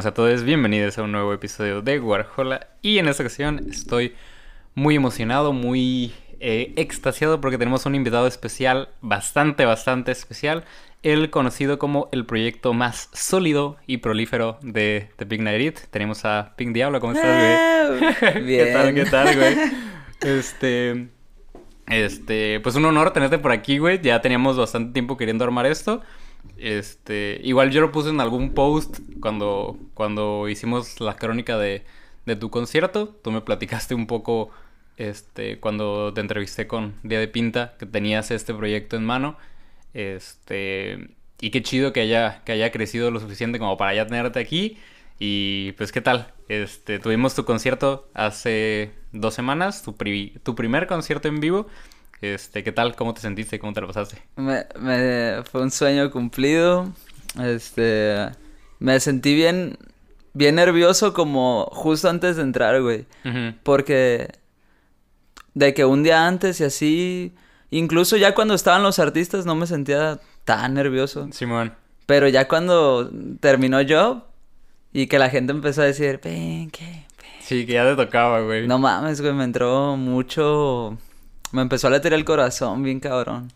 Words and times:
Buenos 0.00 0.12
a 0.12 0.14
todos, 0.14 0.44
bienvenidos 0.44 0.96
a 0.96 1.02
un 1.02 1.12
nuevo 1.12 1.34
episodio 1.34 1.82
de 1.82 2.00
Warhola 2.00 2.68
y 2.80 2.96
en 2.96 3.06
esta 3.06 3.22
ocasión 3.22 3.66
estoy 3.68 4.14
muy 4.74 4.96
emocionado, 4.96 5.52
muy 5.52 6.14
eh, 6.38 6.72
extasiado 6.76 7.42
porque 7.42 7.58
tenemos 7.58 7.84
un 7.84 7.94
invitado 7.94 8.26
especial, 8.26 8.88
bastante, 9.02 9.66
bastante 9.66 10.10
especial, 10.10 10.64
el 11.02 11.28
conocido 11.28 11.78
como 11.78 12.08
el 12.12 12.24
proyecto 12.24 12.72
más 12.72 13.10
sólido 13.12 13.76
y 13.86 13.98
prolífero 13.98 14.58
de, 14.62 15.10
The 15.16 15.26
Big 15.26 15.42
Night 15.42 15.80
Tenemos 15.90 16.24
a 16.24 16.54
Pink 16.56 16.72
Diablo, 16.72 16.98
¿cómo 16.98 17.12
estás, 17.12 17.90
güey? 17.90 18.42
Bien. 18.42 18.64
¿Qué 18.64 18.72
tal, 18.72 18.94
qué 18.94 19.04
tal, 19.04 19.36
güey? 19.36 19.56
Este, 20.22 21.08
este, 21.88 22.60
pues 22.60 22.74
un 22.74 22.86
honor 22.86 23.12
tenerte 23.12 23.38
por 23.38 23.52
aquí, 23.52 23.76
güey, 23.76 24.00
ya 24.00 24.22
teníamos 24.22 24.56
bastante 24.56 24.94
tiempo 24.94 25.18
queriendo 25.18 25.44
armar 25.44 25.66
esto. 25.66 26.00
Este, 26.56 27.40
igual 27.42 27.70
yo 27.70 27.80
lo 27.80 27.92
puse 27.92 28.10
en 28.10 28.20
algún 28.20 28.52
post 28.54 28.98
cuando, 29.20 29.78
cuando 29.94 30.48
hicimos 30.48 31.00
la 31.00 31.16
crónica 31.16 31.58
de, 31.58 31.84
de 32.26 32.36
tu 32.36 32.50
concierto. 32.50 33.08
Tú 33.22 33.30
me 33.30 33.40
platicaste 33.40 33.94
un 33.94 34.06
poco, 34.06 34.50
este, 34.96 35.58
cuando 35.58 36.12
te 36.14 36.20
entrevisté 36.20 36.66
con 36.66 36.94
Día 37.02 37.18
de 37.20 37.28
Pinta, 37.28 37.74
que 37.78 37.86
tenías 37.86 38.30
este 38.30 38.54
proyecto 38.54 38.96
en 38.96 39.04
mano. 39.04 39.36
Este, 39.94 41.10
y 41.40 41.50
qué 41.50 41.62
chido 41.62 41.92
que 41.92 42.00
haya, 42.00 42.42
que 42.44 42.52
haya 42.52 42.70
crecido 42.70 43.10
lo 43.10 43.20
suficiente 43.20 43.58
como 43.58 43.76
para 43.76 43.94
ya 43.94 44.06
tenerte 44.06 44.38
aquí. 44.40 44.78
Y 45.18 45.72
pues, 45.72 45.92
¿qué 45.92 46.00
tal? 46.00 46.32
Este, 46.48 46.98
tuvimos 46.98 47.34
tu 47.34 47.44
concierto 47.44 48.08
hace 48.14 48.90
dos 49.12 49.34
semanas, 49.34 49.82
tu, 49.82 49.96
pri- 49.96 50.38
tu 50.42 50.54
primer 50.54 50.86
concierto 50.86 51.28
en 51.28 51.40
vivo. 51.40 51.66
Este, 52.20 52.62
¿qué 52.62 52.72
tal? 52.72 52.96
¿Cómo 52.96 53.14
te 53.14 53.20
sentiste? 53.20 53.58
¿Cómo 53.58 53.72
te 53.72 53.80
lo 53.80 53.86
pasaste? 53.86 54.18
Me, 54.36 54.66
me- 54.78 55.42
fue 55.50 55.62
un 55.62 55.70
sueño 55.70 56.10
cumplido. 56.10 56.92
Este, 57.42 58.28
me 58.78 59.00
sentí 59.00 59.34
bien, 59.34 59.78
bien 60.34 60.56
nervioso 60.56 61.14
como 61.14 61.66
justo 61.72 62.10
antes 62.10 62.36
de 62.36 62.42
entrar, 62.42 62.80
güey. 62.82 63.06
Porque 63.62 64.28
de 65.54 65.72
que 65.74 65.84
un 65.84 66.02
día 66.02 66.26
antes 66.26 66.60
y 66.60 66.64
así, 66.64 67.34
incluso 67.70 68.16
ya 68.16 68.34
cuando 68.34 68.54
estaban 68.54 68.82
los 68.82 68.98
artistas 68.98 69.46
no 69.46 69.54
me 69.54 69.66
sentía 69.66 70.20
tan 70.44 70.74
nervioso. 70.74 71.28
Simón. 71.32 71.72
Pero 72.06 72.28
ya 72.28 72.48
cuando 72.48 73.10
terminó 73.40 73.80
yo 73.80 74.26
y 74.92 75.06
que 75.06 75.18
la 75.18 75.30
gente 75.30 75.52
empezó 75.52 75.82
a 75.82 75.86
decir, 75.86 76.20
ven, 76.22 76.70
¿qué? 76.70 77.06
Sí, 77.40 77.64
que 77.66 77.72
ya 77.74 77.84
te 77.84 77.96
tocaba, 78.04 78.40
güey. 78.42 78.66
No 78.66 78.78
mames, 78.78 79.20
güey, 79.20 79.32
me 79.32 79.44
entró 79.44 79.96
mucho. 79.96 80.98
Me 81.52 81.62
empezó 81.62 81.86
a 81.88 81.90
latir 81.90 82.12
el 82.12 82.24
corazón 82.24 82.82
bien 82.82 83.00
cabrón. 83.00 83.52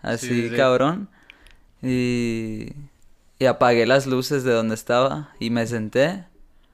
Así, 0.00 0.28
Sí, 0.28 0.34
sí, 0.42 0.48
sí. 0.50 0.56
cabrón. 0.56 1.08
Y. 1.82 2.72
Y 3.38 3.46
apagué 3.46 3.86
las 3.86 4.06
luces 4.06 4.44
de 4.44 4.52
donde 4.52 4.74
estaba 4.74 5.30
y 5.40 5.50
me 5.50 5.66
senté. 5.66 6.24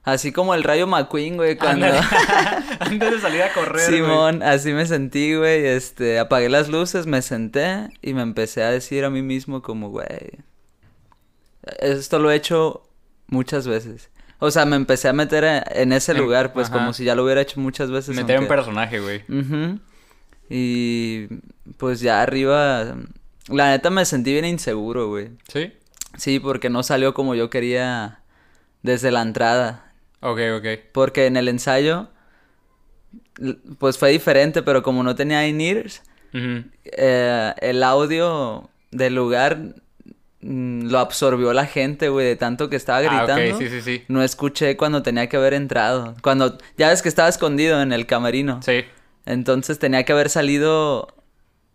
Así 0.03 0.31
como 0.31 0.53
el 0.53 0.63
rayo 0.63 0.85
McQueen, 0.87 1.35
güey, 1.37 1.57
cuando. 1.57 1.85
Antes 2.79 3.11
de 3.11 3.19
salir 3.19 3.41
a 3.43 3.53
correr, 3.53 3.89
güey. 3.89 4.01
Simón, 4.01 4.43
así 4.43 4.71
me 4.73 4.85
sentí, 4.85 5.35
güey. 5.35 5.65
Este, 5.65 6.19
apagué 6.19 6.49
las 6.49 6.69
luces, 6.69 7.05
me 7.07 7.21
senté 7.21 7.89
y 8.01 8.13
me 8.13 8.21
empecé 8.21 8.63
a 8.63 8.69
decir 8.71 9.03
a 9.05 9.09
mí 9.09 9.21
mismo, 9.21 9.61
como, 9.61 9.89
güey. 9.89 10.39
Esto 11.79 12.19
lo 12.19 12.31
he 12.31 12.35
hecho 12.35 12.83
muchas 13.27 13.67
veces. 13.67 14.09
O 14.39 14.51
sea, 14.51 14.65
me 14.65 14.75
empecé 14.77 15.09
a 15.09 15.13
meter 15.13 15.43
en, 15.43 15.91
ese 15.91 16.13
lugar, 16.13 16.53
pues 16.53 16.67
ajá. 16.69 16.77
como 16.77 16.93
si 16.93 17.03
ya 17.03 17.13
lo 17.13 17.25
hubiera 17.25 17.41
hecho 17.41 17.59
muchas 17.59 17.91
veces. 17.91 18.15
Meter 18.15 18.37
aunque- 18.37 18.47
personaje, 18.47 18.99
güey. 18.99 19.23
Ujú. 19.27 19.79
Y 20.49 21.27
pues 21.77 21.99
ya 21.99 22.21
arriba, 22.21 22.95
la 23.47 23.69
neta 23.71 23.89
me 23.89 24.03
sentí 24.05 24.31
bien 24.33 24.45
inseguro, 24.45 25.07
güey. 25.09 25.29
¿Sí? 25.51 25.73
Sí, 26.17 26.39
porque 26.39 26.69
no 26.69 26.81
salió 26.83 27.13
como 27.13 27.35
yo 27.35 27.49
quería 27.49 28.19
desde 28.81 29.11
la 29.11 29.21
entrada. 29.21 29.93
Ok, 30.21 30.39
ok. 30.57 30.65
Porque 30.91 31.27
en 31.27 31.37
el 31.37 31.47
ensayo, 31.47 32.09
pues 33.77 33.97
fue 33.97 34.09
diferente, 34.11 34.61
pero 34.63 34.83
como 34.83 35.03
no 35.03 35.15
tenía 35.15 35.47
in-ears, 35.47 36.01
eh, 36.33 37.53
el 37.61 37.83
audio 37.83 38.69
del 38.91 39.15
lugar 39.15 39.59
mm, 40.41 40.87
lo 40.89 40.99
absorbió 40.99 41.53
la 41.53 41.65
gente, 41.65 42.09
güey, 42.09 42.25
de 42.25 42.35
tanto 42.35 42.69
que 42.69 42.75
estaba 42.75 42.99
Ah, 42.99 43.25
gritando. 43.25 43.57
sí, 43.59 43.69
sí, 43.69 43.81
sí. 43.81 44.03
No 44.07 44.23
escuché 44.23 44.75
cuando 44.77 45.03
tenía 45.03 45.27
que 45.29 45.37
haber 45.37 45.53
entrado. 45.53 46.15
Cuando, 46.21 46.57
ya 46.77 46.89
ves 46.89 47.01
que 47.01 47.09
estaba 47.09 47.29
escondido 47.29 47.81
en 47.81 47.93
el 47.93 48.05
camerino. 48.05 48.61
Sí. 48.63 48.83
Entonces 49.29 49.77
tenía 49.79 50.03
que 50.03 50.11
haber 50.11 50.29
salido 50.29 51.07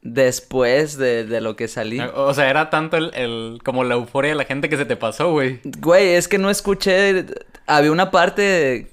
después 0.03 0.98
de, 0.98 1.25
de 1.25 1.41
lo 1.41 1.56
que 1.56 1.69
salí. 1.69 1.98
O 2.00 2.34
sea, 2.34 2.50
era 2.50 2.69
tanto 2.70 2.97
el, 2.97 3.10
el- 3.15 3.59
como 3.65 3.84
la 3.84 3.94
euforia 3.94 4.31
de 4.32 4.37
la 4.37 4.44
gente 4.44 4.69
que 4.69 4.76
se 4.76 4.84
te 4.84 4.97
pasó, 4.97 5.31
güey. 5.32 5.60
Güey, 5.81 6.10
es 6.10 6.28
que 6.28 6.38
no 6.38 6.50
escuché. 6.50 7.25
Había 7.66 7.91
una 7.93 8.10
parte 8.10 8.91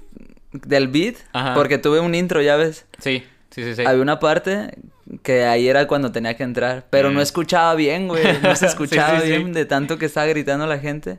del 0.52 0.88
beat, 0.88 1.16
Ajá. 1.32 1.54
porque 1.54 1.78
tuve 1.78 2.00
un 2.00 2.14
intro, 2.14 2.40
ya 2.40 2.56
ves. 2.56 2.86
Sí, 2.98 3.22
sí, 3.50 3.62
sí, 3.64 3.74
sí. 3.76 3.82
Había 3.84 4.00
una 4.02 4.18
parte 4.20 4.78
que 5.22 5.44
ahí 5.44 5.68
era 5.68 5.86
cuando 5.86 6.12
tenía 6.12 6.36
que 6.36 6.42
entrar, 6.44 6.86
pero 6.88 7.10
Mm. 7.10 7.14
no 7.14 7.20
escuchaba 7.20 7.74
bien, 7.74 8.08
güey. 8.08 8.22
No 8.42 8.56
se 8.56 8.66
escuchaba 8.72 9.20
sí, 9.20 9.26
sí. 9.26 9.28
bien 9.36 9.52
de 9.52 9.66
tanto 9.66 9.98
que 9.98 10.06
estaba 10.06 10.26
gritando 10.26 10.66
la 10.66 10.78
gente. 10.78 11.18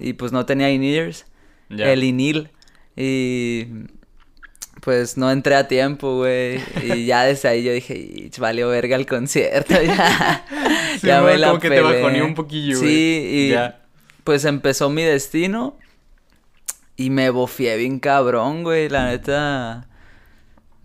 Y 0.00 0.14
pues 0.14 0.32
no 0.32 0.46
tenía 0.46 0.70
in-ears, 0.70 1.26
Ya. 1.70 1.92
el 1.92 2.02
inil. 2.02 2.50
Y 2.96 3.66
pues 4.86 5.16
no 5.16 5.32
entré 5.32 5.56
a 5.56 5.66
tiempo, 5.66 6.18
güey. 6.18 6.60
Y 6.84 7.06
ya 7.06 7.24
desde 7.24 7.48
ahí 7.48 7.64
yo 7.64 7.72
dije, 7.72 7.98
"Ich, 7.98 8.38
valió 8.38 8.68
verga 8.68 8.94
el 8.94 9.04
concierto. 9.04 9.74
Ya, 9.84 10.44
Sí, 11.00 11.08
ya 11.08 11.20
me 11.22 11.36
la 11.36 11.48
como 11.48 11.58
que 11.60 11.68
te 11.70 11.82
pelé". 11.82 11.96
bajoneó 12.00 12.24
un 12.24 12.34
poquillo, 12.36 12.78
güey. 12.78 12.88
Sí, 12.88 13.28
y 13.30 13.48
Ya. 13.50 13.80
pues 14.22 14.44
empezó 14.44 14.88
mi 14.88 15.02
destino. 15.02 15.76
Y 16.96 17.10
me 17.10 17.30
bofié 17.30 17.76
bien 17.76 17.98
cabrón, 17.98 18.62
güey. 18.62 18.88
La 18.88 19.06
neta. 19.10 19.88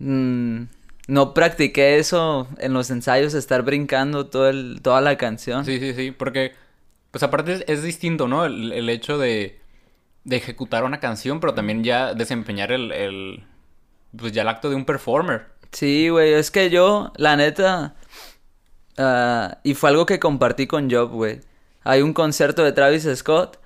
mm, 0.00 0.62
no 1.06 1.32
practiqué 1.32 1.98
eso 1.98 2.48
en 2.58 2.72
los 2.72 2.90
ensayos, 2.90 3.34
estar 3.34 3.62
brincando 3.62 4.26
todo 4.26 4.48
el, 4.48 4.80
toda 4.82 5.00
la 5.00 5.16
canción. 5.16 5.64
Sí, 5.64 5.78
sí, 5.78 5.94
sí. 5.94 6.10
Porque, 6.10 6.52
pues 7.12 7.22
aparte 7.22 7.52
es, 7.52 7.64
es 7.68 7.82
distinto, 7.84 8.26
¿no? 8.26 8.44
El, 8.44 8.72
el 8.72 8.88
hecho 8.88 9.16
de, 9.16 9.60
de 10.24 10.36
ejecutar 10.36 10.82
una 10.84 10.98
canción, 10.98 11.38
pero 11.38 11.54
también 11.54 11.84
ya 11.84 12.14
desempeñar 12.14 12.72
el, 12.72 12.90
el, 12.92 13.44
pues 14.16 14.32
ya 14.32 14.42
el 14.42 14.48
acto 14.48 14.68
de 14.70 14.76
un 14.76 14.84
performer. 14.84 15.46
Sí, 15.72 16.08
güey, 16.08 16.32
es 16.34 16.50
que 16.50 16.68
yo, 16.70 17.12
la 17.16 17.36
neta, 17.36 17.94
ah, 18.98 19.58
y 19.62 19.74
fue 19.74 19.90
algo 19.90 20.06
que 20.06 20.18
compartí 20.18 20.66
con 20.66 20.90
Job, 20.90 21.10
güey. 21.10 21.40
Hay 21.84 22.02
un 22.02 22.12
concierto 22.12 22.62
de 22.62 22.72
Travis 22.72 23.08
Scott, 23.16 23.58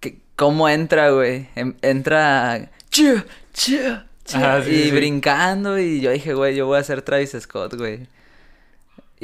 que, 0.00 0.20
¿cómo 0.36 0.68
entra, 0.68 1.10
güey? 1.10 1.48
Em- 1.56 1.74
entra, 1.82 2.70
"Chu, 2.90 3.22
chu, 3.52 3.76
chu", 4.24 4.36
Ajá, 4.36 4.62
sí, 4.62 4.70
y 4.70 4.82
sí. 4.84 4.90
brincando, 4.92 5.78
y 5.78 6.00
yo 6.00 6.10
dije, 6.12 6.34
güey, 6.34 6.54
yo 6.54 6.66
voy 6.66 6.78
a 6.78 6.84
ser 6.84 7.02
Travis 7.02 7.36
Scott, 7.40 7.74
güey. 7.74 8.06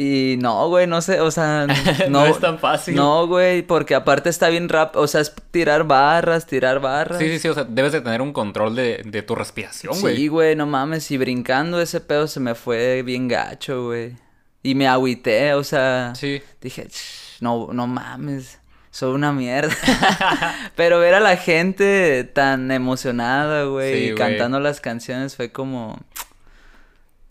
Y 0.00 0.36
no, 0.38 0.69
güey, 0.69 0.86
no 0.86 1.00
sé, 1.00 1.20
o 1.20 1.31
sea, 1.32 1.66
no, 2.09 2.20
No 2.20 2.26
es 2.26 2.38
tan 2.38 2.60
fácil. 2.60 2.94
No, 2.94 3.26
güey, 3.26 3.62
porque 3.62 3.97
aparte 3.97 4.31
está 4.31 4.48
bien 4.48 4.69
rap, 4.69 4.94
o 4.94 5.09
sea, 5.09 5.20
es 5.20 5.34
tirar 5.50 5.82
barras, 5.88 6.47
tirar 6.47 6.78
barras. 6.78 7.19
Sí, 7.19 7.28
sí, 7.31 7.41
sí. 7.41 7.48
O 7.48 7.54
sea, 7.54 7.64
debes 7.64 7.91
de 7.91 8.00
tener 8.00 8.22
un 8.22 8.33
control 8.33 8.77
de, 8.77 9.03
de 9.04 9.22
tu 9.22 9.34
respiración, 9.34 10.00
güey. 10.00 10.16
Sí, 10.16 10.28
güey, 10.28 10.54
no 10.54 10.66
mames, 10.66 11.10
y 11.10 11.18
brincando 11.18 11.80
ese 11.80 12.00
pedo 12.00 12.28
se 12.28 12.39
me 12.39 12.54
fue 12.54 13.03
bien 13.03 13.27
gacho, 13.27 13.86
güey. 13.86 14.15
Y 14.62 14.77
me 14.77 14.86
agüité, 14.86 15.54
o 15.54 15.65
sea, 15.65 16.12
Sí. 16.15 16.41
dije, 16.60 16.86
"Ch, 16.86 17.39
no, 17.41 17.71
no 17.72 17.89
mames, 17.89 18.60
soy 18.92 19.12
una 19.12 19.33
mierda. 19.33 19.74
Pero 20.77 21.00
ver 21.00 21.15
a 21.15 21.21
la 21.21 21.36
gente 21.36 22.22
tan 22.22 22.71
emocionada, 22.71 23.65
güey, 23.65 24.10
Sí, 24.10 24.15
cantando 24.15 24.60
las 24.60 24.80
canciones 24.80 25.34
fue 25.34 25.50
como, 25.50 25.98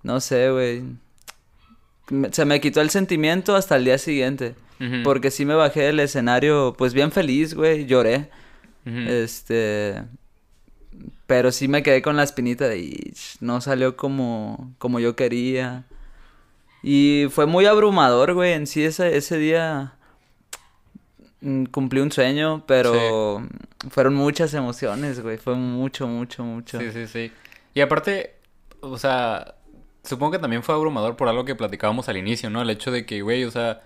no 0.04 0.20
sé, 0.20 0.50
güey. 0.52 0.84
Se 2.32 2.46
me 2.46 2.62
quitó 2.62 2.82
el 2.82 2.90
sentimiento 2.90 3.56
hasta 3.56 3.76
el 3.76 3.86
día 3.86 3.98
siguiente. 3.98 4.56
Porque 5.04 5.32
sí 5.32 5.44
me 5.46 5.56
bajé 5.56 5.82
del 5.82 6.00
escenario, 6.00 6.76
pues 6.78 6.94
bien 6.94 7.12
feliz, 7.12 7.54
güey, 7.56 7.86
lloré. 7.86 8.30
Este. 8.86 10.04
Pero 11.26 11.52
sí 11.52 11.68
me 11.68 11.84
quedé 11.84 12.02
con 12.02 12.16
la 12.16 12.24
espinita 12.24 12.68
de. 12.70 12.80
"Ich, 12.80 13.38
No 13.42 13.60
salió 13.60 13.98
como, 13.98 14.74
como 14.78 15.00
yo 15.00 15.16
quería. 15.16 15.84
Y 16.84 17.26
fue 17.32 17.46
muy 17.48 17.66
abrumador, 17.66 18.34
güey. 18.34 18.54
En 18.54 18.68
sí, 18.68 18.84
ese, 18.84 19.18
ese 19.18 19.38
día. 19.38 19.94
mm, 21.42 21.66
cumplí 21.66 22.00
un 22.00 22.12
sueño, 22.12 22.64
pero 22.68 23.46
fueron 23.90 24.14
muchas 24.16 24.54
emociones, 24.54 25.20
güey. 25.20 25.38
Fue 25.38 25.56
mucho, 25.56 26.08
mucho, 26.08 26.44
mucho. 26.44 26.80
Sí, 26.80 26.92
sí, 26.94 27.08
sí. 27.08 27.32
Y 27.74 27.82
aparte, 27.82 28.36
o 28.80 28.98
sea, 28.98 29.56
supongo 30.08 30.34
que 30.34 30.40
también 30.40 30.64
fue 30.64 30.76
abrumador 30.76 31.16
por 31.16 31.28
algo 31.28 31.46
que 31.46 31.56
platicábamos 31.56 32.10
al 32.10 32.18
inicio, 32.18 32.50
¿no? 32.50 32.62
El 32.62 32.70
hecho 32.70 32.92
de 32.92 33.06
que, 33.06 33.22
güey, 33.22 33.44
o 33.44 33.52
sea, 33.52 33.82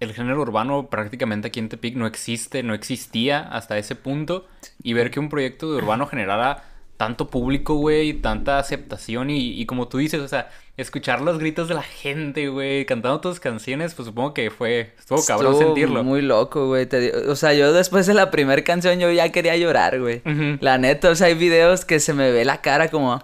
el 0.00 0.12
género 0.12 0.42
urbano 0.42 0.88
prácticamente 0.88 1.48
aquí 1.48 1.60
en 1.60 1.68
Tepic 1.68 1.96
no 1.96 2.06
existe, 2.06 2.62
no 2.62 2.74
existía 2.74 3.40
hasta 3.40 3.78
ese 3.78 3.94
punto. 3.94 4.46
Y 4.82 4.92
ver 4.92 5.10
que 5.10 5.20
un 5.20 5.28
proyecto 5.28 5.70
de 5.70 5.78
urbano 5.78 6.06
generara 6.06 6.64
tanto 6.96 7.28
público, 7.28 7.74
güey, 7.74 8.14
tanta 8.14 8.58
aceptación 8.58 9.30
y, 9.30 9.60
y, 9.60 9.66
como 9.66 9.88
tú 9.88 9.98
dices, 9.98 10.20
o 10.20 10.28
sea, 10.28 10.48
escuchar 10.76 11.20
los 11.20 11.38
gritos 11.38 11.68
de 11.68 11.74
la 11.74 11.82
gente, 11.82 12.48
güey, 12.48 12.84
cantando 12.86 13.20
tus 13.20 13.40
canciones, 13.40 13.94
pues 13.94 14.06
supongo 14.06 14.34
que 14.34 14.50
fue, 14.50 14.92
estuvo 14.98 15.24
cabrón 15.24 15.52
Estuvo 15.52 15.68
sentirlo. 15.68 16.04
Muy 16.04 16.22
loco, 16.22 16.66
güey. 16.68 16.88
O 17.28 17.36
sea, 17.36 17.54
yo 17.54 17.72
después 17.72 18.06
de 18.06 18.14
la 18.14 18.30
primera 18.30 18.62
canción 18.64 18.98
yo 18.98 19.10
ya 19.10 19.30
quería 19.30 19.56
llorar, 19.56 20.00
güey. 20.00 20.22
La 20.60 20.78
neta, 20.78 21.10
o 21.10 21.14
sea, 21.14 21.28
hay 21.28 21.34
videos 21.34 21.84
que 21.84 22.00
se 22.00 22.12
me 22.12 22.30
ve 22.30 22.44
la 22.44 22.60
cara 22.60 22.88
como 22.88 23.22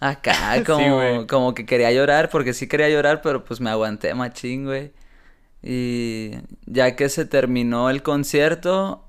acá, 0.00 0.62
como, 0.66 1.26
como 1.26 1.54
que 1.54 1.66
quería 1.66 1.92
llorar, 1.92 2.30
porque 2.30 2.52
sí 2.52 2.68
quería 2.68 2.88
llorar, 2.88 3.22
pero 3.22 3.44
pues 3.44 3.60
me 3.60 3.70
aguanté 3.70 4.14
machín, 4.14 4.64
güey. 4.64 4.92
Y 5.62 6.32
ya 6.66 6.94
que 6.96 7.08
se 7.08 7.24
terminó 7.24 7.90
el 7.90 8.02
concierto, 8.02 9.04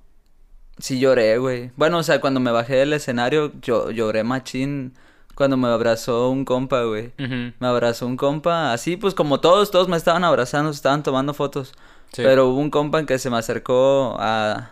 sí 0.79 0.99
lloré, 0.99 1.37
güey. 1.37 1.71
Bueno, 1.75 1.99
o 1.99 2.03
sea, 2.03 2.19
cuando 2.21 2.39
me 2.39 2.51
bajé 2.51 2.77
del 2.77 2.93
escenario, 2.93 3.51
yo 3.61 3.91
lloré 3.91 4.23
machín 4.23 4.93
cuando 5.35 5.55
me 5.55 5.67
abrazó 5.67 6.29
un 6.29 6.45
compa, 6.45 6.83
güey. 6.83 7.11
Me 7.17 7.67
abrazó 7.67 8.07
un 8.07 8.17
compa, 8.17 8.73
así 8.73 8.97
pues 8.97 9.13
como 9.13 9.39
todos, 9.39 9.69
todos 9.69 9.87
me 9.87 9.97
estaban 9.97 10.23
abrazando, 10.23 10.73
se 10.73 10.77
estaban 10.77 11.03
tomando 11.03 11.33
fotos. 11.35 11.73
Sí. 12.11 12.23
Pero 12.23 12.47
hubo 12.47 12.59
un 12.59 12.71
compa 12.71 13.05
que 13.05 13.19
se 13.19 13.29
me 13.29 13.37
acercó 13.37 14.15
a, 14.19 14.71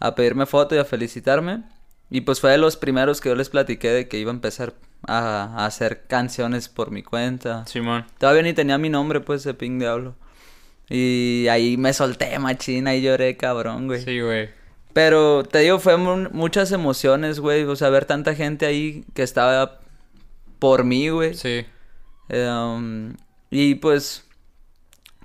a 0.00 0.14
pedirme 0.16 0.46
foto 0.46 0.74
y 0.74 0.78
a 0.78 0.84
felicitarme. 0.84 1.62
Y 2.10 2.22
pues 2.22 2.40
fue 2.40 2.50
de 2.50 2.58
los 2.58 2.76
primeros 2.76 3.20
que 3.20 3.28
yo 3.28 3.36
les 3.36 3.48
platiqué 3.48 3.90
de 3.90 4.08
que 4.08 4.18
iba 4.18 4.30
a 4.30 4.34
empezar 4.34 4.74
a, 5.06 5.54
a 5.62 5.66
hacer 5.66 6.02
canciones 6.06 6.68
por 6.68 6.90
mi 6.90 7.02
cuenta. 7.02 7.66
Simón. 7.66 8.04
Todavía 8.18 8.42
ni 8.42 8.52
tenía 8.52 8.78
mi 8.78 8.88
nombre, 8.88 9.20
pues, 9.20 9.44
de 9.44 9.54
Ping 9.54 9.78
Diablo. 9.78 10.14
Y 10.88 11.46
ahí 11.50 11.76
me 11.76 11.92
solté, 11.92 12.38
machina, 12.38 12.94
y 12.94 13.02
lloré, 13.02 13.36
cabrón, 13.36 13.86
güey. 13.88 14.02
Sí, 14.04 14.20
güey. 14.20 14.50
Pero 14.92 15.42
te 15.44 15.58
digo, 15.58 15.78
fue 15.78 15.96
mu- 15.96 16.30
muchas 16.30 16.72
emociones, 16.72 17.40
güey. 17.40 17.64
O 17.64 17.76
sea, 17.76 17.90
ver 17.90 18.04
tanta 18.04 18.34
gente 18.34 18.66
ahí 18.66 19.04
que 19.14 19.22
estaba 19.22 19.80
por 20.58 20.84
mí, 20.84 21.08
güey. 21.10 21.34
Sí. 21.34 21.66
Um, 22.30 23.14
y 23.50 23.74
pues 23.76 24.24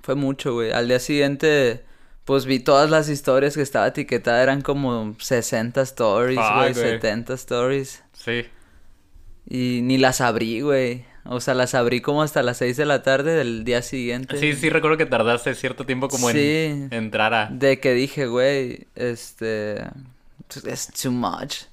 fue 0.02 0.14
mucho, 0.14 0.52
güey. 0.54 0.72
Al 0.72 0.88
día 0.88 0.98
siguiente, 0.98 1.84
pues 2.24 2.44
vi 2.44 2.58
todas 2.58 2.90
las 2.90 3.08
historias 3.08 3.54
que 3.54 3.62
estaba 3.62 3.86
etiquetada. 3.86 4.42
Eran 4.42 4.60
como 4.62 5.14
60 5.18 5.80
stories, 5.82 6.38
güey. 6.54 6.74
70 6.74 7.34
stories. 7.34 8.02
Sí. 8.12 8.44
Y 9.54 9.80
ni 9.82 9.98
las 9.98 10.22
abrí, 10.22 10.62
güey. 10.62 11.04
O 11.24 11.40
sea, 11.40 11.52
las 11.52 11.74
abrí 11.74 12.00
como 12.00 12.22
hasta 12.22 12.42
las 12.42 12.56
6 12.56 12.74
de 12.78 12.86
la 12.86 13.02
tarde 13.02 13.34
del 13.34 13.64
día 13.64 13.82
siguiente. 13.82 14.38
Sí, 14.38 14.54
sí, 14.54 14.70
recuerdo 14.70 14.96
que 14.96 15.04
tardaste 15.04 15.54
cierto 15.54 15.84
tiempo 15.84 16.08
como 16.08 16.30
Sí. 16.30 16.38
en 16.38 16.88
entrar 16.90 17.34
a... 17.34 17.46
De 17.52 17.78
que 17.78 17.92
dije, 17.92 18.26
güey, 18.26 18.86
este... 18.94 19.84
Es 20.66 20.88
too 20.88 21.12
much. 21.12 21.64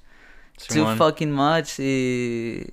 Too 0.68 0.74
Simón. 0.74 0.98
fucking 0.98 1.32
much. 1.32 1.78
Y... 1.78 2.66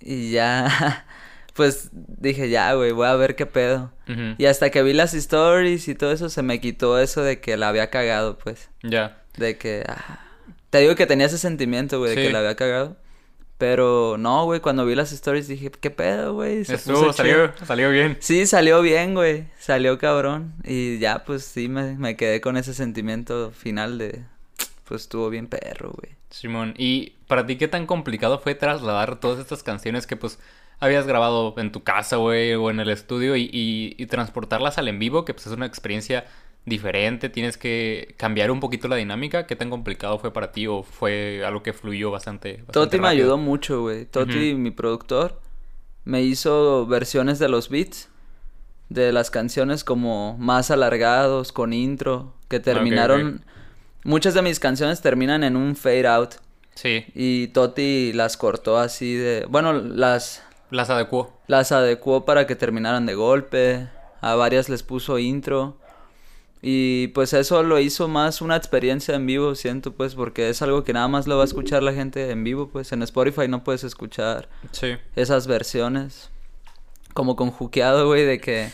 Y 0.00 0.30
ya... 0.32 1.06
Pues 1.54 1.90
dije, 1.92 2.48
ya, 2.48 2.72
güey, 2.74 2.92
voy 2.92 3.06
a 3.08 3.14
ver 3.16 3.34
qué 3.36 3.44
pedo. 3.44 3.92
Y 4.38 4.46
hasta 4.46 4.70
que 4.70 4.82
vi 4.82 4.94
las 4.94 5.12
stories 5.14 5.88
y 5.88 5.94
todo 5.94 6.10
eso, 6.12 6.30
se 6.30 6.42
me 6.42 6.58
quitó 6.60 6.98
eso 6.98 7.22
de 7.22 7.40
que 7.40 7.56
la 7.56 7.68
había 7.68 7.90
cagado, 7.90 8.38
pues. 8.38 8.70
Ya. 8.82 9.22
De 9.36 9.58
que... 9.58 9.84
ah, 9.86 10.20
Te 10.70 10.78
digo 10.78 10.94
que 10.94 11.06
tenía 11.06 11.26
ese 11.26 11.38
sentimiento, 11.38 11.98
güey, 11.98 12.14
de 12.14 12.22
que 12.22 12.30
la 12.32 12.38
había 12.38 12.54
cagado. 12.54 12.96
Pero 13.60 14.16
no, 14.18 14.46
güey, 14.46 14.60
cuando 14.60 14.86
vi 14.86 14.94
las 14.94 15.12
stories 15.12 15.46
dije, 15.46 15.70
¿qué 15.70 15.90
pedo, 15.90 16.32
güey? 16.32 16.62
Estuvo, 16.62 16.96
chido. 16.96 17.12
salió, 17.12 17.52
salió 17.66 17.90
bien. 17.90 18.16
Sí, 18.20 18.46
salió 18.46 18.80
bien, 18.80 19.12
güey. 19.12 19.44
Salió 19.58 19.98
cabrón. 19.98 20.54
Y 20.64 20.98
ya, 20.98 21.24
pues 21.26 21.44
sí, 21.44 21.68
me, 21.68 21.94
me 21.98 22.16
quedé 22.16 22.40
con 22.40 22.56
ese 22.56 22.72
sentimiento 22.72 23.50
final 23.50 23.98
de... 23.98 24.24
Pues 24.86 25.02
estuvo 25.02 25.28
bien 25.28 25.46
perro, 25.46 25.92
güey. 25.92 26.14
Simón, 26.30 26.72
¿y 26.78 27.12
para 27.28 27.44
ti 27.44 27.56
qué 27.56 27.68
tan 27.68 27.84
complicado 27.84 28.38
fue 28.38 28.54
trasladar 28.54 29.20
todas 29.20 29.38
estas 29.38 29.62
canciones 29.62 30.06
que 30.06 30.16
pues 30.16 30.38
habías 30.78 31.06
grabado 31.06 31.54
en 31.58 31.70
tu 31.70 31.82
casa, 31.84 32.16
güey, 32.16 32.54
o 32.54 32.70
en 32.70 32.80
el 32.80 32.88
estudio 32.88 33.36
y, 33.36 33.42
y- 33.52 33.94
y 33.98 34.06
transportarlas 34.06 34.78
al 34.78 34.88
en 34.88 34.98
vivo, 34.98 35.26
que 35.26 35.34
pues 35.34 35.46
es 35.46 35.52
una 35.52 35.66
experiencia 35.66 36.24
diferente, 36.70 37.28
tienes 37.28 37.58
que 37.58 38.14
cambiar 38.16 38.50
un 38.50 38.60
poquito 38.60 38.88
la 38.88 38.96
dinámica? 38.96 39.46
¿Qué 39.46 39.56
tan 39.56 39.68
complicado 39.68 40.18
fue 40.18 40.32
para 40.32 40.52
ti 40.52 40.66
o 40.66 40.82
fue 40.82 41.42
algo 41.44 41.62
que 41.62 41.74
fluyó 41.74 42.10
bastante? 42.10 42.52
bastante 42.52 42.72
Toti 42.72 42.98
me 42.98 43.08
ayudó 43.08 43.36
mucho, 43.36 43.82
güey. 43.82 44.06
Toti, 44.06 44.54
mi 44.54 44.70
productor, 44.70 45.38
me 46.04 46.22
hizo 46.22 46.86
versiones 46.86 47.38
de 47.38 47.50
los 47.50 47.68
beats, 47.68 48.08
de 48.88 49.12
las 49.12 49.30
canciones 49.30 49.84
como 49.84 50.38
más 50.38 50.70
alargados, 50.70 51.52
con 51.52 51.74
intro, 51.74 52.32
que 52.48 52.58
terminaron... 52.60 53.44
Muchas 54.02 54.32
de 54.32 54.40
mis 54.40 54.58
canciones 54.58 55.02
terminan 55.02 55.44
en 55.44 55.56
un 55.56 55.76
fade 55.76 56.06
out. 56.06 56.36
Sí, 56.74 57.04
Y 57.14 57.48
Toti 57.48 58.14
las 58.14 58.38
cortó 58.38 58.78
así 58.78 59.14
de... 59.14 59.44
Bueno, 59.46 59.74
las, 59.74 60.42
las 60.70 60.88
adecuó. 60.88 61.38
las 61.48 61.70
adecuó 61.70 62.24
para 62.24 62.46
que 62.46 62.56
terminaran 62.56 63.04
de 63.04 63.14
golpe. 63.14 63.88
A 64.22 64.36
varias 64.36 64.70
les 64.70 64.82
puso 64.82 65.18
intro. 65.18 65.76
Y 66.62 67.08
pues 67.08 67.32
eso 67.32 67.62
lo 67.62 67.78
hizo 67.78 68.06
más 68.06 68.42
una 68.42 68.54
experiencia 68.56 69.14
en 69.14 69.24
vivo, 69.26 69.54
siento 69.54 69.92
pues, 69.94 70.14
porque 70.14 70.50
es 70.50 70.60
algo 70.60 70.84
que 70.84 70.92
nada 70.92 71.08
más 71.08 71.26
lo 71.26 71.36
va 71.36 71.42
a 71.42 71.46
escuchar 71.46 71.82
la 71.82 71.94
gente 71.94 72.30
en 72.30 72.44
vivo, 72.44 72.68
pues 72.68 72.92
en 72.92 73.02
Spotify 73.02 73.48
no 73.48 73.64
puedes 73.64 73.82
escuchar 73.84 74.48
Sí. 74.72 74.96
esas 75.16 75.46
versiones. 75.46 76.30
Como 77.14 77.34
con 77.34 77.50
Juqueado, 77.50 78.06
güey, 78.06 78.24
de 78.24 78.40
que 78.40 78.70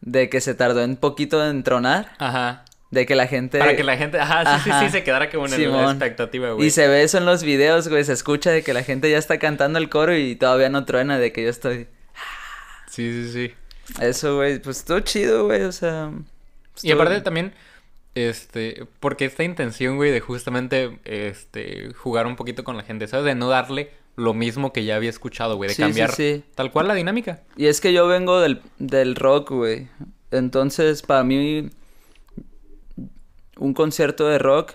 de 0.00 0.28
que 0.28 0.40
se 0.40 0.54
tardó 0.54 0.84
un 0.84 0.96
poquito 0.96 1.44
en 1.48 1.62
tronar, 1.62 2.12
Ajá. 2.18 2.64
de 2.90 3.06
que 3.06 3.14
la 3.14 3.26
gente 3.26 3.58
Para 3.58 3.76
que 3.76 3.84
la 3.84 3.96
gente, 3.96 4.18
ajá, 4.18 4.56
sí, 4.58 4.62
sí, 4.64 4.70
Ajá. 4.70 4.80
sí, 4.86 4.90
se 4.90 5.04
quedara 5.04 5.30
como 5.30 5.46
en 5.46 5.52
Simón. 5.52 5.84
expectativa, 5.90 6.52
güey. 6.52 6.66
Y 6.66 6.70
se 6.70 6.86
ve 6.88 7.02
eso 7.02 7.18
en 7.18 7.24
los 7.26 7.42
videos, 7.42 7.88
güey, 7.88 8.04
se 8.04 8.12
escucha 8.12 8.50
de 8.50 8.62
que 8.62 8.74
la 8.74 8.82
gente 8.84 9.10
ya 9.10 9.18
está 9.18 9.38
cantando 9.38 9.78
el 9.78 9.88
coro 9.88 10.16
y 10.16 10.34
todavía 10.36 10.68
no 10.70 10.84
truena 10.84 11.18
de 11.18 11.32
que 11.32 11.42
yo 11.44 11.50
estoy 11.50 11.88
Sí, 12.90 13.10
sí, 13.10 13.32
sí. 13.32 13.54
Eso, 14.00 14.36
güey, 14.36 14.58
pues 14.60 14.78
estuvo 14.78 15.00
chido, 15.00 15.46
güey, 15.46 15.62
o 15.62 15.72
sea. 15.72 16.10
Y 16.82 16.88
estuvo- 16.88 17.02
aparte 17.02 17.20
también, 17.20 17.52
este, 18.14 18.86
porque 19.00 19.24
esta 19.24 19.42
intención, 19.44 19.96
güey, 19.96 20.10
de 20.10 20.20
justamente, 20.20 20.98
este, 21.04 21.92
jugar 21.94 22.26
un 22.26 22.36
poquito 22.36 22.64
con 22.64 22.76
la 22.76 22.82
gente, 22.82 23.06
¿sabes? 23.08 23.26
De 23.26 23.34
no 23.34 23.48
darle 23.48 23.90
lo 24.16 24.34
mismo 24.34 24.72
que 24.72 24.84
ya 24.84 24.96
había 24.96 25.08
escuchado, 25.10 25.56
güey, 25.56 25.68
de 25.68 25.74
Sí, 25.74 25.82
cambiar 25.82 26.12
sí. 26.12 26.44
tal 26.54 26.70
cual 26.70 26.88
la 26.88 26.94
dinámica. 26.94 27.40
Y 27.56 27.66
es 27.66 27.80
que 27.80 27.92
yo 27.94 28.06
vengo 28.06 28.40
del, 28.40 28.60
del 28.78 29.14
rock, 29.16 29.50
güey. 29.52 29.88
Entonces, 30.30 31.02
para 31.02 31.24
mí, 31.24 31.70
un 33.58 33.74
concierto 33.74 34.26
de 34.28 34.38
rock 34.38 34.72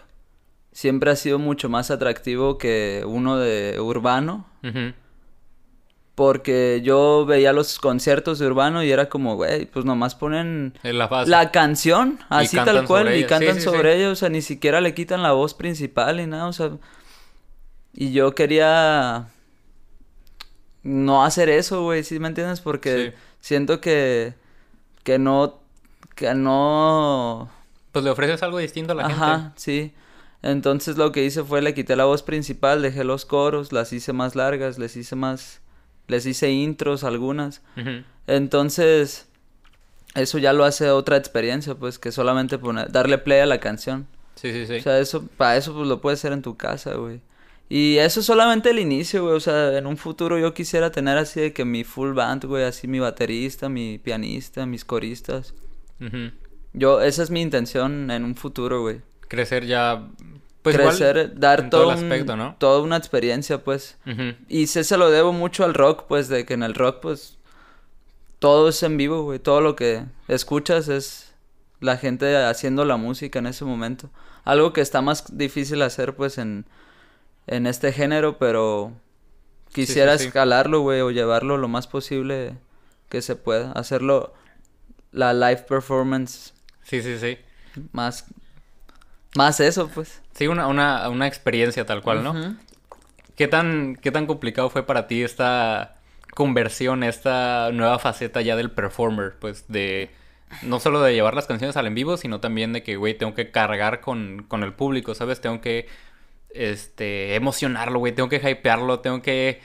siempre 0.71 1.11
ha 1.11 1.15
sido 1.15 1.39
mucho 1.39 1.69
más 1.69 1.91
atractivo 1.91 2.57
que 2.57 3.03
uno 3.05 3.37
de 3.37 3.79
urbano. 3.79 4.45
Porque 6.17 6.81
yo 6.83 7.25
veía 7.27 7.53
los 7.53 7.79
conciertos 7.79 8.39
de 8.39 8.47
urbano 8.47 8.83
y 8.83 8.91
era 8.91 9.07
como, 9.09 9.35
güey, 9.35 9.67
pues 9.67 9.85
nomás 9.85 10.15
ponen 10.15 10.73
la 11.25 11.51
canción, 11.51 12.19
así 12.29 12.61
tal 12.61 12.85
cual, 12.85 13.15
y 13.15 13.25
cantan 13.25 13.55
Sí, 13.55 13.61
sí, 13.61 13.61
sobre 13.61 13.93
sí. 13.93 13.97
ella, 13.97 14.11
o 14.11 14.15
sea, 14.15 14.29
ni 14.29 14.41
siquiera 14.41 14.81
le 14.81 14.95
quitan 14.95 15.23
la 15.23 15.33
voz 15.33 15.53
principal 15.53 16.17
ni 16.17 16.25
nada, 16.27 16.47
o 16.47 16.53
sea. 16.53 16.71
Y 17.93 18.11
yo 18.13 18.35
quería 18.35 19.27
no 20.83 21.23
hacer 21.25 21.49
eso, 21.49 21.83
güey, 21.83 22.03
¿sí 22.03 22.19
me 22.19 22.27
entiendes? 22.27 22.61
Porque 22.61 23.13
siento 23.39 23.81
que 23.81 24.35
que 25.03 25.19
no 25.19 25.61
que 26.15 26.33
no 26.35 27.49
Pues 27.91 28.05
le 28.05 28.11
ofreces 28.11 28.43
algo 28.43 28.59
distinto 28.59 28.93
a 28.93 28.95
la 28.95 29.05
Ajá, 29.05 29.17
gente. 29.35 29.53
sí. 29.55 29.93
Entonces 30.41 30.97
lo 30.97 31.11
que 31.11 31.23
hice 31.25 31.43
fue 31.43 31.61
le 31.61 31.73
quité 31.73 31.95
la 31.95 32.05
voz 32.05 32.23
principal, 32.23 32.81
dejé 32.81 33.03
los 33.03 33.25
coros, 33.25 33.71
las 33.71 33.91
hice 33.93 34.13
más 34.13 34.35
largas, 34.35 34.77
les 34.79 34.95
hice 34.97 35.15
más 35.15 35.61
les 36.07 36.25
hice 36.25 36.51
intros 36.51 37.03
algunas. 37.03 37.61
Entonces, 38.27 39.27
eso 40.15 40.37
ya 40.37 40.53
lo 40.53 40.65
hace 40.65 40.89
otra 40.89 41.17
experiencia, 41.17 41.75
pues, 41.75 41.99
que 41.99 42.11
solamente 42.11 42.57
poner, 42.57 42.91
darle 42.91 43.17
play 43.17 43.39
a 43.39 43.45
la 43.45 43.59
canción. 43.59 44.07
Sí, 44.35 44.51
sí, 44.51 44.65
sí. 44.65 44.75
O 44.75 44.81
sea, 44.81 44.99
eso, 44.99 45.27
para 45.37 45.57
eso, 45.57 45.73
pues, 45.73 45.87
lo 45.87 46.01
puedes 46.01 46.19
hacer 46.19 46.33
en 46.33 46.41
tu 46.41 46.57
casa, 46.57 46.95
güey. 46.95 47.21
Y 47.69 47.97
eso 47.97 48.21
es 48.21 48.25
solamente 48.25 48.69
el 48.69 48.79
inicio, 48.79 49.23
güey. 49.23 49.35
O 49.35 49.39
sea, 49.39 49.77
en 49.77 49.87
un 49.87 49.97
futuro 49.97 50.39
yo 50.39 50.53
quisiera 50.53 50.91
tener 50.91 51.17
así 51.17 51.41
de 51.41 51.53
que 51.53 51.65
mi 51.65 51.83
full 51.83 52.13
band, 52.13 52.45
güey, 52.45 52.63
así 52.63 52.87
mi 52.87 52.99
baterista, 52.99 53.67
mi 53.67 53.97
pianista, 53.97 54.65
mis 54.65 54.85
coristas. 54.85 55.53
Ujú. 55.99 56.31
Yo, 56.73 57.01
esa 57.01 57.23
es 57.23 57.29
mi 57.29 57.41
intención 57.41 58.09
en 58.11 58.23
un 58.23 58.35
futuro, 58.35 58.81
güey. 58.81 59.01
Crecer 59.27 59.65
ya, 59.65 60.07
pues 60.73 60.75
igual 60.75 60.97
Crecer, 60.97 61.39
dar 61.39 61.69
todo, 61.69 61.81
todo 61.83 61.91
el 61.93 61.97
un- 61.97 62.03
aspecto, 62.11 62.35
¿no? 62.35 62.55
toda 62.59 62.81
una 62.81 62.97
experiencia, 62.97 63.63
pues. 63.63 63.97
Y 64.47 64.67
sí 64.67 64.83
se 64.83 64.97
lo 64.97 65.09
debo 65.11 65.33
mucho 65.33 65.63
al 65.65 65.73
rock, 65.73 66.05
pues, 66.07 66.27
de 66.29 66.45
que 66.45 66.53
en 66.53 66.63
el 66.63 66.73
rock, 66.75 66.99
pues, 67.01 67.37
todo 68.39 68.69
es 68.69 68.81
en 68.83 68.97
vivo, 68.97 69.23
güey. 69.23 69.39
Todo 69.39 69.61
lo 69.61 69.75
que 69.75 70.03
escuchas 70.27 70.87
es 70.89 71.33
la 71.79 71.97
gente 71.97 72.35
haciendo 72.37 72.85
la 72.85 72.97
música 72.97 73.39
en 73.39 73.47
ese 73.47 73.65
momento. 73.65 74.09
Algo 74.43 74.73
que 74.73 74.81
está 74.81 75.01
más 75.01 75.37
difícil 75.37 75.81
hacer 75.81 76.15
pues 76.15 76.37
en, 76.37 76.65
en 77.47 77.67
este 77.67 77.91
género, 77.91 78.37
pero 78.37 78.93
quisiera 79.73 80.13
escalarlo, 80.13 80.81
güey, 80.81 81.01
o 81.01 81.11
llevarlo 81.11 81.57
lo 81.57 81.67
más 81.67 81.87
posible 81.87 82.55
que 83.09 83.21
se 83.21 83.35
pueda. 83.35 83.71
Hacerlo 83.73 84.33
la 85.11 85.33
live 85.33 85.65
performance. 85.67 86.53
Sí, 86.83 87.01
sí, 87.01 87.17
sí. 87.19 87.37
Más, 87.91 88.25
más 89.37 89.59
eso, 89.59 89.89
pues. 89.93 90.21
Sí, 90.33 90.47
una, 90.47 90.67
una, 90.67 91.07
una 91.09 91.27
experiencia 91.27 91.85
tal 91.85 92.01
cual, 92.01 92.23
¿no? 92.23 92.57
¿Qué 93.35 93.47
tan, 93.47 93.95
¿Qué 93.95 94.11
tan 94.11 94.25
complicado 94.25 94.69
fue 94.69 94.85
para 94.85 95.07
ti 95.07 95.23
esta 95.23 95.95
conversión, 96.33 97.03
esta 97.03 97.69
nueva 97.71 97.99
faceta 97.99 98.41
ya 98.41 98.55
del 98.55 98.71
performer? 98.71 99.35
Pues 99.39 99.65
de 99.67 100.09
no 100.63 100.79
solo 100.79 101.01
de 101.01 101.13
llevar 101.13 101.35
las 101.35 101.45
canciones 101.45 101.77
al 101.77 101.87
en 101.87 101.95
vivo, 101.95 102.17
sino 102.17 102.39
también 102.39 102.73
de 102.73 102.83
que, 102.83 102.95
güey, 102.95 103.17
tengo 103.17 103.33
que 103.33 103.51
cargar 103.51 104.01
con, 104.01 104.43
con 104.47 104.63
el 104.63 104.73
público, 104.73 105.13
¿sabes? 105.13 105.39
Tengo 105.41 105.61
que 105.61 105.87
este, 106.49 107.35
emocionarlo, 107.35 107.99
güey, 107.99 108.13
tengo 108.13 108.29
que 108.29 108.37
hypearlo, 108.37 109.01
tengo 109.01 109.21
que, 109.21 109.61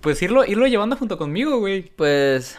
pues, 0.00 0.20
irlo, 0.22 0.44
irlo 0.44 0.66
llevando 0.66 0.96
junto 0.96 1.18
conmigo, 1.18 1.58
güey. 1.58 1.82
Pues, 1.82 2.58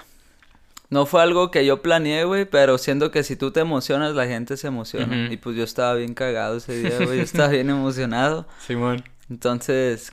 no 0.90 1.06
fue 1.06 1.22
algo 1.22 1.52
que 1.52 1.66
yo 1.66 1.82
planeé, 1.82 2.26
güey, 2.26 2.46
pero 2.46 2.78
siento 2.78 3.12
que 3.12 3.24
si 3.24 3.36
tú 3.36 3.52
te 3.52 3.60
emocionas, 3.60 4.16
la 4.16 4.28
gente 4.28 4.58
se 4.58 4.68
emociona. 4.68 5.32
Y 5.32 5.38
pues 5.38 5.56
yo 5.56 5.64
estaba 5.64 5.94
bien 5.96 6.14
cagado 6.14 6.58
ese 6.58 6.78
día, 6.78 6.98
güey, 6.98 7.18
yo 7.18 7.24
estaba 7.24 7.50
bien 7.50 7.70
emocionado. 7.70 8.48
Simón. 8.66 9.04
Entonces, 9.30 10.12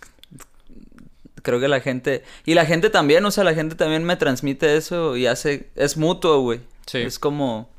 creo 1.43 1.61
que 1.61 1.69
la 1.69 1.81
gente, 1.81 2.25
y 2.47 2.55
la 2.55 2.65
gente 2.65 2.89
también, 2.89 3.25
o 3.25 3.31
sea, 3.31 3.45
la 3.45 3.55
gente 3.55 3.75
también 3.75 4.05
me 4.05 4.17
transmite 4.17 4.77
eso 4.77 5.17
y 5.17 5.27
hace, 5.27 5.69
es 5.75 5.97
mutuo, 5.97 6.41
güey. 6.41 6.61
Sí. 6.87 6.99
Es 6.99 7.19
como 7.19 7.71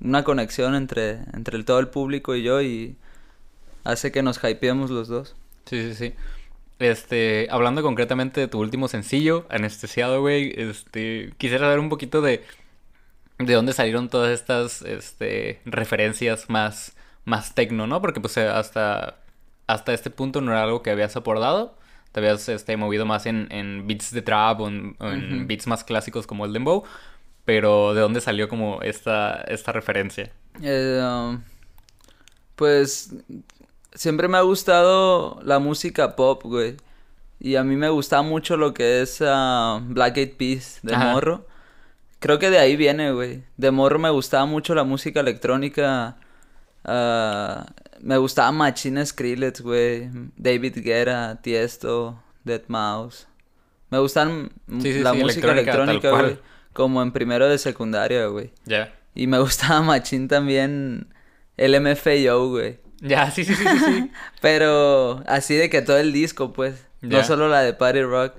una 0.00 0.24
conexión 0.24 0.74
entre, 0.74 1.20
entre 1.32 1.62
todo 1.64 1.78
el 1.78 1.88
público 1.88 2.34
y 2.34 2.42
yo 2.42 2.62
y 2.62 2.96
hace 3.84 4.12
que 4.12 4.22
nos 4.22 4.42
hypeemos 4.42 4.90
los 4.90 5.08
dos. 5.08 5.36
Sí, 5.66 5.82
sí, 5.82 5.94
sí. 5.94 6.14
Este, 6.78 7.46
hablando 7.50 7.82
concretamente 7.82 8.40
de 8.40 8.48
tu 8.48 8.60
último 8.60 8.88
sencillo, 8.88 9.46
Anestesiado, 9.48 10.20
güey, 10.20 10.52
este, 10.56 11.32
quisiera 11.38 11.68
ver 11.68 11.78
un 11.78 11.88
poquito 11.88 12.20
de 12.20 12.42
de 13.38 13.52
dónde 13.52 13.72
salieron 13.72 14.08
todas 14.08 14.30
estas 14.30 14.82
este 14.82 15.60
referencias 15.64 16.48
más 16.48 16.96
más 17.24 17.54
tecno, 17.54 17.86
¿no? 17.86 18.00
Porque 18.00 18.20
pues 18.20 18.36
hasta 18.38 19.18
hasta 19.66 19.94
este 19.94 20.10
punto 20.10 20.40
no 20.40 20.52
era 20.52 20.62
algo 20.62 20.82
que 20.82 20.90
habías 20.90 21.16
abordado. 21.16 21.76
Te 22.12 22.20
habías 22.20 22.48
este, 22.48 22.76
movido 22.76 23.06
más 23.06 23.26
en, 23.26 23.48
en 23.50 23.86
beats 23.88 24.12
de 24.12 24.22
trap 24.22 24.60
o 24.60 24.68
en, 24.68 25.46
beats 25.48 25.66
más 25.66 25.82
clásicos 25.82 26.26
como 26.26 26.44
el 26.44 26.52
dembow. 26.52 26.84
Pero 27.44 27.92
¿de 27.94 28.00
dónde 28.00 28.20
salió 28.20 28.48
como 28.48 28.82
esta, 28.82 29.42
esta 29.48 29.72
referencia? 29.72 30.30
Eh, 30.62 31.00
um, 31.02 31.42
pues 32.54 33.14
siempre 33.94 34.28
me 34.28 34.38
ha 34.38 34.42
gustado 34.42 35.40
la 35.42 35.58
música 35.58 36.16
pop, 36.16 36.42
güey. 36.44 36.76
Y 37.40 37.56
a 37.56 37.64
mí 37.64 37.76
me 37.76 37.88
gusta 37.88 38.22
mucho 38.22 38.56
lo 38.56 38.74
que 38.74 39.02
es 39.02 39.20
uh, 39.20 39.80
Black 39.82 40.16
Eyed 40.16 40.36
Peas 40.36 40.78
de 40.82 40.96
morro. 40.96 41.46
Creo 42.18 42.38
que 42.38 42.50
de 42.50 42.58
ahí 42.58 42.76
viene, 42.76 43.12
güey. 43.12 43.42
De 43.56 43.70
morro 43.70 43.98
me 43.98 44.10
gustaba 44.10 44.46
mucho 44.46 44.74
la 44.74 44.84
música 44.84 45.20
electrónica. 45.20 46.16
Uh, 46.84 47.64
me 48.00 48.16
gustaba 48.16 48.50
Machine 48.52 49.04
Skrillex, 49.04 49.60
güey. 49.60 50.08
David 50.36 50.78
Guerra, 50.82 51.36
Tiesto, 51.42 52.22
Dead 52.44 52.62
Mouse. 52.68 53.26
Me 53.90 53.98
gustan 53.98 54.50
la 54.66 55.12
música 55.12 55.52
electrónica, 55.52 56.10
güey. 56.10 56.38
Como 56.72 57.02
en 57.02 57.12
primero 57.12 57.48
de 57.48 57.58
secundaria, 57.58 58.26
güey. 58.26 58.52
Ya. 58.64 58.94
Y 59.14 59.26
me 59.26 59.38
gustaba 59.40 59.82
Machine 59.82 60.28
también 60.28 61.08
el 61.56 61.80
MFAO, 61.80 62.48
güey. 62.48 62.83
Ya, 63.04 63.30
sí, 63.30 63.44
sí, 63.44 63.54
sí, 63.54 63.64
sí, 63.84 64.10
Pero 64.40 65.22
así 65.26 65.54
de 65.54 65.68
que 65.68 65.82
todo 65.82 65.98
el 65.98 66.12
disco, 66.12 66.52
pues. 66.54 66.86
No 67.02 67.22
solo 67.22 67.48
la 67.48 67.60
de 67.60 67.74
Party 67.74 68.02
Rock. 68.02 68.34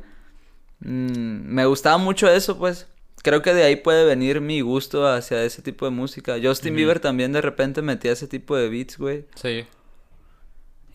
Mm, 0.80 1.54
me 1.54 1.66
gustaba 1.68 2.00
mucho 2.00 2.28
eso, 2.28 2.58
pues. 2.58 2.88
Creo 3.22 3.44
que 3.44 3.54
de 3.54 3.64
ahí 3.64 3.76
puede 3.76 4.06
venir 4.06 4.42
mi 4.42 4.62
gusto 4.62 5.08
hacia 5.08 5.44
ese 5.44 5.62
tipo 5.62 5.86
de 5.86 5.92
música. 5.92 6.38
Justin 6.42 6.76
Bieber 6.76 7.00
también 7.00 7.32
de 7.32 7.42
repente 7.42 7.84
metía 7.84 8.12
ese 8.12 8.28
tipo 8.28 8.56
de 8.56 8.70
beats, 8.70 8.98
güey. 8.98 9.26
Sí. 9.36 9.66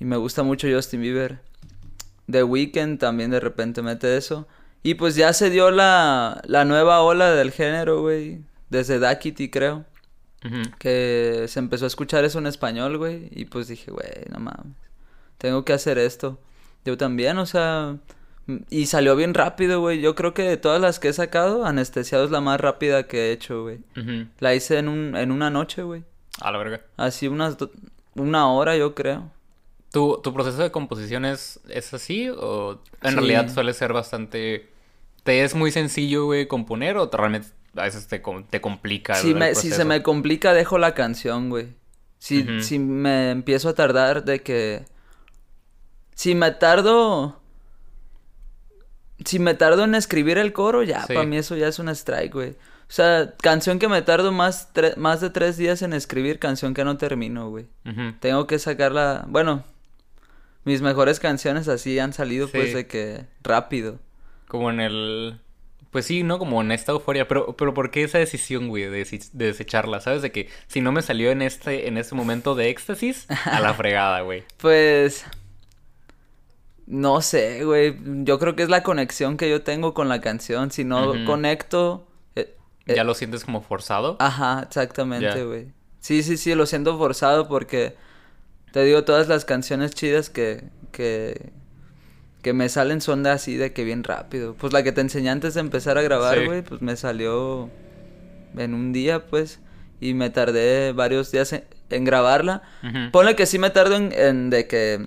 Y 0.01 0.05
me 0.05 0.17
gusta 0.17 0.43
mucho 0.43 0.69
Justin 0.69 1.03
Bieber. 1.03 1.41
The 2.29 2.43
Weeknd 2.43 2.99
también 2.99 3.31
de 3.31 3.41
repente 3.41 3.83
mete 3.83 4.17
eso. 4.17 4.49
Y 4.83 4.95
pues 4.95 5.15
ya 5.15 5.33
se 5.33 5.49
dio 5.51 5.71
la, 5.71 6.41
la 6.45 6.65
nueva 6.65 7.03
ola 7.03 7.31
del 7.33 7.53
género, 7.53 8.01
güey. 8.01 8.41
Desde 8.69 8.99
Duckity, 8.99 9.49
creo. 9.51 9.85
Que 10.79 11.45
se 11.49 11.59
empezó 11.59 11.85
a 11.85 11.89
escuchar 11.89 12.25
eso 12.25 12.39
en 12.39 12.47
español, 12.47 12.97
güey. 12.97 13.29
Y 13.31 13.45
pues 13.45 13.69
dije, 13.69 13.91
güey, 13.91 14.09
no 14.31 14.39
mames. 14.39 14.77
Tengo 15.39 15.65
que 15.65 15.73
hacer 15.73 15.99
esto. 15.99 16.39
Yo 16.85 16.97
también, 16.97 17.39
o 17.39 17.47
sea. 17.47 17.97
Y 18.69 18.87
salió 18.87 19.15
bien 19.17 19.35
rápido, 19.35 19.81
güey. 19.81 20.01
Yo 20.01 20.15
creo 20.15 20.35
que 20.35 20.43
de 20.43 20.57
todas 20.57 20.81
las 20.81 20.99
que 20.99 21.09
he 21.09 21.13
sacado, 21.13 21.65
Anestesiado 21.67 22.25
es 22.25 22.31
la 22.31 22.41
más 22.41 22.61
rápida 22.61 23.07
que 23.07 23.29
he 23.29 23.33
hecho, 23.33 23.63
güey. 23.63 23.81
La 24.39 24.55
hice 24.55 24.79
en, 24.79 24.89
un, 24.89 25.15
en 25.15 25.31
una 25.31 25.51
noche, 25.51 25.83
güey. 25.83 26.05
A 26.41 26.51
la 26.51 26.59
verga. 26.59 26.81
Así 26.97 27.29
unas... 27.29 27.57
Una 28.17 28.51
hora, 28.51 28.77
yo 28.77 28.95
creo. 28.95 29.31
¿Tu, 29.93 30.21
tu 30.23 30.33
proceso 30.33 30.63
de 30.63 30.73
composición 30.73 31.25
es, 31.25 31.61
es 31.69 31.95
así? 31.95 32.29
¿O 32.29 32.83
en 33.03 33.15
realidad 33.15 33.53
suele 33.53 33.73
ser 33.73 33.93
bastante... 33.93 34.69
¿Te 35.23 35.45
es 35.45 35.55
muy 35.55 35.71
sencillo, 35.71 36.25
güey, 36.25 36.49
componer 36.49 36.97
o 36.97 37.09
realmente 37.13 37.49
a 37.77 37.83
veces 37.83 38.07
te, 38.07 38.23
te 38.51 38.61
complica? 38.61 39.15
Si, 39.15 39.35
me, 39.35 39.55
si 39.55 39.71
se 39.71 39.85
me 39.85 40.03
complica, 40.03 40.53
dejo 40.53 40.79
la 40.79 40.95
canción, 40.95 41.51
güey. 41.51 41.69
Si, 42.19 42.63
si 42.63 42.79
me 42.79 43.31
empiezo 43.31 43.69
a 43.71 43.75
tardar 43.75 44.25
de 44.25 44.43
que... 44.43 44.85
Si 46.15 46.35
me 46.35 46.51
tardo 46.51 47.41
si 49.25 49.39
me 49.39 49.55
tardo 49.55 49.85
en 49.85 49.95
escribir 49.95 50.39
el 50.39 50.53
coro, 50.53 50.83
ya, 50.83 51.07
para 51.07 51.25
mí 51.25 51.37
eso 51.37 51.57
ya 51.57 51.69
es 51.69 51.79
un 51.79 51.89
strike, 51.89 52.33
güey. 52.33 52.51
O 52.51 52.93
sea, 52.93 53.35
canción 53.41 53.79
que 53.79 53.89
me 53.89 54.03
tardo 54.03 54.33
más, 54.33 54.71
más 54.97 55.21
de 55.21 55.31
tres 55.31 55.57
días 55.57 55.83
en 55.83 55.93
escribir, 55.93 56.39
canción 56.39 56.75
que 56.75 56.85
no 56.85 56.97
termino, 56.97 57.51
güey. 57.51 57.67
Tengo 58.21 58.47
que 58.47 58.59
sacarla, 58.59 59.27
bueno, 59.29 59.65
mis 60.65 60.83
mejores 60.83 61.21
canciones 61.21 61.69
así 61.69 61.99
han 61.99 62.13
salido 62.13 62.49
pues 62.49 62.75
de 62.75 62.87
que 62.87 63.27
rápido. 63.43 63.99
Como 64.49 64.71
en 64.71 64.81
el... 64.81 65.41
Pues 65.91 66.07
sí, 66.07 66.23
¿no? 66.23 66.39
Como 66.39 66.61
en 66.61 66.71
esta 66.71 66.93
euforia. 66.93 67.27
Pero, 67.27 67.57
pero 67.57 67.75
¿por 67.75 67.91
qué 67.91 68.05
esa 68.05 68.19
decisión, 68.19 68.69
güey, 68.69 68.85
de, 68.85 69.05
de, 69.33 69.47
desecharla? 69.47 70.01
¿Sabes? 70.01 70.23
De 70.23 70.31
que 70.31 70.49
si 70.69 70.81
no 70.81 70.93
me 70.93 71.03
salió 71.03 71.31
en 71.31 71.43
este, 71.43 71.89
en 71.89 71.99
este 71.99 72.15
momento 72.15 72.55
de 72.55 72.71
éxtasis, 72.71 73.27
a 73.45 73.61
la 73.61 73.75
fregada, 73.75 74.21
güey. 74.21 74.45
pues... 74.59 75.27
No 76.91 77.23
sé, 77.23 77.65
güey. 77.65 77.97
Yo 78.25 78.41
creo 78.41 78.57
que 78.57 78.65
es 78.65 78.69
la 78.69 78.83
conexión 78.83 79.37
que 79.37 79.49
yo 79.49 79.63
tengo 79.63 79.95
con 79.95 80.09
la 80.09 80.21
canción. 80.21 80.73
Si 80.73 80.83
no 80.83 81.15
conecto. 81.25 82.05
Eh, 82.35 82.57
eh, 82.87 82.95
¿Ya 82.97 83.05
lo 83.05 83.15
sientes 83.15 83.45
como 83.45 83.63
forzado? 83.63 84.17
Ajá, 84.19 84.65
exactamente, 84.67 85.45
güey. 85.45 85.69
Sí, 86.01 86.25
sí, 86.25 86.37
sí, 86.37 86.53
lo 86.57 86.67
siento 86.67 86.99
forzado 86.99 87.47
porque. 87.47 87.95
Te 88.73 88.83
digo, 88.83 89.05
todas 89.05 89.29
las 89.29 89.45
canciones 89.45 89.95
chidas 89.95 90.31
que. 90.31 90.65
que. 90.91 91.53
Que 92.43 92.53
me 92.53 92.69
salen 92.69 93.01
son 93.01 93.23
de 93.23 93.31
así, 93.31 93.57
de 93.57 93.73
que 93.73 93.85
bien 93.85 94.05
rápido. 94.05 94.55
Pues 94.55 94.73
la 94.73 94.83
que 94.83 94.93
te 94.93 95.01
enseñé 95.01 95.31
antes 95.31 95.55
de 95.55 95.61
empezar 95.61 95.99
a 95.99 96.03
grabar, 96.03 96.45
güey, 96.45 96.63
pues 96.63 96.83
me 96.83 96.97
salió. 96.97 97.71
en 98.57 98.75
un 98.75 98.93
día, 98.93 99.27
pues. 99.27 99.61
Y 100.01 100.15
me 100.15 100.31
tardé 100.31 100.93
varios 100.93 101.31
días 101.31 101.53
en, 101.53 102.05
grabarla. 102.05 102.63
Ponle 103.13 103.37
que 103.37 103.47
sí 103.47 103.59
me 103.59 103.71
tardo 103.71 103.97
en, 103.97 104.13
en 104.13 104.51
de 104.51 104.67
que 104.67 105.05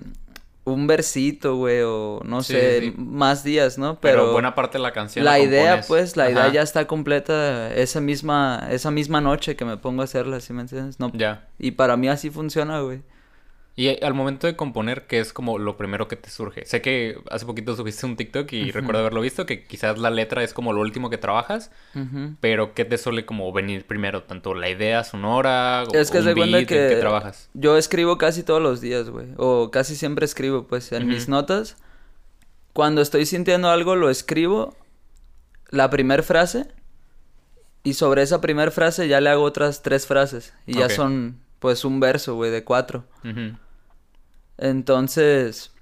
un 0.64 0.86
versito, 0.86 1.56
güey, 1.56 1.82
o 1.82 2.20
no 2.24 2.42
sé, 2.42 2.94
más 2.96 3.44
días, 3.44 3.76
¿no? 3.76 4.00
Pero, 4.00 4.32
buena 4.32 4.54
parte 4.54 4.78
de 4.78 4.82
la 4.82 4.92
canción. 4.92 5.24
La, 5.24 5.38
idea, 5.38 5.82
pues, 5.86 6.16
la 6.16 6.30
idea 6.30 6.50
ya 6.50 6.62
está 6.62 6.86
completa 6.86 7.72
esa 7.74 8.00
misma, 8.00 8.66
esa 8.70 8.90
misma 8.90 9.20
noche 9.20 9.56
que 9.56 9.64
me 9.66 9.76
pongo 9.76 10.00
a 10.00 10.04
hacerla, 10.04 10.40
¿sí 10.40 10.52
me 10.54 10.62
entiendes? 10.62 10.98
No, 10.98 11.12
ya. 11.12 11.48
Y 11.58 11.72
para 11.72 11.96
mí 11.96 12.08
así 12.08 12.30
funciona, 12.30 12.80
güey. 12.80 13.02
Y 13.76 14.04
al 14.04 14.14
momento 14.14 14.46
de 14.46 14.54
componer, 14.54 15.08
¿qué 15.08 15.18
es 15.18 15.32
como 15.32 15.58
lo 15.58 15.76
primero 15.76 16.06
que 16.06 16.14
te 16.14 16.30
surge? 16.30 16.64
Sé 16.64 16.80
que 16.80 17.18
hace 17.28 17.44
poquito 17.44 17.74
subiste 17.74 18.06
un 18.06 18.14
TikTok 18.14 18.52
y 18.52 18.70
recuerdo 18.70 19.00
haberlo 19.00 19.20
visto, 19.20 19.46
que 19.46 19.64
quizás 19.64 19.98
la 19.98 20.10
letra 20.10 20.44
es 20.44 20.54
como 20.54 20.72
lo 20.72 20.80
último 20.80 21.10
que 21.10 21.18
trabajas, 21.18 21.72
pero 22.40 22.72
¿qué 22.72 22.84
te 22.84 22.98
suele 22.98 23.26
como 23.26 23.52
venir 23.52 23.84
primero? 23.84 24.22
¿Tanto 24.22 24.54
la 24.54 24.70
idea 24.70 25.02
sonora 25.02 25.82
o 25.88 25.92
es 25.92 26.12
que 26.12 26.18
un 26.18 26.34
beat, 26.36 26.68
que 26.68 26.96
trabajas? 27.00 27.50
Yo 27.52 27.76
escribo 27.76 28.16
casi 28.16 28.44
todos 28.44 28.62
los 28.62 28.80
días, 28.80 29.10
güey, 29.10 29.26
o 29.38 29.72
casi 29.72 29.96
siempre 29.96 30.24
escribo, 30.24 30.68
pues, 30.68 30.92
en 30.92 31.08
mis 31.08 31.28
notas. 31.28 31.76
Cuando 32.74 33.00
estoy 33.00 33.26
sintiendo 33.26 33.70
algo, 33.70 33.96
lo 33.96 34.08
escribo, 34.08 34.76
la 35.70 35.90
primera 35.90 36.22
frase, 36.22 36.68
y 37.82 37.94
sobre 37.94 38.22
esa 38.22 38.40
primera 38.40 38.70
frase 38.70 39.08
ya 39.08 39.20
le 39.20 39.30
hago 39.30 39.42
otras 39.42 39.82
tres 39.82 40.06
frases, 40.06 40.54
y 40.64 40.74
ya 40.74 40.88
son, 40.88 41.40
pues, 41.58 41.84
un 41.84 41.98
verso, 41.98 42.36
güey, 42.36 42.52
de 42.52 42.62
cuatro. 42.62 43.04
Entonces, 44.58 45.72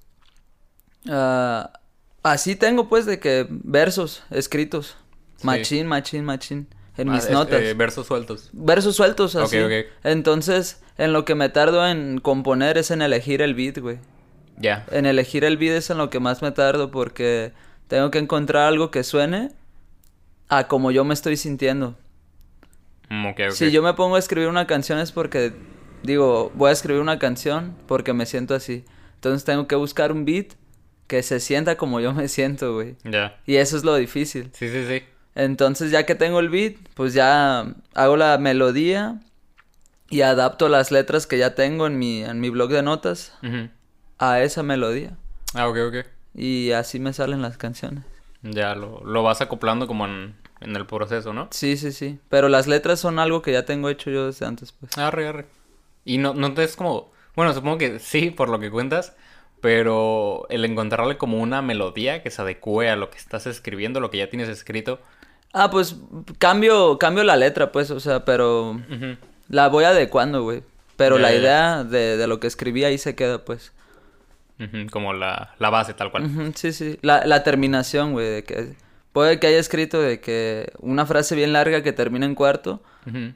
así 2.23 2.57
tengo 2.57 2.89
pues 2.89 3.07
de 3.07 3.19
que 3.19 3.47
versos 3.51 4.23
escritos. 4.31 4.97
Machín, 5.43 5.87
machín, 5.87 6.25
machín. 6.25 6.69
en 6.99 7.09
Ah, 7.09 7.13
mis 7.15 7.25
es- 7.25 7.31
notas. 7.31 7.61
eh, 7.63 7.73
versos 7.75 8.07
sueltos. 8.07 8.51
Versos 8.53 8.95
sueltos 8.97 9.35
así. 9.35 9.57
Entonces, 10.05 10.83
en 10.99 11.15
lo 11.15 11.25
que 11.25 11.35
me 11.35 11.49
tardo 11.49 11.87
en 11.89 12.19
componer 12.21 12.77
es 12.77 12.91
en 12.91 13.01
elegir 13.01 13.41
el 13.41 13.55
beat, 13.55 13.79
güey. 13.79 13.99
Ya. 14.59 14.85
En 14.91 15.07
elegir 15.07 15.45
el 15.45 15.57
beat 15.57 15.75
es 15.77 15.89
en 15.89 15.97
lo 15.97 16.11
que 16.11 16.21
más 16.21 16.43
me 16.43 16.53
tardo 16.53 16.91
porque 16.91 17.53
tengo 17.89 18.11
que 18.11 18.19
encontrar 18.19 18.67
algo 18.69 18.91
que 18.91 19.05
suene 19.05 19.53
a 20.51 20.69
como 20.69 20.91
yo 20.91 21.03
me 21.05 21.15
estoy 21.15 21.39
sintiendo. 21.39 21.97
Mm. 23.09 23.29
Si 23.53 23.71
yo 23.71 23.83
me 23.83 23.95
pongo 23.95 24.17
a 24.17 24.19
escribir 24.19 24.49
una 24.51 24.67
canción 24.67 24.99
es 24.99 25.13
porque 25.13 25.55
digo, 26.03 26.51
voy 26.55 26.71
a 26.71 26.73
escribir 26.73 27.01
una 27.03 27.19
canción 27.19 27.77
porque 27.87 28.13
me 28.13 28.27
siento 28.27 28.55
así. 28.55 28.85
Entonces 29.15 29.45
tengo 29.45 29.67
que 29.67 29.75
buscar 29.77 30.13
un 30.13 30.25
beat 30.25 30.55
que 31.07 31.23
se 31.23 31.41
sienta 31.41 31.77
como 31.77 32.01
yo 32.01 32.13
me 32.13 32.29
siento, 32.29 32.75
güey. 32.75 32.97
Ya. 33.05 33.39
Y 33.47 33.57
eso 33.57 33.77
es 33.77 33.85
lo 33.85 33.95
difícil. 33.97 34.51
Sí, 34.55 34.69
sí, 34.71 34.87
sí. 34.87 35.03
Entonces 35.35 35.91
ya 35.91 36.05
que 36.07 36.15
tengo 36.15 36.41
el 36.41 36.49
beat, 36.49 36.77
pues 36.95 37.15
ya 37.15 37.75
hago 37.95 38.17
la 38.17 38.37
melodía 38.39 39.21
y 40.11 40.21
adapto 40.23 40.69
las 40.69 40.91
letras 40.91 41.27
que 41.27 41.39
ya 41.39 41.55
tengo 41.55 41.87
en 41.87 41.99
mi, 41.99 42.23
en 42.23 42.41
mi 42.41 42.51
blog 42.51 42.71
de 42.71 42.83
notas 42.83 43.33
Ujú. 43.43 43.69
a 44.19 44.41
esa 44.43 44.63
melodía. 44.63 45.17
Ah, 45.55 45.69
ok, 45.69 45.77
ok. 45.89 46.07
Y 46.35 46.73
así 46.73 46.99
me 46.99 47.13
salen 47.13 47.43
las 47.43 47.57
canciones. 47.59 48.05
Ya 48.43 48.75
lo, 48.75 49.03
lo 49.05 49.23
vas 49.23 49.41
acoplando 49.41 49.87
como 49.87 50.05
en, 50.07 50.35
en 50.61 50.77
el 50.77 50.87
proceso, 50.87 51.33
¿no? 51.33 51.49
Sí, 51.51 51.77
sí, 51.77 51.93
sí. 51.93 52.19
Pero 52.29 52.49
las 52.49 52.67
letras 52.67 53.01
son 53.01 53.19
algo 53.19 53.41
que 53.43 53.53
ya 53.53 53.65
tengo 53.65 53.89
hecho 53.89 54.11
yo 54.11 54.27
desde 54.27 54.47
antes, 54.47 54.73
pues. 54.73 54.97
Arre, 54.99 55.29
arre. 55.29 55.47
Y 56.05 56.19
no, 56.19 56.35
no 56.35 56.53
te 56.55 56.65
es 56.65 56.77
como. 56.77 57.11
Bueno, 57.35 57.53
supongo 57.55 57.79
que 57.79 57.99
sí, 57.99 58.31
por 58.31 58.49
lo 58.49 58.59
que 58.59 58.71
cuentas. 58.71 59.15
Pero 59.61 60.47
el 60.51 60.65
encontrarle 60.65 61.17
como 61.17 61.39
una 61.39 61.63
melodía 61.63 62.23
que 62.23 62.31
se 62.31 62.43
adecue 62.43 62.91
a 62.91 62.97
lo 62.97 63.11
que 63.11 63.19
estás 63.19 63.47
escribiendo, 63.47 64.01
lo 64.01 64.11
que 64.11 64.19
ya 64.19 64.29
tienes 64.29 64.49
escrito. 64.49 65.01
Ah, 65.53 65.71
pues 65.71 65.97
cambio, 66.39 66.99
cambio 66.99 67.23
la 67.23 67.37
letra, 67.37 67.71
pues, 67.71 67.91
o 67.93 68.01
sea, 68.01 68.25
pero 68.25 68.71
Ujú. 68.73 69.17
la 69.49 69.69
voy 69.69 69.85
adecuando, 69.85 70.43
güey. 70.43 70.63
Pero 70.97 71.17
Ya, 71.17 71.23
la 71.23 71.33
idea 71.35 71.85
de, 71.85 72.17
de 72.17 72.27
lo 72.27 72.41
que 72.41 72.49
escribí 72.49 72.85
ahí 72.85 72.99
se 72.99 73.15
queda, 73.15 73.45
pues. 73.45 73.73
Como 74.91 75.13
la, 75.13 75.55
la 75.59 75.71
base, 75.71 75.93
tal 75.95 76.11
cual. 76.11 76.53
Sí, 76.55 76.73
sí. 76.73 76.99
La, 77.03 77.27
la 77.27 77.43
terminación, 77.43 78.13
güey, 78.13 78.29
de 78.31 78.45
que 78.45 78.75
puede 79.13 79.41
que 79.41 79.49
haya 79.49 79.59
escrito 79.59 80.01
de 80.01 80.21
que 80.21 80.73
una 80.79 81.05
frase 81.05 81.35
bien 81.35 81.53
larga 81.53 81.83
que 81.83 81.93
termina 81.93 82.27
en 82.27 82.35
cuarto 82.35 82.81
Ujú. 83.07 83.33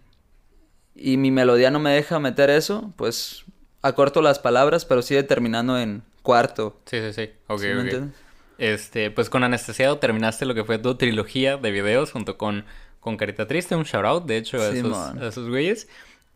Y 0.97 1.17
mi 1.17 1.31
melodía 1.31 1.71
no 1.71 1.79
me 1.79 1.91
deja 1.93 2.19
meter 2.19 2.51
eso, 2.51 2.93
pues 2.97 3.45
acorto 3.83 4.23
las 4.23 4.39
palabras, 4.39 4.85
pero 4.85 5.03
sigue 5.03 5.23
terminando 5.23 5.79
en 5.79 6.03
cuarto. 6.23 6.81
Sí, 6.87 6.99
sí, 7.01 7.13
sí. 7.13 7.31
Ok, 7.47 7.61
¿Sí 7.61 7.67
me 7.67 7.75
ok. 7.75 7.81
entiendes? 7.83 8.21
Este, 8.59 9.11
pues 9.11 9.29
con 9.29 9.45
Anestesiado 9.45 9.99
terminaste 9.99 10.47
lo 10.47 10.55
que 10.55 10.65
fue 10.65 10.79
tu 10.79 10.95
trilogía 10.95 11.59
de 11.59 11.71
videos 11.71 12.11
junto 12.13 12.39
con, 12.39 12.65
con 13.01 13.17
Carita 13.17 13.47
Triste, 13.47 13.77
un 13.77 13.85
shout 13.85 14.05
out, 14.07 14.25
de 14.25 14.39
hecho, 14.39 14.57
a 14.57 14.69
esos, 14.69 14.77
Simón. 14.77 15.23
a 15.23 15.29
esos 15.29 15.49
güeyes. 15.49 15.89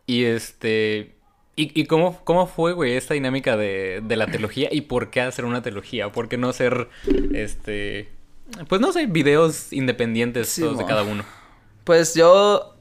Y 0.05 0.25
este. 0.25 1.15
¿Y, 1.55 1.79
y 1.79 1.85
cómo, 1.85 2.23
cómo 2.23 2.47
fue, 2.47 2.73
güey, 2.73 2.95
esta 2.95 3.13
dinámica 3.13 3.57
de, 3.57 4.01
de 4.03 4.15
la 4.15 4.27
trilogía? 4.27 4.69
¿Y 4.71 4.81
por 4.81 5.09
qué 5.09 5.21
hacer 5.21 5.43
una 5.45 5.61
trilogía? 5.61 6.11
¿Por 6.11 6.29
qué 6.29 6.37
no 6.37 6.49
hacer, 6.49 6.87
este... 7.33 8.09
Pues 8.69 8.79
no 8.79 8.91
sé, 8.93 9.05
videos 9.07 9.73
independientes 9.73 10.55
todos 10.55 10.77
de 10.77 10.85
cada 10.85 11.03
uno? 11.03 11.25
Pues 11.83 12.15
yo, 12.15 12.77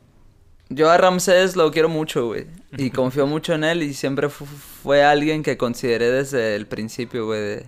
yo 0.70 0.90
a 0.90 0.96
Ramsés 0.96 1.54
lo 1.56 1.70
quiero 1.70 1.88
mucho, 1.90 2.26
güey. 2.28 2.46
Y 2.78 2.90
confío 2.90 3.26
mucho 3.26 3.52
en 3.54 3.64
él 3.64 3.82
y 3.82 3.92
siempre 3.92 4.28
fu- 4.28 4.46
fue 4.46 5.02
alguien 5.04 5.42
que 5.42 5.56
consideré 5.58 6.10
desde 6.10 6.56
el 6.56 6.66
principio, 6.66 7.26
güey, 7.26 7.40
de, 7.40 7.66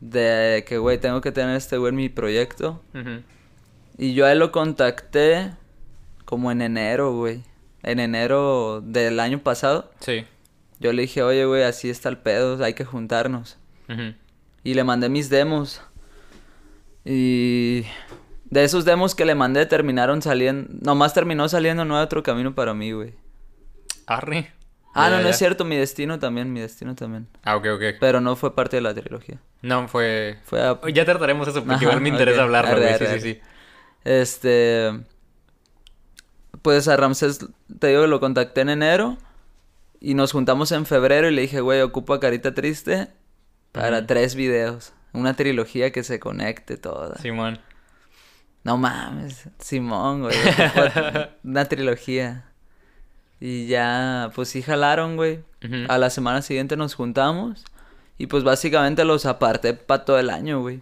de 0.00 0.64
que, 0.66 0.76
güey, 0.78 0.98
tengo 0.98 1.20
que 1.20 1.32
tener 1.32 1.56
este 1.56 1.78
güey 1.78 1.90
en 1.90 1.96
mi 1.96 2.08
proyecto. 2.08 2.82
Y 3.96 4.14
yo 4.14 4.26
a 4.26 4.32
él 4.32 4.38
lo 4.40 4.50
contacté 4.52 5.52
como 6.24 6.50
en 6.52 6.60
enero, 6.62 7.14
güey. 7.14 7.42
En 7.82 7.98
enero 8.00 8.82
del 8.84 9.18
año 9.20 9.38
pasado. 9.38 9.90
Sí. 10.00 10.24
Yo 10.80 10.92
le 10.92 11.02
dije, 11.02 11.22
oye, 11.22 11.44
güey, 11.46 11.62
así 11.62 11.88
está 11.90 12.08
el 12.08 12.18
pedo, 12.18 12.62
hay 12.64 12.74
que 12.74 12.84
juntarnos. 12.84 13.56
Y 14.64 14.74
le 14.74 14.84
mandé 14.84 15.08
mis 15.08 15.30
demos. 15.30 15.80
Y 17.04 17.84
de 18.50 18.64
esos 18.64 18.84
demos 18.84 19.14
que 19.14 19.24
le 19.24 19.34
mandé 19.34 19.64
terminaron 19.66 20.22
saliendo... 20.22 20.68
Nomás 20.80 21.14
terminó 21.14 21.48
saliendo 21.48 21.84
No 21.84 21.96
hay 21.96 22.04
otro 22.04 22.22
camino 22.22 22.54
para 22.54 22.74
mí, 22.74 22.92
güey. 22.92 23.14
Arre. 24.06 24.52
Ah, 24.94 25.08
Ya, 25.08 25.16
no, 25.18 25.22
no 25.22 25.28
es 25.28 25.38
cierto, 25.38 25.64
mi 25.64 25.76
destino 25.76 26.18
también, 26.18 26.52
mi 26.52 26.60
destino 26.60 26.94
también. 26.96 27.28
Ah, 27.44 27.56
ok, 27.56 27.66
ok. 27.76 27.82
Pero 28.00 28.20
no 28.20 28.34
fue 28.34 28.54
parte 28.56 28.76
de 28.76 28.82
la 28.82 28.92
trilogía. 28.94 29.38
No, 29.62 29.86
fue... 29.88 30.38
Fue 30.44 30.60
a... 30.60 30.80
Ya 30.92 31.04
trataremos 31.04 31.46
eso 31.46 31.60
porque 31.60 31.74
Ajá, 31.76 31.84
igual 31.84 32.00
me 32.00 32.08
interesa 32.08 32.38
ok. 32.40 32.44
hablarlo, 32.44 32.70
Arre, 32.72 32.80
güey. 32.80 32.94
arre, 32.94 32.98
Sí, 33.06 33.12
arre. 33.12 33.20
sí, 33.20 33.32
sí. 33.34 33.40
Este... 34.04 35.00
Pues 36.62 36.88
a 36.88 36.96
Ramsés, 36.96 37.46
te 37.78 37.86
digo, 37.88 38.06
lo 38.06 38.20
contacté 38.20 38.62
en 38.62 38.70
enero. 38.70 39.16
Y 40.00 40.14
nos 40.14 40.32
juntamos 40.32 40.72
en 40.72 40.86
febrero 40.86 41.28
y 41.28 41.34
le 41.34 41.42
dije, 41.42 41.60
güey, 41.60 41.80
ocupo 41.82 42.14
a 42.14 42.20
Carita 42.20 42.54
Triste 42.54 43.08
para 43.72 44.06
tres 44.06 44.34
videos. 44.34 44.92
Una 45.12 45.34
trilogía 45.36 45.92
que 45.92 46.02
se 46.02 46.18
conecte 46.18 46.76
toda. 46.76 47.16
Simón. 47.18 47.60
No 48.64 48.76
mames, 48.76 49.48
Simón, 49.58 50.22
güey. 50.22 50.36
Una 51.44 51.64
trilogía. 51.66 52.44
Y 53.40 53.66
ya, 53.68 54.30
pues 54.34 54.48
sí 54.50 54.60
jalaron, 54.62 55.16
güey. 55.16 55.40
A 55.88 55.98
la 55.98 56.10
semana 56.10 56.42
siguiente 56.42 56.76
nos 56.76 56.94
juntamos. 56.94 57.64
Y 58.18 58.26
pues 58.26 58.44
básicamente 58.44 59.04
los 59.04 59.24
aparté 59.24 59.72
para 59.74 60.04
todo 60.04 60.18
el 60.18 60.28
año, 60.28 60.60
güey. 60.60 60.80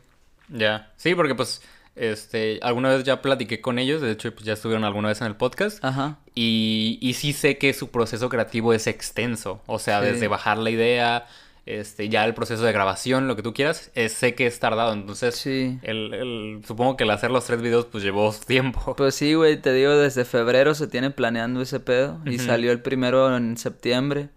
Ya. 0.49 0.91
Sí, 0.97 1.15
porque 1.15 1.37
pues, 1.37 1.63
este, 1.95 2.59
alguna 2.63 2.89
vez 2.91 3.05
ya 3.05 3.23
platiqué 3.23 3.61
con 3.61 3.79
ellos, 3.79 4.01
de 4.03 4.11
hecho, 4.11 4.33
pues 4.35 4.45
ya 4.45 4.55
estuvieron 4.55 4.85
alguna 4.85 5.09
vez 5.09 5.21
en 5.21 5.29
el 5.29 5.37
podcast. 5.37 5.85
Ajá. 5.85 6.19
Y, 6.35 6.99
y 7.01 7.15
sí 7.15 7.33
sé 7.33 7.59
que 7.59 7.73
su 7.75 7.91
proceso 7.93 8.29
creativo 8.29 8.73
es 8.73 8.89
extenso. 8.89 9.63
O 9.67 9.79
sea, 9.79 10.01
Sí. 10.03 10.07
desde 10.11 10.27
bajar 10.27 10.59
la 10.59 10.71
idea, 10.71 11.27
este, 11.71 12.09
ya 12.09 12.25
el 12.25 12.35
proceso 12.35 12.63
de 12.63 12.73
grabación, 12.73 13.29
lo 13.29 13.37
que 13.37 13.43
tú 13.43 13.53
quieras, 13.53 13.91
es- 13.95 14.13
sé 14.13 14.35
que 14.35 14.47
es 14.47 14.59
tardado. 14.59 14.93
Entonces, 14.93 15.35
Sí. 15.37 15.79
el, 15.83 16.15
el- 16.15 16.63
supongo 16.67 16.97
que 16.97 17.05
el 17.05 17.11
hacer 17.11 17.31
los 17.31 17.45
tres 17.45 17.61
videos, 17.61 17.87
pues 17.87 18.03
llevó 18.03 18.33
tiempo. 18.47 18.95
Pues 18.97 19.15
sí, 19.15 19.35
güey, 19.35 19.61
te 19.61 19.73
digo, 19.73 19.93
desde 19.97 20.25
febrero 20.25 20.75
se 20.75 20.87
tiene 20.89 21.11
planeando 21.11 21.61
ese 21.61 21.81
pedo. 21.81 22.21
Y 22.25 22.39
salió 22.39 22.73
el 22.73 22.81
primero 22.83 23.37
en 23.37 23.57
septiembre. 23.57 24.31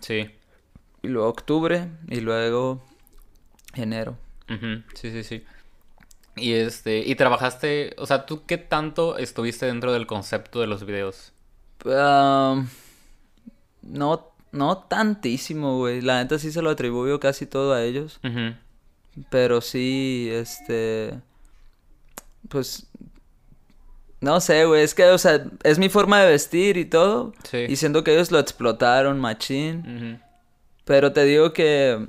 Sí. 0.00 0.30
Y 1.02 1.08
luego 1.08 1.28
octubre. 1.28 1.88
Y 2.08 2.20
luego 2.20 2.82
enero. 3.74 4.16
Sí, 4.94 5.10
sí, 5.12 5.22
sí. 5.24 5.44
Y 6.36 6.52
este, 6.54 6.98
y 7.00 7.14
trabajaste, 7.16 7.94
o 7.98 8.06
sea, 8.06 8.24
¿tú 8.24 8.44
qué 8.46 8.56
tanto 8.58 9.18
estuviste 9.18 9.66
dentro 9.66 9.92
del 9.92 10.06
concepto 10.06 10.60
de 10.60 10.68
los 10.68 10.86
videos? 10.86 11.32
Ah, 11.84 12.64
no, 13.82 14.27
no 14.52 14.78
tantísimo, 14.78 15.78
güey. 15.78 16.00
La 16.00 16.22
neta 16.22 16.38
sí 16.38 16.50
se 16.52 16.62
lo 16.62 16.70
atribuyo 16.70 17.20
casi 17.20 17.46
todo 17.46 17.74
a 17.74 17.82
ellos. 17.82 18.20
Pero 19.30 19.60
sí, 19.60 20.28
este. 20.32 21.18
Pues. 22.48 22.86
No 24.20 24.40
sé, 24.40 24.64
güey. 24.64 24.82
Es 24.82 24.94
que, 24.94 25.04
o 25.04 25.18
sea, 25.18 25.44
es 25.62 25.78
mi 25.78 25.88
forma 25.88 26.20
de 26.20 26.30
vestir 26.30 26.76
y 26.76 26.84
todo. 26.84 27.34
Sí. 27.50 27.66
Y 27.68 27.76
siento 27.76 28.02
que 28.04 28.14
ellos 28.14 28.30
lo 28.30 28.38
explotaron, 28.38 29.20
machín. 29.20 30.20
Pero 30.84 31.12
te 31.12 31.24
digo 31.24 31.52
que. 31.52 32.08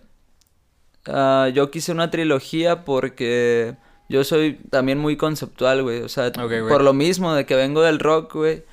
ah, 1.07 1.49
yo 1.53 1.71
quise 1.71 1.91
una 1.91 2.11
trilogía 2.11 2.85
porque. 2.85 3.75
Yo 4.07 4.23
soy 4.23 4.53
también 4.71 4.97
muy 4.97 5.17
conceptual, 5.17 5.83
güey. 5.83 6.01
O 6.01 6.09
sea, 6.09 6.31
por 6.31 6.81
lo 6.81 6.93
mismo 6.93 7.33
de 7.35 7.45
que 7.45 7.55
vengo 7.55 7.81
del 7.83 7.99
rock, 7.99 8.33
güey. 8.33 8.63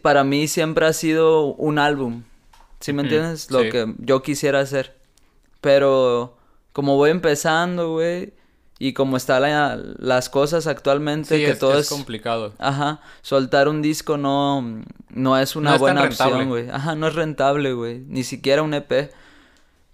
para 0.00 0.24
mí 0.24 0.48
siempre 0.48 0.86
ha 0.86 0.94
sido 0.94 1.54
un 1.54 1.78
álbum. 1.78 2.22
¿Sí 2.80 2.92
me 2.92 3.02
entiendes? 3.02 3.50
Lo 3.50 3.62
sí. 3.62 3.70
que 3.70 3.94
yo 3.98 4.22
quisiera 4.22 4.60
hacer. 4.60 4.94
Pero 5.60 6.36
como 6.72 6.96
voy 6.96 7.10
empezando, 7.10 7.92
güey, 7.92 8.34
y 8.78 8.92
como 8.92 9.16
están 9.16 9.42
la- 9.42 9.80
las 9.98 10.28
cosas 10.28 10.66
actualmente, 10.66 11.36
Sí, 11.38 11.44
que 11.44 11.52
es, 11.52 11.58
todo 11.58 11.72
es 11.74 11.86
es... 11.86 11.88
complicado. 11.88 12.52
Ajá, 12.58 13.00
soltar 13.22 13.68
un 13.68 13.80
disco 13.80 14.18
no, 14.18 14.82
no 15.08 15.38
es 15.38 15.56
una 15.56 15.72
No 15.72 15.78
buena 15.78 16.04
opción, 16.04 16.48
güey. 16.48 16.68
Ajá, 16.68 16.94
no 16.94 17.06
es 17.08 17.14
rentable, 17.14 17.72
güey. 17.72 18.00
Ni 18.06 18.22
siquiera 18.22 18.62
un 18.62 18.74
EP. 18.74 19.10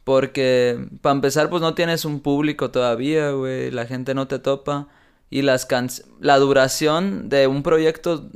Porque, 0.04 0.88
para 1.00 1.14
empezar, 1.14 1.48
pues 1.48 1.62
no 1.62 1.74
tienes 1.74 2.04
un 2.04 2.18
público 2.20 2.72
todavía, 2.72 3.30
güey. 3.30 3.70
La 3.70 3.86
gente 3.86 4.14
no 4.14 4.26
te 4.26 4.40
topa. 4.40 4.88
Y 5.30 5.42
las 5.42 5.64
can... 5.64 5.88
la 6.20 6.38
duración 6.38 7.28
de 7.28 7.46
un 7.46 7.62
proyecto 7.62 8.28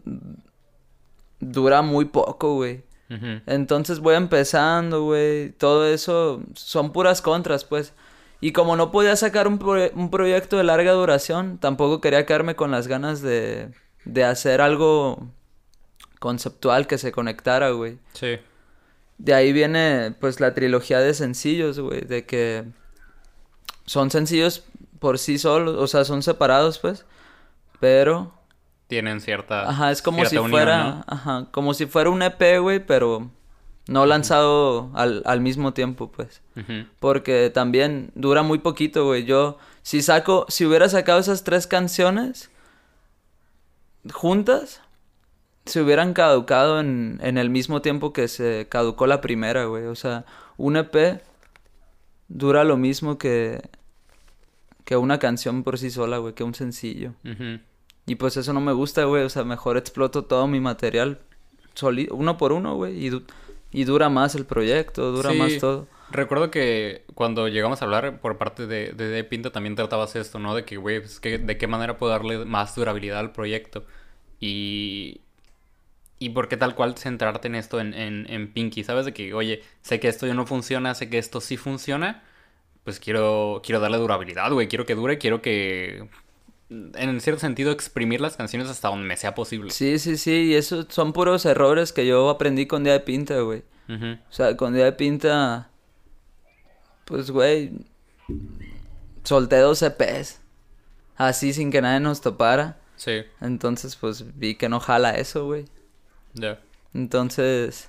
dura 1.41 1.83
muy 1.83 2.05
poco, 2.07 2.55
güey. 2.55 2.85
Entonces 3.09 4.01
voy 4.01 4.17
empezando, 4.17 5.05
güey. 5.05 5.51
Todo 5.51 5.87
eso 5.87 6.43
son 6.55 6.93
puras 6.93 7.23
contras, 7.23 7.65
pues. 7.65 7.93
Y 8.41 8.53
como 8.53 8.77
no 8.77 8.91
podía 8.91 9.17
sacar 9.17 9.49
un, 9.49 9.61
un 9.95 10.11
proyecto 10.11 10.57
de 10.57 10.65
larga 10.65 10.93
duración, 10.93 11.59
tampoco 11.59 12.01
quería 12.01 12.27
quedarme 12.27 12.57
con 12.57 12.71
las 12.71 12.87
ganas 12.87 13.23
de, 13.23 13.71
de 14.05 14.25
hacer 14.25 14.61
algo 14.61 15.29
conceptual 16.19 16.87
que 16.87 16.99
se 16.99 17.13
conectara, 17.13 17.71
güey. 17.71 17.99
Sí. 18.13 18.39
De 19.19 19.35
ahí 19.35 19.53
viene, 19.53 20.15
pues, 20.21 20.41
la 20.41 20.53
trilogía 20.53 21.01
de 21.01 21.15
sencillos, 21.15 21.79
güey. 21.79 22.03
De 22.03 22.27
que 22.27 22.65
son 23.87 24.11
sencillos 24.11 24.65
por 24.99 25.19
sí 25.19 25.39
solos, 25.39 25.77
o 25.79 25.87
sea, 25.87 26.05
son 26.05 26.23
separados, 26.23 26.79
pues. 26.79 27.07
Pero 27.81 28.33
tienen 28.87 29.21
cierta. 29.21 29.69
Ajá, 29.69 29.91
es 29.91 30.03
como 30.03 30.25
si 30.25 30.37
unión, 30.37 30.51
fuera, 30.51 30.85
¿no? 30.85 31.05
ajá, 31.07 31.47
como 31.51 31.75
si 31.75 31.87
fuera 31.87 32.11
un 32.11 32.23
EP, 32.23 32.61
güey, 32.61 32.85
pero 32.85 33.31
no 33.89 34.07
lanzado 34.07 34.91
al, 34.95 35.23
al 35.27 35.41
mismo 35.41 35.73
tiempo, 35.73 36.11
pues. 36.11 36.43
Porque 36.99 37.51
también 37.51 38.11
dura 38.15 38.43
muy 38.43 38.59
poquito, 38.59 39.05
güey. 39.05 39.25
Yo, 39.25 39.59
si 39.83 40.03
saco, 40.03 40.47
si 40.49 40.65
hubiera 40.65 40.89
sacado 40.89 41.19
esas 41.19 41.45
tres 41.45 41.67
canciones 41.67 42.51
juntas, 44.13 44.81
se 45.67 45.81
hubieran 45.83 46.15
caducado 46.15 46.81
en, 46.81 47.19
en 47.23 47.39
el 47.39 47.51
mismo 47.51 47.83
tiempo 47.83 48.13
que 48.13 48.29
se 48.29 48.67
caducó 48.69 49.07
la 49.07 49.21
primera, 49.21 49.65
güey. 49.65 49.87
O 49.87 49.95
sea, 49.95 50.25
un 50.57 50.77
EP 50.77 51.23
dura 52.29 52.65
lo 52.65 52.77
mismo 52.77 53.19
que, 53.19 53.69
que 54.85 54.97
una 54.97 55.19
canción 55.19 55.63
por 55.63 55.79
sí 55.79 55.91
sola, 55.91 56.19
güey, 56.19 56.35
que 56.35 56.45
un 56.45 56.55
sencillo. 56.55 57.13
Ujú. 57.25 57.61
Y 58.07 58.15
pues 58.17 58.37
eso 58.37 58.53
no 58.53 58.61
me 58.61 58.73
gusta, 58.73 59.05
güey. 59.05 59.25
O 59.25 59.29
sea, 59.29 59.45
mejor 59.45 59.77
exploto 59.77 60.25
todo 60.25 60.47
mi 60.47 60.61
material 60.61 61.19
soli- 61.75 62.09
uno 62.11 62.37
por 62.39 62.53
uno, 62.53 62.75
güey. 62.77 63.05
Y, 63.05 63.09
du- 63.11 63.25
y 63.73 63.85
dura 63.85 64.09
más 64.09 64.35
el 64.35 64.47
proyecto, 64.47 65.11
dura 65.13 65.33
Sí. 65.33 65.39
más 65.39 65.59
todo. 65.59 65.89
Recuerdo 66.11 66.53
que 66.53 67.03
cuando 67.15 67.49
llegamos 67.49 67.83
a 67.83 67.85
hablar 67.85 68.21
por 68.21 68.39
parte 68.39 68.69
de, 68.69 68.93
de, 68.93 69.09
de 69.09 69.25
Pinta 69.25 69.51
también 69.51 69.75
tratabas 69.75 70.15
esto, 70.15 70.39
¿no? 70.39 70.55
De 70.55 70.65
que, 70.65 70.77
güey, 70.77 71.01
pues, 71.01 71.19
que, 71.19 71.39
de 71.39 71.59
qué 71.59 71.67
manera 71.67 71.97
puedo 71.99 72.13
darle 72.13 72.45
más 72.45 72.77
durabilidad 72.77 73.19
al 73.19 73.33
proyecto. 73.33 73.85
Y. 74.41 75.21
Y 76.19 76.31
por 76.31 76.49
qué 76.49 76.57
tal 76.57 76.75
cual 76.75 76.97
centrarte 76.97 77.49
en 77.49 77.57
esto 77.57 77.79
en, 77.79 77.93
en, 77.93 78.25
en 78.31 78.51
Pinky, 78.53 78.85
¿sabes? 78.85 79.05
De 79.05 79.13
que, 79.13 79.35
oye, 79.35 79.63
sé 79.83 80.01
que 80.01 80.09
esto 80.09 80.27
ya 80.27 80.33
no 80.33 80.47
funciona, 80.47 80.95
sé 80.95 81.11
que 81.11 81.19
esto 81.19 81.41
sí 81.43 81.57
funciona. 81.59 82.23
Pues 82.85 83.01
quiero, 83.01 83.61
quiero 83.65 83.81
darle 83.81 83.99
durabilidad, 83.99 84.51
güey. 84.53 84.69
Quiero 84.69 84.87
que 84.87 84.95
dure, 84.95 85.19
quiero 85.19 85.43
que. 85.43 86.09
En 86.69 87.21
cierto 87.21 87.41
sentido, 87.41 87.71
exprimir 87.71 88.21
las 88.21 88.37
canciones 88.37 88.69
hasta 88.69 88.89
donde 88.89 89.07
me 89.07 89.17
sea 89.17 89.35
posible. 89.35 89.71
Sí, 89.71 89.99
sí, 89.99 90.17
sí. 90.17 90.33
Y 90.47 90.55
eso 90.55 90.85
son 90.89 91.13
puros 91.13 91.47
errores 91.47 91.93
que 91.93 92.07
yo 92.07 92.29
aprendí 92.29 92.67
con 92.67 92.83
Día 92.83 92.95
de 92.95 93.01
Pinta, 93.01 93.41
güey. 93.41 93.63
O 93.89 94.33
sea, 94.33 94.57
con 94.57 94.75
Día 94.75 94.85
de 94.85 94.93
Pinta. 94.93 95.71
Pues, 97.05 97.31
güey. 97.31 97.73
Solté 99.23 99.59
dos 99.59 99.81
EPs. 99.83 100.41
Así 101.17 101.53
sin 101.53 101.71
que 101.71 101.81
nadie 101.81 102.01
nos 102.01 102.21
topara. 102.21 102.79
Sí, 102.97 103.23
Entonces, 103.41 103.95
pues 103.95 104.25
vi 104.39 104.55
que 104.55 104.69
no 104.69 104.81
jala 104.81 105.13
eso, 105.13 105.45
güey. 105.45 105.67
ya. 106.35 106.59
Entonces. 106.95 107.89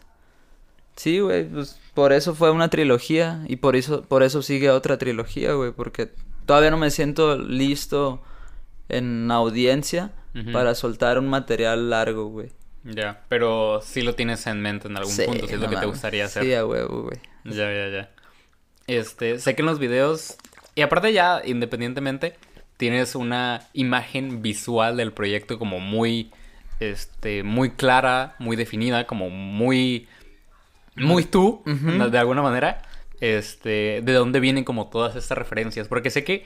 Sí, 0.96 1.20
güey. 1.20 1.46
Pues 1.46 1.80
por 1.96 2.14
eso 2.14 2.36
fue 2.36 2.52
una 2.52 2.70
trilogía. 2.70 3.44
Y 3.48 3.56
por 3.56 3.76
eso, 3.76 4.04
por 4.04 4.22
eso 4.22 4.44
sigue 4.44 4.70
otra 4.70 5.00
trilogía, 5.00 5.54
güey. 5.54 5.72
Porque 5.72 6.12
todavía 6.46 6.70
no 6.70 6.78
me 6.78 6.92
siento 6.92 7.38
listo 7.40 8.22
en 8.90 9.30
audiencia 9.32 10.12
para 10.54 10.76
soltar 10.76 11.18
un 11.18 11.28
material 11.28 11.90
largo, 11.90 12.28
güey. 12.28 12.52
Ya, 12.84 13.22
pero 13.28 13.82
sí 13.84 14.02
lo 14.02 14.16
tienes 14.16 14.46
en 14.48 14.62
mente 14.62 14.88
en 14.88 14.96
algún 14.96 15.12
Sí, 15.12 15.24
punto, 15.26 15.48
si 15.48 15.54
es 15.54 15.60
no 15.60 15.66
lo 15.66 15.72
que 15.72 15.78
te 15.78 15.86
gustaría 15.88 16.26
hacer. 16.26 16.44
Sí, 16.44 16.50
huevo, 16.52 17.04
güey. 17.04 17.18
Ya, 17.44 17.72
ya, 17.74 17.90
ya. 17.90 18.10
Este, 18.86 19.40
sé 19.40 19.56
que 19.56 19.62
en 19.62 19.66
los 19.66 19.80
videos, 19.80 20.38
y 20.76 20.82
aparte 20.82 21.12
ya, 21.12 21.42
independientemente, 21.44 22.36
tienes 22.78 23.16
una 23.16 23.68
imagen 23.74 24.42
visual 24.42 24.96
del 24.96 25.12
proyecto 25.12 25.60
como 25.60 25.80
muy, 25.80 26.32
este, 26.80 27.44
muy 27.44 27.72
clara, 27.72 28.36
muy 28.40 28.56
definida, 28.56 29.08
como 29.08 29.30
muy, 29.30 30.08
muy 30.96 31.24
tú, 31.26 31.64
de 31.66 32.18
alguna 32.18 32.42
manera, 32.42 32.84
este, 33.20 34.02
de 34.04 34.14
dónde 34.14 34.40
vienen 34.40 34.64
como 34.64 34.88
todas 34.88 35.16
estas 35.16 35.38
referencias, 35.38 35.88
porque 35.88 36.12
sé 36.12 36.24
que, 36.24 36.46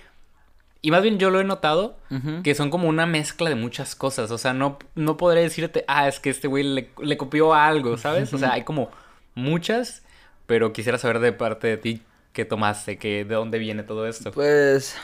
y 0.82 0.92
más 0.92 1.04
bien 1.04 1.20
yo 1.20 1.30
lo 1.30 1.40
he 1.40 1.44
notado, 1.44 1.98
que 2.44 2.56
son 2.56 2.70
como 2.72 2.90
una 2.90 3.06
mezcla 3.06 3.50
de 3.50 3.56
muchas 3.56 3.96
cosas. 3.96 4.32
O 4.32 4.38
sea, 4.38 4.54
no, 4.54 4.80
no 4.96 5.16
podré 5.18 5.42
decirte, 5.42 5.86
ah, 5.88 6.08
es 6.08 6.20
que 6.20 6.32
este 6.32 6.48
güey 6.48 6.64
le, 6.64 6.90
le 7.02 7.18
copió 7.18 7.54
algo, 7.54 7.98
¿sabes? 7.98 8.34
O 8.34 8.38
sea, 8.38 8.54
hay 8.54 8.64
como 8.64 8.90
muchas, 9.36 10.04
pero 10.48 10.74
quisiera 10.74 10.98
saber 10.98 11.20
de 11.20 11.34
parte 11.34 11.68
de 11.68 11.78
ti 11.78 12.02
qué 12.34 12.46
tomaste, 12.46 12.98
que, 12.98 13.26
de 13.26 13.36
dónde 13.36 13.60
viene 13.60 13.84
todo 13.84 14.08
esto. 14.08 14.32
Pues 14.32 14.96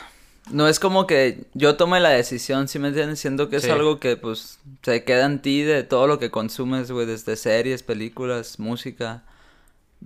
no 0.51 0.67
es 0.67 0.79
como 0.79 1.05
que 1.05 1.45
yo 1.53 1.75
tome 1.75 1.99
la 1.99 2.09
decisión, 2.09 2.67
¿sí 2.67 2.79
me 2.79 2.87
entiendes? 2.87 3.19
Siento 3.19 3.49
que 3.49 3.57
es 3.57 3.69
algo 3.69 3.99
que 3.99 4.17
pues 4.17 4.59
se 4.81 5.03
queda 5.03 5.25
en 5.25 5.41
ti 5.41 5.61
de 5.61 5.83
todo 5.83 6.07
lo 6.07 6.19
que 6.19 6.31
consumes, 6.31 6.91
güey, 6.91 7.05
desde 7.05 7.35
series, 7.35 7.83
películas, 7.83 8.57
música, 8.59 9.23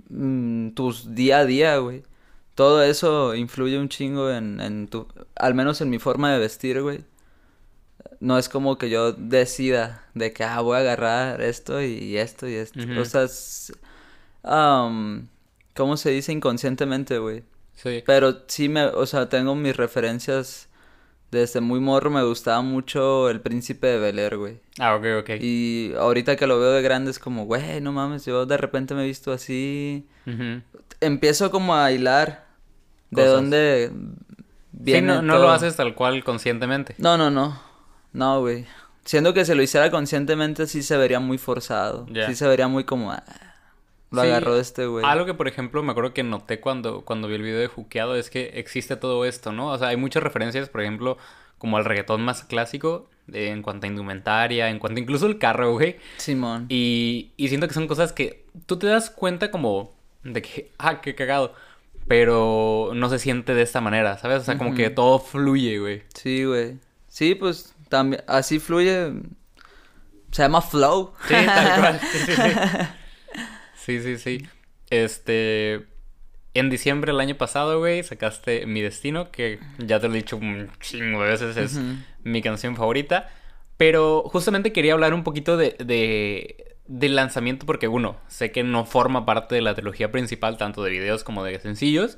mm, 0.09 0.71
tus 0.71 1.15
día 1.15 1.39
a 1.39 1.45
día, 1.45 1.77
güey. 1.77 2.03
Todo 2.55 2.83
eso 2.83 3.35
influye 3.35 3.79
un 3.79 3.89
chingo 3.89 4.29
en, 4.29 4.59
en 4.59 4.87
tu, 4.87 5.07
al 5.35 5.53
menos 5.53 5.81
en 5.81 5.89
mi 5.89 5.99
forma 5.99 6.31
de 6.31 6.39
vestir, 6.39 6.81
güey. 6.81 7.03
No 8.19 8.37
es 8.37 8.49
como 8.49 8.77
que 8.77 8.89
yo 8.89 9.13
decida 9.13 10.05
de 10.13 10.33
que, 10.33 10.43
ah, 10.43 10.61
voy 10.61 10.77
a 10.77 10.79
agarrar 10.81 11.41
esto 11.41 11.81
y 11.81 12.17
esto 12.17 12.47
y 12.47 12.55
esto. 12.55 12.79
Sea, 13.05 13.23
es, 13.23 13.73
am, 14.43 15.29
¿cómo 15.75 15.97
se 15.97 16.11
dice? 16.11 16.31
Inconscientemente, 16.31 17.17
güey. 17.17 17.43
Sí. 17.75 18.03
Pero 18.05 18.43
sí 18.47 18.69
me, 18.69 18.85
o 18.85 19.05
sea, 19.05 19.29
tengo 19.29 19.55
mis 19.55 19.75
referencias 19.75 20.67
desde 21.31 21.61
muy 21.61 21.79
morro, 21.79 22.09
me 22.09 22.23
gustaba 22.23 22.61
mucho 22.61 23.29
El 23.29 23.39
Príncipe 23.41 23.87
de 23.87 23.97
Bel 23.99 24.19
Air, 24.19 24.37
güey. 24.37 24.59
Ah, 24.79 24.95
ok, 24.95 25.05
ok. 25.21 25.29
Y 25.39 25.93
ahorita 25.97 26.35
que 26.35 26.45
lo 26.47 26.59
veo 26.59 26.71
de 26.71 26.81
grande 26.81 27.09
es 27.11 27.19
como, 27.19 27.45
güey, 27.45 27.79
no 27.81 27.91
mames, 27.93 28.25
yo 28.25 28.45
de 28.45 28.57
repente 28.57 28.93
me 28.93 29.03
he 29.03 29.07
visto 29.07 29.31
así. 29.31 30.05
Empiezo 30.99 31.49
como 31.51 31.75
a 31.75 31.91
hilar 31.91 32.45
de 33.09 33.21
Cosas. 33.23 33.31
dónde 33.33 33.91
Sí, 33.91 34.77
viene 34.83 35.07
no, 35.07 35.21
no 35.21 35.37
lo 35.39 35.49
haces 35.51 35.75
tal 35.75 35.95
cual 35.95 36.23
conscientemente. 36.23 36.95
No, 36.97 37.17
no, 37.17 37.29
no. 37.31 37.59
No, 38.13 38.39
güey. 38.41 38.65
Siendo 39.05 39.33
que 39.33 39.45
si 39.45 39.53
lo 39.55 39.63
hiciera 39.63 39.89
conscientemente 39.89 40.67
sí 40.67 40.83
se 40.83 40.97
vería 40.97 41.19
muy 41.19 41.37
forzado. 41.37 42.05
Sí 42.27 42.35
se 42.35 42.47
vería 42.47 42.67
muy 42.67 42.83
como, 42.83 43.11
ah, 43.11 43.23
lo 44.11 44.21
Sí, 44.21 44.27
agarró 44.27 44.57
este 44.57 44.85
güey. 44.85 45.05
Algo 45.05 45.25
que, 45.25 45.33
por 45.33 45.47
ejemplo, 45.47 45.81
me 45.83 45.91
acuerdo 45.91 46.13
que 46.13 46.23
noté 46.23 46.59
cuando, 46.59 47.01
cuando 47.01 47.27
vi 47.27 47.35
el 47.35 47.41
video 47.41 47.59
de 47.59 47.67
Juqueado 47.67 48.15
es 48.15 48.29
que 48.29 48.51
existe 48.55 48.97
todo 48.97 49.25
esto, 49.25 49.51
¿no? 49.51 49.67
O 49.67 49.77
sea, 49.77 49.87
hay 49.89 49.97
muchas 49.97 50.21
referencias, 50.21 50.69
por 50.69 50.81
ejemplo, 50.81 51.17
como 51.57 51.77
al 51.77 51.85
reggaetón 51.85 52.21
más 52.21 52.43
clásico, 52.43 53.09
eh, 53.31 53.49
en 53.49 53.61
cuanto 53.61 53.85
a 53.85 53.89
indumentaria, 53.89 54.69
en 54.69 54.79
cuanto 54.79 54.99
incluso 54.99 55.27
el 55.27 55.37
carro, 55.37 55.71
güey. 55.73 55.97
Simón. 56.17 56.65
Y, 56.69 57.31
y 57.37 57.47
siento 57.47 57.67
que 57.67 57.73
son 57.73 57.87
cosas 57.87 58.11
que 58.11 58.45
tú 58.65 58.77
te 58.77 58.87
das 58.87 59.09
cuenta 59.09 59.49
como 59.49 59.93
de 60.23 60.41
que, 60.41 60.71
ah, 60.77 61.01
qué 61.01 61.15
cagado. 61.15 61.53
Pero 62.07 62.91
no 62.93 63.09
se 63.09 63.19
siente 63.19 63.53
de 63.53 63.61
esta 63.61 63.79
manera, 63.79 64.17
¿sabes? 64.17 64.41
O 64.41 64.43
sea, 64.43 64.57
como 64.57 64.73
que 64.73 64.89
todo 64.89 65.19
fluye, 65.19 65.77
güey. 65.79 66.03
Sí, 66.13 66.43
güey. 66.43 66.79
Sí, 67.07 67.35
pues 67.35 67.75
también 67.87 68.23
así 68.27 68.59
fluye. 68.59 69.13
Se 70.31 70.41
llama 70.41 70.61
flow. 70.61 71.13
Sí, 71.27 71.33
tal 71.45 71.79
cual. 71.79 71.99
Sí, 72.11 72.17
sí, 72.25 72.33
sí. 72.35 72.41
Sí, 73.85 74.01
sí, 74.01 74.17
sí. 74.17 74.45
Este. 74.89 75.85
En 76.53 76.69
diciembre 76.69 77.11
del 77.13 77.21
año 77.21 77.35
pasado, 77.35 77.79
güey, 77.79 78.03
sacaste 78.03 78.65
Mi 78.65 78.81
Destino, 78.81 79.31
que 79.31 79.59
ya 79.77 80.01
te 80.01 80.07
lo 80.09 80.13
he 80.15 80.17
dicho 80.17 80.35
un 80.35 80.69
chingo 80.81 81.23
de 81.23 81.29
veces, 81.29 81.55
es 81.55 81.79
mi 82.23 82.41
canción 82.41 82.75
favorita. 82.75 83.29
Pero 83.77 84.23
justamente 84.27 84.73
quería 84.73 84.91
hablar 84.93 85.13
un 85.13 85.23
poquito 85.23 85.55
de, 85.55 85.75
de- 85.79 86.75
del 86.87 87.15
lanzamiento, 87.15 87.65
porque 87.65 87.87
uno, 87.87 88.17
sé 88.27 88.51
que 88.51 88.63
no 88.63 88.83
forma 88.85 89.25
parte 89.25 89.55
de 89.55 89.61
la 89.61 89.73
trilogía 89.75 90.11
principal, 90.11 90.57
tanto 90.57 90.83
de 90.83 90.91
videos 90.91 91.23
como 91.23 91.43
de 91.45 91.57
sencillos. 91.61 92.17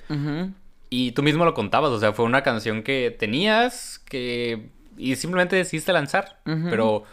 Y 0.89 1.11
tú 1.11 1.21
mismo 1.21 1.45
lo 1.45 1.53
contabas, 1.53 1.91
o 1.91 1.99
sea, 1.99 2.11
fue 2.13 2.25
una 2.25 2.41
canción 2.41 2.81
que 2.81 3.15
tenías, 3.17 3.99
que... 3.99 4.69
Y 4.97 5.15
simplemente 5.15 5.55
decidiste 5.55 5.93
lanzar. 5.93 6.39
Pero, 6.71 7.03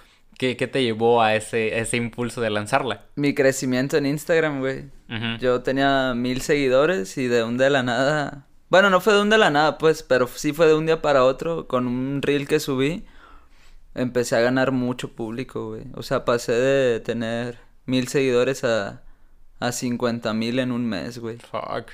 ¿qué, 0.41 0.57
qué 0.57 0.67
te 0.67 0.83
llevó 0.83 1.21
a 1.21 1.35
ese, 1.35 1.79
ese 1.79 1.99
impulso 1.99 2.41
de 2.41 2.49
lanzarla? 2.49 3.05
Mi 3.15 3.35
crecimiento 3.35 3.99
en 3.99 4.07
Instagram, 4.07 4.61
güey. 4.61 4.87
Yo 5.39 5.61
tenía 5.61 6.15
mil 6.15 6.41
seguidores 6.41 7.19
y 7.19 7.27
de 7.27 7.45
un 7.45 7.59
de 7.59 7.69
la 7.69 7.83
nada. 7.83 8.47
Bueno, 8.71 8.89
no 8.89 9.03
fue 9.03 9.13
de 9.13 9.21
un 9.21 9.29
de 9.29 9.37
la 9.37 9.51
nada, 9.51 9.77
pues, 9.77 10.03
pero 10.03 10.29
sí 10.29 10.55
fue 10.55 10.67
de 10.67 10.75
un 10.75 10.87
día 10.87 11.03
para 11.03 11.25
otro. 11.25 11.69
Con 11.69 11.87
un 11.87 12.23
reel 12.23 12.49
que 12.49 12.59
subí, 12.59 13.05
empecé 13.95 14.35
a 14.37 14.41
ganar 14.41 14.73
mucho 14.73 15.13
público, 15.13 15.71
güey. 15.71 15.83
O 15.95 16.03
sea, 16.03 16.25
pasé 16.25 16.53
de 16.53 17.01
tener 17.01 17.59
mil 17.85 18.09
seguidores 18.09 18.65
a, 18.65 19.03
a 19.59 19.73
50 19.73 20.33
mil 20.33 20.59
en 20.59 20.73
un 20.73 20.87
mes, 20.87 21.19
güey. 21.19 21.37
Fuck. 21.37 21.91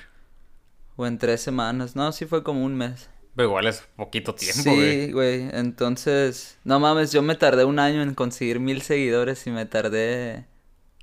O 0.95 1.05
en 1.05 1.19
tres 1.19 1.41
semanas. 1.41 1.97
No, 1.97 2.13
sí 2.13 2.27
fue 2.27 2.45
como 2.45 2.65
un 2.65 2.77
mes. 2.77 3.11
Pero 3.37 3.49
igual 3.49 3.67
es 3.67 3.85
poquito 3.97 4.35
tiempo, 4.35 4.75
güey. 4.75 5.07
Sí, 5.07 5.13
güey. 5.13 5.49
Entonces, 5.53 6.59
no 6.65 6.81
mames, 6.81 7.13
yo 7.13 7.23
me 7.23 7.35
tardé 7.35 7.65
un 7.65 7.79
año 7.79 8.03
en 8.03 8.15
conseguir 8.15 8.59
mil 8.61 8.81
seguidores 8.83 9.47
y 9.47 9.51
me 9.51 9.67
tardé 9.67 10.47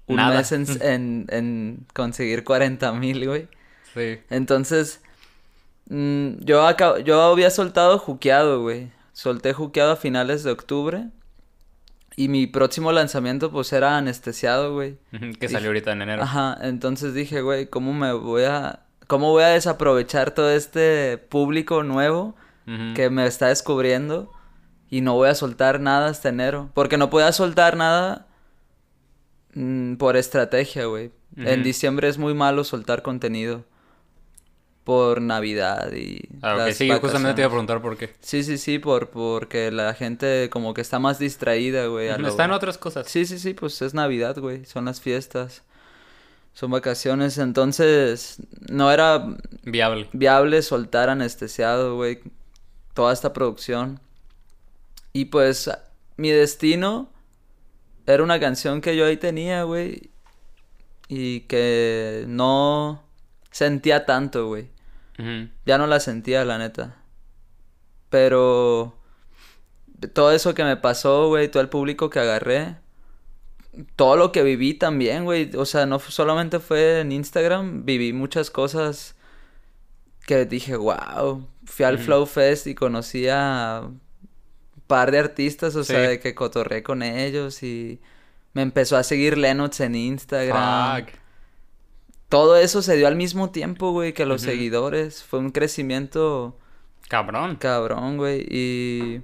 un 0.08 0.16
Nada. 0.18 0.38
mes 0.38 0.52
en, 0.52 0.66
en, 0.82 1.26
en 1.30 1.86
conseguir 1.94 2.44
40 2.44 2.92
mil, 2.94 3.28
güey. 3.28 3.48
Sí. 3.94 4.20
Entonces, 4.32 5.02
mm, 5.90 6.40
yo, 6.40 6.68
acab- 6.68 7.04
yo 7.04 7.22
había 7.22 7.50
soltado 7.52 8.00
juqueado, 8.00 8.62
güey. 8.62 8.92
Solté 9.14 9.54
juqueado 9.54 9.92
a 9.92 9.96
finales 9.96 10.44
de 10.44 10.52
octubre. 10.52 11.06
Y 12.16 12.28
mi 12.30 12.46
próximo 12.48 12.92
lanzamiento, 12.92 13.52
pues, 13.52 13.74
era 13.74 13.98
anestesiado, 13.98 14.74
güey. 14.74 14.98
Que 15.40 15.50
salió 15.50 15.70
ahorita 15.70 15.92
en 15.94 16.02
enero. 16.04 16.22
Ajá, 16.24 16.58
entonces 16.62 17.14
dije, 17.16 17.42
güey, 17.42 17.68
¿cómo 17.68 17.92
me 17.94 18.14
voy 18.14 18.44
a... 18.44 18.83
¿Cómo 19.08 19.32
voy 19.32 19.44
a 19.44 19.48
desaprovechar 19.48 20.32
todo 20.32 20.50
este 20.52 21.18
público 21.18 21.84
nuevo 21.84 22.36
que 22.96 23.10
me 23.10 23.26
está 23.28 23.48
descubriendo 23.48 24.32
y 24.90 25.02
no 25.02 25.16
voy 25.16 25.28
a 25.30 25.36
soltar 25.36 25.80
nada 25.82 26.08
hasta 26.08 26.30
enero. 26.30 26.70
Porque 26.74 26.98
no 26.98 27.10
podía 27.10 27.32
soltar 27.34 27.76
nada 27.76 28.28
mm, 29.54 29.96
por 29.96 30.16
estrategia, 30.18 30.86
güey. 30.86 31.12
En 31.36 31.64
diciembre 31.64 32.08
es 32.08 32.18
muy 32.20 32.34
malo 32.36 32.64
soltar 32.64 33.02
contenido 33.02 33.66
por 34.84 35.22
Navidad 35.22 35.92
y 35.94 36.22
Ah, 36.42 36.68
sí, 36.74 36.88
justamente 37.00 37.36
te 37.36 37.42
iba 37.42 37.48
a 37.48 37.50
preguntar 37.50 37.82
por 37.82 37.98
qué. 37.98 38.14
Sí, 38.20 38.44
sí, 38.44 38.58
sí, 38.58 38.80
por 38.80 39.10
porque 39.10 39.72
la 39.72 39.94
gente 39.94 40.50
como 40.52 40.74
que 40.74 40.82
está 40.82 41.00
más 41.00 41.20
distraída, 41.20 41.88
güey. 41.88 42.10
a 42.10 42.18
lo- 42.18 42.28
Está 42.28 42.46
en 42.46 42.52
otras 42.52 42.78
cosas. 42.78 43.08
Sí, 43.08 43.26
sí, 43.26 43.40
sí, 43.40 43.54
pues 43.54 43.82
es 43.82 43.94
Navidad, 43.94 44.38
güey. 44.40 44.66
Son 44.66 44.86
las 44.86 45.00
fiestas. 45.02 45.64
Son 46.54 46.72
vacaciones. 46.72 47.38
Entonces, 47.38 48.38
no 48.70 48.92
era 48.92 49.36
Viable. 49.64 50.08
viable 50.14 50.62
soltar 50.62 51.10
anestesiado, 51.10 51.96
güey. 51.96 52.20
Toda 52.94 53.12
esta 53.14 53.34
producción. 53.34 54.00
Y 55.14 55.26
pues, 55.26 55.70
mi 56.18 56.30
destino 56.30 57.10
era 58.06 58.24
una 58.24 58.40
canción 58.40 58.82
que 58.82 58.96
yo 58.96 59.06
ahí 59.06 59.18
tenía, 59.18 59.64
güey. 59.64 60.12
Y 61.08 61.42
que 61.42 62.26
no 62.28 63.04
sentía 63.52 64.06
tanto, 64.06 64.48
güey. 64.48 64.70
Ya 65.66 65.78
no 65.78 65.88
la 65.88 66.00
sentía, 66.00 66.44
la 66.44 66.58
neta. 66.58 66.96
Pero 68.10 68.98
todo 70.14 70.32
eso 70.32 70.54
que 70.54 70.64
me 70.64 70.76
pasó, 70.76 71.28
güey, 71.28 71.50
todo 71.50 71.62
el 71.62 71.70
público 71.70 72.10
que 72.10 72.20
agarré, 72.20 72.76
todo 73.96 74.16
lo 74.16 74.32
que 74.32 74.44
viví 74.44 74.74
también, 74.74 75.26
güey. 75.26 75.52
O 75.56 75.66
sea, 75.66 75.86
no 75.86 76.00
solamente 76.00 76.60
fue 76.60 77.02
en 77.02 77.12
Instagram, 77.12 77.86
viví 77.86 78.14
muchas 78.14 78.52
cosas 78.52 79.16
que 80.26 80.46
dije, 80.46 80.76
wow. 80.76 81.48
Fui 81.66 81.86
al. 81.86 81.98
Flow 81.98 82.26
Fest 82.26 82.68
y 82.68 82.76
conocí 82.76 83.28
a 83.30 83.84
un 83.86 84.02
par 84.88 85.12
de 85.12 85.20
artistas, 85.20 85.76
o 85.76 85.84
sea, 85.84 86.00
de 86.00 86.20
que 86.20 86.36
cotorré 86.36 86.84
con 86.84 87.04
ellos 87.04 87.64
y 87.64 88.02
me 88.54 88.62
empezó 88.62 88.98
a 88.98 89.04
seguir 89.04 89.38
Lennox 89.38 89.80
en 89.80 89.96
Instagram. 89.96 91.06
Fuck. 91.06 91.14
Todo 92.30 92.58
eso 92.58 92.82
se 92.82 92.98
dio 92.98 93.08
al 93.08 93.16
mismo 93.16 93.52
tiempo, 93.52 93.92
güey, 93.92 94.14
que 94.14 94.26
los 94.26 94.42
seguidores. 94.42 95.24
Fue 95.24 95.40
un 95.40 95.52
crecimiento 95.52 96.58
Cabrón. 97.08 97.58
cabrón, 97.58 98.18
güey. 98.18 98.46
Y. 98.50 99.22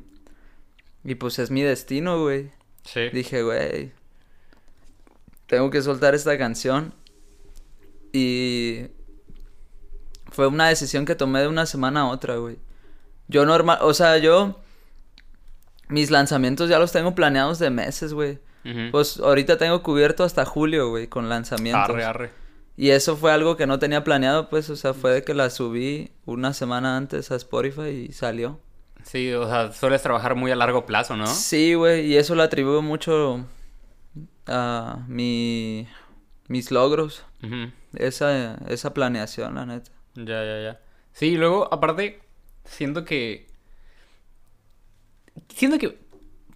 Y 1.04 1.16
pues 1.16 1.40
es 1.40 1.50
mi 1.50 1.62
destino, 1.62 2.22
güey. 2.22 2.52
Sí. 2.84 3.10
Dije, 3.12 3.42
güey. 3.42 3.92
Tengo 5.50 5.70
que 5.72 5.82
soltar 5.82 6.16
esta 6.16 6.38
canción. 6.38 6.94
Y. 8.14 8.84
Fue 10.32 10.48
una 10.48 10.70
decisión 10.70 11.06
que 11.06 11.16
tomé 11.16 11.42
de 11.42 11.48
una 11.48 11.66
semana 11.66 12.02
a 12.02 12.08
otra, 12.08 12.38
güey. 12.38 12.60
Yo 13.28 13.46
normal. 13.46 13.80
O 13.82 13.94
sea, 13.94 14.18
yo. 14.20 14.62
Mis 15.88 16.12
lanzamientos 16.12 16.70
ya 16.70 16.78
los 16.78 16.92
tengo 16.92 17.16
planeados 17.16 17.58
de 17.58 17.72
meses, 17.72 18.14
güey. 18.14 18.40
Pues 18.92 19.20
ahorita 19.20 19.58
tengo 19.58 19.82
cubierto 19.82 20.24
hasta 20.24 20.46
julio, 20.46 20.90
güey, 20.90 21.08
con 21.08 21.28
lanzamientos. 21.28 21.90
Arre, 21.90 22.04
arre. 22.04 22.30
Y 22.78 22.92
eso 22.92 23.18
fue 23.18 23.32
algo 23.32 23.58
que 23.58 23.66
no 23.66 23.80
tenía 23.80 24.04
planeado, 24.04 24.50
pues, 24.50 24.70
o 24.70 24.76
sea, 24.76 24.94
fue 24.94 25.12
de 25.12 25.24
que 25.24 25.34
la 25.34 25.50
subí 25.50 26.12
una 26.26 26.54
semana 26.54 26.96
antes 26.96 27.32
a 27.32 27.36
Spotify 27.36 28.08
y 28.10 28.14
salió. 28.14 28.60
Sí, 29.04 29.34
o 29.34 29.48
sea, 29.48 29.74
sueles 29.74 30.04
trabajar 30.04 30.36
muy 30.36 30.52
a 30.52 30.56
largo 30.56 30.86
plazo, 30.86 31.18
¿no? 31.18 31.26
Sí, 31.26 31.74
güey, 31.74 32.06
y 32.06 32.16
eso 32.16 32.36
lo 32.36 32.44
atribuyo 32.44 32.82
mucho 32.82 33.44
mi, 35.08 35.88
mis 36.48 36.72
logros, 36.72 37.26
esa, 37.94 38.56
esa 38.68 38.94
planeación, 38.94 39.56
la 39.56 39.66
neta. 39.66 39.92
Ya, 40.16 40.44
ya, 40.44 40.62
ya. 40.62 40.80
Sí, 41.14 41.28
y 41.28 41.38
luego, 41.38 41.74
aparte, 41.74 42.20
siento 42.66 43.06
que. 43.06 43.48
Siento 45.50 45.78
que 45.78 45.98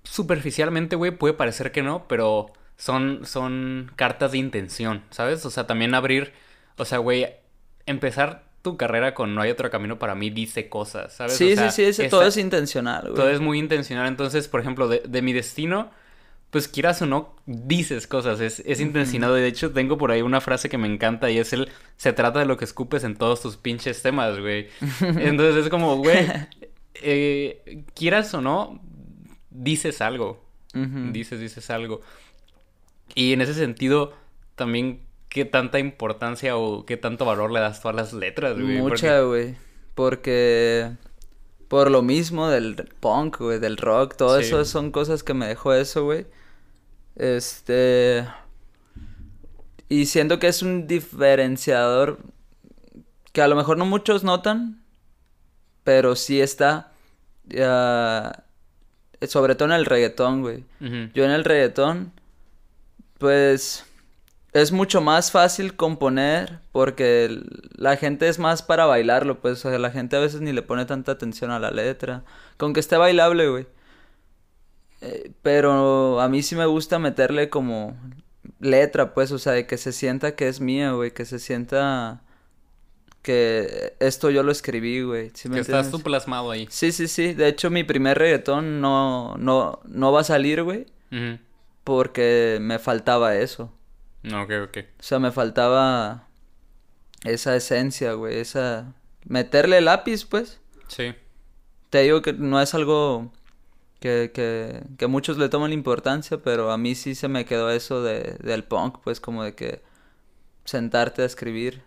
superficialmente, 0.03 0.95
güey, 0.95 1.11
puede 1.11 1.33
parecer 1.33 1.71
que 1.71 1.81
no, 1.83 2.07
pero 2.07 2.51
son, 2.77 3.25
son 3.25 3.91
cartas 3.95 4.31
de 4.33 4.37
intención, 4.37 5.03
¿sabes? 5.09 5.45
O 5.45 5.49
sea, 5.49 5.65
también 5.67 5.95
abrir. 5.95 6.33
O 6.77 6.85
sea, 6.85 6.97
güey, 6.97 7.27
empezar 7.85 8.51
tu 8.61 8.77
carrera 8.77 9.13
con 9.13 9.35
No 9.35 9.41
hay 9.41 9.51
otro 9.51 9.69
camino 9.69 9.99
para 9.99 10.15
mí 10.15 10.29
dice 10.29 10.69
cosas, 10.69 11.13
¿sabes? 11.13 11.33
Sí, 11.35 11.53
O 11.53 11.55
sea, 11.55 11.69
sí, 11.71 11.83
sí, 11.83 11.89
ese- 11.89 12.05
esta- 12.05 12.17
todo 12.17 12.27
es 12.27 12.37
intencional, 12.37 13.01
güey. 13.03 13.15
todo 13.15 13.29
es 13.29 13.39
muy 13.39 13.59
intencional. 13.59 14.07
Entonces, 14.07 14.47
por 14.47 14.59
ejemplo, 14.61 14.87
de, 14.87 15.03
de 15.07 15.21
mi 15.21 15.33
destino, 15.33 15.91
pues 16.53 16.67
quieras 16.69 17.01
o 17.01 17.07
no, 17.07 17.35
dices 17.47 18.05
cosas, 18.07 18.39
es, 18.39 18.61
es 18.65 18.79
intencionado. 18.79 19.37
Y 19.37 19.41
de 19.41 19.47
hecho, 19.47 19.71
tengo 19.73 19.97
por 19.97 20.11
ahí 20.11 20.21
una 20.21 20.39
frase 20.39 20.69
que 20.69 20.77
me 20.77 20.87
encanta 20.87 21.29
y 21.31 21.39
es 21.39 21.51
el, 21.51 21.69
se 21.97 22.13
trata 22.13 22.39
de 22.39 22.45
lo 22.45 22.57
que 22.57 22.63
escupes 22.65 23.03
en 23.03 23.15
todos 23.17 23.41
tus 23.41 23.57
pinches 23.57 24.03
temas, 24.03 24.39
güey. 24.39 24.67
Entonces 25.01 25.65
es 25.65 25.69
como, 25.69 25.97
güey, 25.97 26.27
eh, 27.01 27.83
quieras 27.95 28.31
o 28.35 28.41
no, 28.41 28.79
dices 29.49 29.99
algo. 29.99 30.41
Dices, 30.75 31.39
dices 31.39 31.69
algo. 31.71 32.01
Y 33.15 33.33
en 33.33 33.41
ese 33.41 33.53
sentido, 33.55 34.13
también, 34.55 35.01
¿qué 35.29 35.45
tanta 35.45 35.79
importancia 35.79 36.55
o 36.55 36.85
qué 36.85 36.97
tanto 36.97 37.25
valor 37.25 37.51
le 37.51 37.59
das 37.59 37.81
tú 37.81 37.89
a 37.89 37.93
las 37.93 38.13
letras, 38.13 38.59
güey? 38.59 38.77
Mucha, 38.77 39.21
güey, 39.21 39.55
porque 39.95 40.91
por 41.67 41.89
lo 41.89 42.03
mismo 42.03 42.49
del 42.49 42.75
punk, 42.99 43.39
güey, 43.39 43.59
del 43.59 43.77
rock, 43.77 44.15
todo 44.15 44.39
Sí. 44.39 44.45
eso 44.45 44.63
son 44.65 44.91
cosas 44.91 45.23
que 45.23 45.33
me 45.33 45.47
dejó 45.47 45.73
eso, 45.73 46.03
güey. 46.05 46.25
Este... 47.15 48.27
Y 49.89 50.07
siento 50.07 50.39
que 50.39 50.47
es 50.47 50.63
un 50.63 50.87
diferenciador 50.87 52.19
que 53.31 53.41
a 53.41 53.47
lo 53.47 53.55
mejor 53.55 53.77
no 53.77 53.85
muchos 53.85 54.23
notan, 54.23 54.83
pero 55.83 56.15
sí 56.15 56.41
está, 56.41 56.91
ah, 57.59 58.43
sobre 59.27 59.55
todo 59.55 59.69
en 59.69 59.75
el 59.75 59.85
reggaetón, 59.85 60.41
güey. 60.41 60.63
Yo 61.13 61.25
en 61.25 61.31
el 61.31 61.43
reggaetón, 61.43 62.11
pues 63.17 63.85
es 64.53 64.71
mucho 64.71 65.01
más 65.01 65.31
fácil 65.31 65.75
componer 65.75 66.59
porque 66.71 67.41
la 67.75 67.97
gente 67.97 68.29
es 68.29 68.39
más 68.39 68.61
para 68.61 68.85
bailarlo, 68.85 69.41
pues 69.41 69.65
o 69.65 69.69
sea, 69.69 69.79
la 69.79 69.91
gente 69.91 70.15
a 70.15 70.19
veces 70.19 70.41
ni 70.41 70.53
le 70.53 70.61
pone 70.61 70.85
tanta 70.85 71.11
atención 71.11 71.51
a 71.51 71.59
la 71.59 71.71
letra, 71.71 72.23
con 72.57 72.73
que 72.73 72.79
esté 72.79 72.97
bailable, 72.97 73.49
güey. 73.49 73.67
Eh, 75.03 75.31
pero 75.41 76.21
a 76.21 76.29
mí 76.29 76.41
sí 76.41 76.55
me 76.55 76.65
gusta 76.65 76.97
meterle 76.97 77.49
como 77.49 77.97
letra, 78.59 79.13
pues, 79.13 79.31
o 79.33 79.37
sea, 79.37 79.51
de 79.51 79.67
que 79.67 79.77
se 79.77 79.91
sienta 79.91 80.35
que 80.35 80.47
es 80.47 80.61
mía, 80.61 80.93
güey, 80.93 81.11
que 81.11 81.25
se 81.25 81.39
sienta 81.39 82.21
que 83.21 83.95
esto 83.99 84.29
yo 84.29 84.43
lo 84.43 84.51
escribí, 84.51 85.01
güey. 85.01 85.31
¿sí 85.33 85.49
me 85.49 85.55
Que 85.55 85.61
estás 85.61 85.91
tú 85.91 85.99
plasmado 85.99 86.51
ahí. 86.51 86.67
Sí, 86.69 86.91
sí, 86.93 87.07
sí. 87.07 87.33
De 87.33 87.47
hecho, 87.47 87.69
mi 87.69 87.83
primer 87.83 88.17
reggaetón 88.17 88.79
no, 88.79 89.35
no, 89.37 89.81
no 89.85 90.11
va 90.11 90.21
a 90.21 90.25
salir, 90.25 90.63
güey. 90.63 90.85
Porque 91.83 92.57
me 92.61 92.79
faltaba 92.79 93.35
eso. 93.35 93.73
Ok, 94.25 94.51
ok. 94.65 94.77
O 94.99 95.03
sea, 95.03 95.19
me 95.19 95.31
faltaba 95.31 96.27
esa 97.23 97.55
esencia, 97.55 98.13
güey. 98.13 98.39
Esa... 98.39 98.93
Meterle 99.25 99.79
lápiz, 99.81 100.25
pues. 100.25 100.59
Sí. 100.87 101.13
Te 101.89 102.01
digo 102.01 102.21
que 102.21 102.33
no 102.33 102.61
es 102.61 102.73
algo 102.73 103.31
que, 104.03 104.31
que, 104.33 104.83
que 104.97 105.07
muchos 105.07 105.37
le 105.37 105.47
toman 105.47 105.71
importancia, 105.71 106.37
pero 106.37 106.71
a 106.71 106.77
mí 106.77 106.93
sí 106.93 107.15
se 107.15 107.29
me 107.29 107.45
quedó 107.45 107.69
eso 107.69 108.03
de, 108.03 108.35
del 108.43 108.65
punk, 108.65 108.97
pues 109.01 109.21
como 109.21 109.45
de 109.45 109.55
que 109.55 109.81
sentarte 110.65 111.21
a 111.21 111.25
escribir 111.25 111.83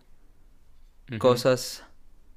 cosas 1.19 1.85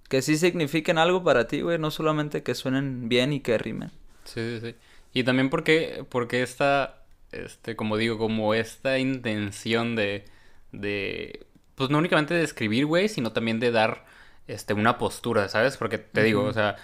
que 0.10 0.22
sí 0.22 0.36
signifiquen 0.36 0.98
algo 0.98 1.24
para 1.24 1.48
ti, 1.48 1.62
güey. 1.62 1.80
No 1.80 1.92
solamente 1.92 2.44
que 2.44 2.56
suenen 2.56 3.08
bien 3.08 3.32
y 3.32 3.40
que 3.40 3.58
rimen. 3.58 3.90
Sí, 4.26 4.60
sí, 4.60 4.60
sí. 4.60 4.76
Y 5.14 5.24
también 5.24 5.50
porque, 5.50 6.06
porque 6.10 6.44
esta, 6.44 7.04
este, 7.32 7.78
como 7.78 7.96
digo, 7.96 8.18
como 8.18 8.54
esta 8.54 9.00
intención 9.00 9.96
de, 9.96 10.26
de, 10.74 11.46
pues 11.76 11.90
no 11.90 12.00
únicamente 12.00 12.34
de 12.34 12.44
escribir, 12.44 12.86
güey, 12.86 13.08
sino 13.08 13.32
también 13.32 13.62
de 13.62 13.72
dar, 13.72 14.04
este, 14.46 14.74
una 14.74 14.98
postura, 14.98 15.48
¿sabes? 15.48 15.78
Porque 15.78 16.00
te 16.00 16.22
digo, 16.22 16.44
o 16.44 16.52
sea, 16.52 16.76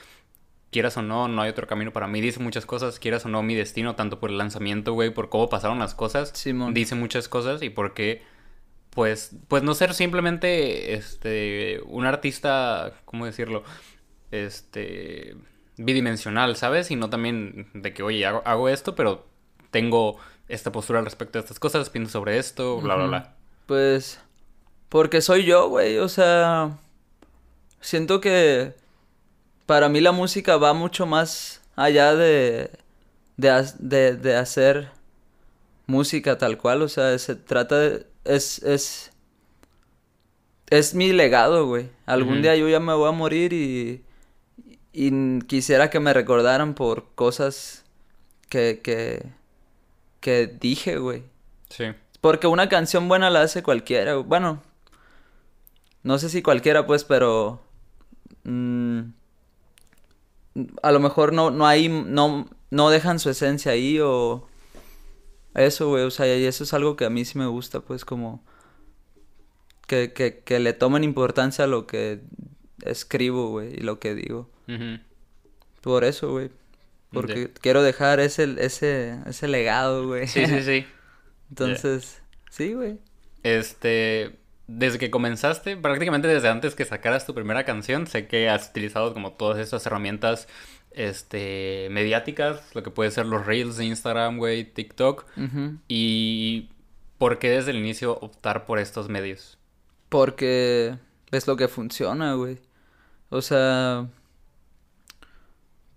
quieras 0.75 0.97
o 0.97 1.01
no, 1.01 1.29
no 1.29 1.41
hay 1.41 1.49
otro 1.49 1.67
camino 1.67 1.93
para 1.93 2.05
mí. 2.05 2.19
Dice 2.19 2.41
muchas 2.41 2.65
cosas, 2.65 2.99
quieras 2.99 3.23
o 3.23 3.29
no, 3.29 3.41
mi 3.41 3.55
destino, 3.55 3.95
tanto 3.95 4.19
por 4.19 4.29
el 4.29 4.37
lanzamiento, 4.37 4.91
güey, 4.91 5.09
por 5.09 5.29
cómo 5.29 5.47
pasaron 5.47 5.79
las 5.79 5.95
cosas. 5.95 6.31
Simón. 6.35 6.73
Dice 6.73 6.95
muchas 6.95 7.29
cosas 7.29 7.61
y 7.61 7.69
porque, 7.69 8.23
pues, 8.89 9.37
pues 9.47 9.63
no 9.63 9.73
ser 9.73 9.93
simplemente, 9.93 10.95
este, 10.95 11.79
un 11.85 12.05
artista, 12.05 12.91
¿cómo 13.05 13.25
decirlo? 13.25 13.63
Este, 14.31 15.37
bidimensional, 15.77 16.57
¿sabes? 16.57 16.87
Sino 16.87 17.09
también 17.09 17.69
de 17.73 17.93
que, 17.93 18.03
oye, 18.03 18.25
hago, 18.25 18.41
hago 18.43 18.67
esto, 18.67 18.95
pero 18.95 19.25
tengo 19.71 20.17
esta 20.49 20.73
postura 20.73 20.99
al 20.99 21.05
respecto 21.05 21.39
de 21.39 21.43
estas 21.43 21.57
cosas, 21.57 21.89
pienso 21.89 22.11
sobre 22.11 22.37
esto, 22.37 22.81
bla, 22.81 22.95
bla, 22.95 23.07
bla. 23.07 23.35
Pues, 23.65 24.19
porque 24.89 25.21
soy 25.21 25.45
yo, 25.45 25.69
güey, 25.69 25.99
o 25.99 26.09
sea, 26.09 26.77
siento 27.79 28.19
que 28.19 28.73
para 29.65 29.89
mí 29.89 30.01
la 30.01 30.11
música 30.11 30.57
va 30.57 30.73
mucho 30.73 31.05
más 31.05 31.61
allá 31.75 32.15
de, 32.15 32.71
de, 33.37 33.69
de, 33.79 34.15
de 34.15 34.35
hacer 34.35 34.89
música 35.87 36.37
tal 36.37 36.57
cual, 36.57 36.81
o 36.81 36.89
sea, 36.89 37.17
se 37.19 37.35
trata 37.35 37.79
de, 37.79 38.07
es, 38.23 38.61
es, 38.63 39.11
es 40.69 40.95
mi 40.95 41.13
legado, 41.13 41.67
güey. 41.67 41.89
Algún 42.05 42.41
día 42.41 42.55
yo 42.55 42.67
ya 42.67 42.79
me 42.79 42.93
voy 42.93 43.09
a 43.09 43.11
morir 43.11 43.53
y, 43.53 44.03
y 44.93 45.39
quisiera 45.41 45.89
que 45.89 45.99
me 45.99 46.13
recordaran 46.13 46.73
por 46.73 47.13
cosas 47.15 47.85
que, 48.49 48.81
que, 48.83 49.23
que 50.19 50.47
dije, 50.47 50.97
güey. 50.97 51.23
Sí. 51.69 51.85
Porque 52.21 52.47
una 52.47 52.69
canción 52.69 53.07
buena 53.07 53.29
la 53.29 53.43
hace 53.43 53.61
cualquiera. 53.61 54.15
Bueno, 54.15 54.61
no 56.01 56.17
sé 56.17 56.29
si 56.29 56.41
cualquiera, 56.41 56.87
pues, 56.87 57.03
pero 57.03 57.61
mm, 58.43 59.01
a 60.81 60.91
lo 60.91 60.99
mejor 60.99 61.33
no, 61.33 61.51
no 61.51 61.67
hay, 61.67 61.89
no, 61.89 62.49
no 62.69 62.89
dejan 62.89 63.19
su 63.19 63.29
esencia 63.29 63.73
ahí 63.73 63.99
o 63.99 64.47
eso, 65.53 65.89
güey. 65.89 66.03
O 66.03 66.11
sea, 66.11 66.27
y 66.37 66.45
eso 66.45 66.63
es 66.63 66.73
algo 66.73 66.95
que 66.95 67.05
a 67.05 67.09
mí 67.09 67.25
sí 67.25 67.37
me 67.37 67.47
gusta, 67.47 67.81
pues, 67.81 68.05
como 68.05 68.43
que, 69.87 70.13
que, 70.13 70.39
que 70.39 70.59
le 70.59 70.73
tomen 70.73 71.03
importancia 71.03 71.65
a 71.65 71.67
lo 71.67 71.87
que 71.87 72.21
escribo, 72.83 73.49
güey, 73.49 73.73
y 73.73 73.81
lo 73.81 73.99
que 73.99 74.15
digo. 74.15 74.49
Por 75.81 76.03
eso, 76.03 76.31
güey. 76.31 76.49
Porque 77.11 77.51
quiero 77.61 77.81
dejar 77.81 78.19
ese, 78.19 78.55
ese, 78.59 79.19
ese 79.25 79.47
legado, 79.47 80.07
güey. 80.07 80.27
Sí, 80.27 80.45
sí, 80.45 80.61
sí. 80.63 80.85
Entonces, 81.49 82.21
sí, 82.49 82.73
güey. 82.73 82.99
Este, 83.43 84.37
desde 84.67 84.97
que 84.97 85.11
comenzaste, 85.11 85.77
prácticamente 85.77 86.27
desde 86.27 86.49
antes 86.49 86.75
que 86.75 86.85
sacaras 86.85 87.25
tu 87.25 87.33
primera 87.33 87.65
canción, 87.65 88.07
sé 88.07 88.27
que 88.27 88.49
has 88.49 88.69
utilizado 88.69 89.13
como 89.13 89.33
todas 89.33 89.59
estas 89.59 89.85
herramientas, 89.85 90.47
este, 90.91 91.87
mediáticas, 91.91 92.73
lo 92.73 92.81
que 92.81 92.89
puede 92.89 93.11
ser 93.11 93.25
los 93.25 93.45
Reels 93.45 93.77
de 93.77 93.85
Instagram, 93.85 94.37
güey, 94.37 94.63
TikTok. 94.63 95.25
¿Y 95.87 96.69
por 97.17 97.37
qué 97.37 97.49
desde 97.49 97.71
el 97.71 97.77
inicio 97.77 98.17
optar 98.19 98.65
por 98.65 98.79
estos 98.79 99.09
medios? 99.09 99.57
Porque 100.09 100.97
es 101.31 101.47
lo 101.47 101.57
que 101.57 101.67
funciona, 101.67 102.33
güey. 102.33 102.59
O 103.29 103.41
sea, 103.41 104.07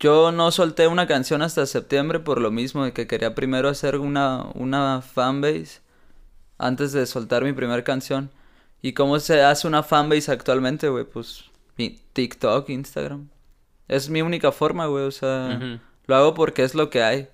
yo 0.00 0.33
no 0.33 0.50
solté 0.50 0.87
una 0.88 1.07
canción 1.07 1.42
hasta 1.42 1.66
septiembre 1.66 2.20
por 2.20 2.40
lo 2.40 2.50
mismo 2.50 2.85
de 2.85 2.92
que 2.92 3.07
quería 3.07 3.35
primero 3.35 3.68
hacer 3.68 3.98
una, 3.98 4.44
una 4.54 5.02
fanbase 5.02 5.81
antes 6.59 6.92
de 6.92 7.07
soltar 7.07 7.44
mi 7.44 7.52
primera 7.52 7.83
canción. 7.85 8.31
¿Y 8.80 8.92
cómo 8.92 9.18
se 9.18 9.42
hace 9.42 9.66
una 9.66 9.82
fanbase 9.82 10.30
actualmente, 10.30 10.88
güey? 10.88 11.04
Pues 11.04 11.44
TikTok, 12.12 12.68
Instagram. 12.70 13.28
Es 13.88 14.08
mi 14.08 14.22
única 14.22 14.52
forma, 14.52 14.86
güey. 14.86 15.04
O 15.04 15.10
sea, 15.10 15.80
lo 16.06 16.16
hago 16.16 16.34
porque 16.34 16.62
es 16.62 16.74
lo 16.74 16.90
que 16.90 17.02
hay. 17.02 17.28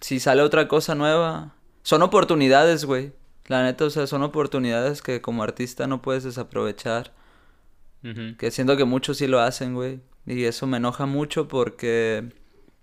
Si 0.00 0.18
sale 0.18 0.42
otra 0.42 0.66
cosa 0.66 0.94
nueva, 0.94 1.54
son 1.82 2.02
oportunidades, 2.02 2.84
güey. 2.84 3.12
La 3.46 3.62
neta, 3.62 3.84
o 3.84 3.90
sea, 3.90 4.06
son 4.06 4.22
oportunidades 4.22 5.02
que 5.02 5.20
como 5.20 5.42
artista 5.42 5.86
no 5.86 6.02
puedes 6.02 6.24
desaprovechar. 6.24 7.12
Ujú. 8.04 8.36
Que 8.36 8.50
siento 8.50 8.76
que 8.76 8.84
muchos 8.84 9.18
sí 9.18 9.26
lo 9.26 9.40
hacen, 9.40 9.74
güey. 9.74 10.00
Y 10.26 10.44
eso 10.44 10.66
me 10.66 10.78
enoja 10.78 11.06
mucho 11.06 11.48
porque 11.48 12.32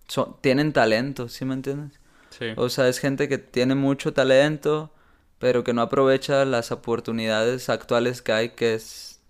son, 0.08 0.38
tienen 0.42 0.74
talento, 0.74 1.30
¿sí 1.30 1.46
me 1.46 1.54
entiendes? 1.54 2.00
Sí. 2.30 2.48
O 2.56 2.70
sea, 2.70 2.88
es 2.88 3.00
gente 3.00 3.28
que 3.28 3.38
tiene 3.38 3.76
mucho 3.76 4.14
talento, 4.14 4.92
pero 5.40 5.64
que 5.64 5.74
no 5.74 5.82
aprovecha 5.82 6.46
las 6.46 6.72
oportunidades 6.72 7.70
actuales 7.70 8.22
que 8.22 8.32
hay, 8.32 8.50
que 8.50 8.76
es 8.76 9.22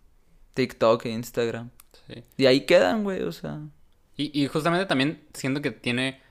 TikTok 0.55 1.05
e 1.05 1.09
Instagram. 1.11 1.69
sí. 2.07 2.23
Y 2.37 2.45
ahí 2.47 2.65
quedan, 2.65 3.03
güey, 3.03 3.21
o 3.21 3.31
sea. 3.31 3.59
Y, 4.17 4.37
y 4.43 4.47
justamente 4.47 4.85
también 4.85 5.23
siento 5.33 5.61
que 5.61 5.71
tiene 5.71 6.21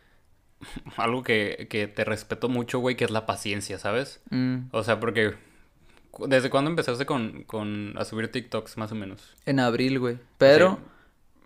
algo 0.96 1.22
que, 1.22 1.66
que 1.70 1.86
te 1.88 2.04
respeto 2.04 2.48
mucho, 2.48 2.80
güey, 2.80 2.96
que 2.96 3.04
es 3.04 3.10
la 3.10 3.24
paciencia, 3.26 3.78
¿sabes? 3.78 4.20
mm, 4.30 4.56
O 4.72 4.82
sea, 4.84 5.00
porque 5.00 5.34
¿desde 6.26 6.50
cuándo 6.50 6.70
empezaste 6.70 7.06
con, 7.06 7.44
con 7.44 7.94
a 7.96 8.04
subir 8.04 8.30
TikToks 8.30 8.76
más 8.76 8.90
o 8.92 8.94
menos? 8.96 9.34
en 9.46 9.60
abril, 9.60 9.98
güey. 10.00 10.18
Pero 10.36 10.80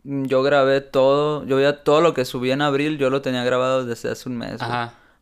yo 0.05 0.43
grabé 0.43 0.81
todo, 0.81 1.45
yo 1.47 1.61
ya 1.61 1.85
todo 1.85 2.01
lo 2.01 2.15
que 2.15 2.25
subí 2.25 2.51
en 2.51 2.63
abril, 2.63 2.99
yo 2.99 3.11
lo 3.11 3.23
tenía 3.23 3.45
grabado 3.45 3.85
desde 3.85 4.11
hace 4.11 4.29
un 4.29 4.39
mes, 4.39 4.59
güey. 4.59 4.71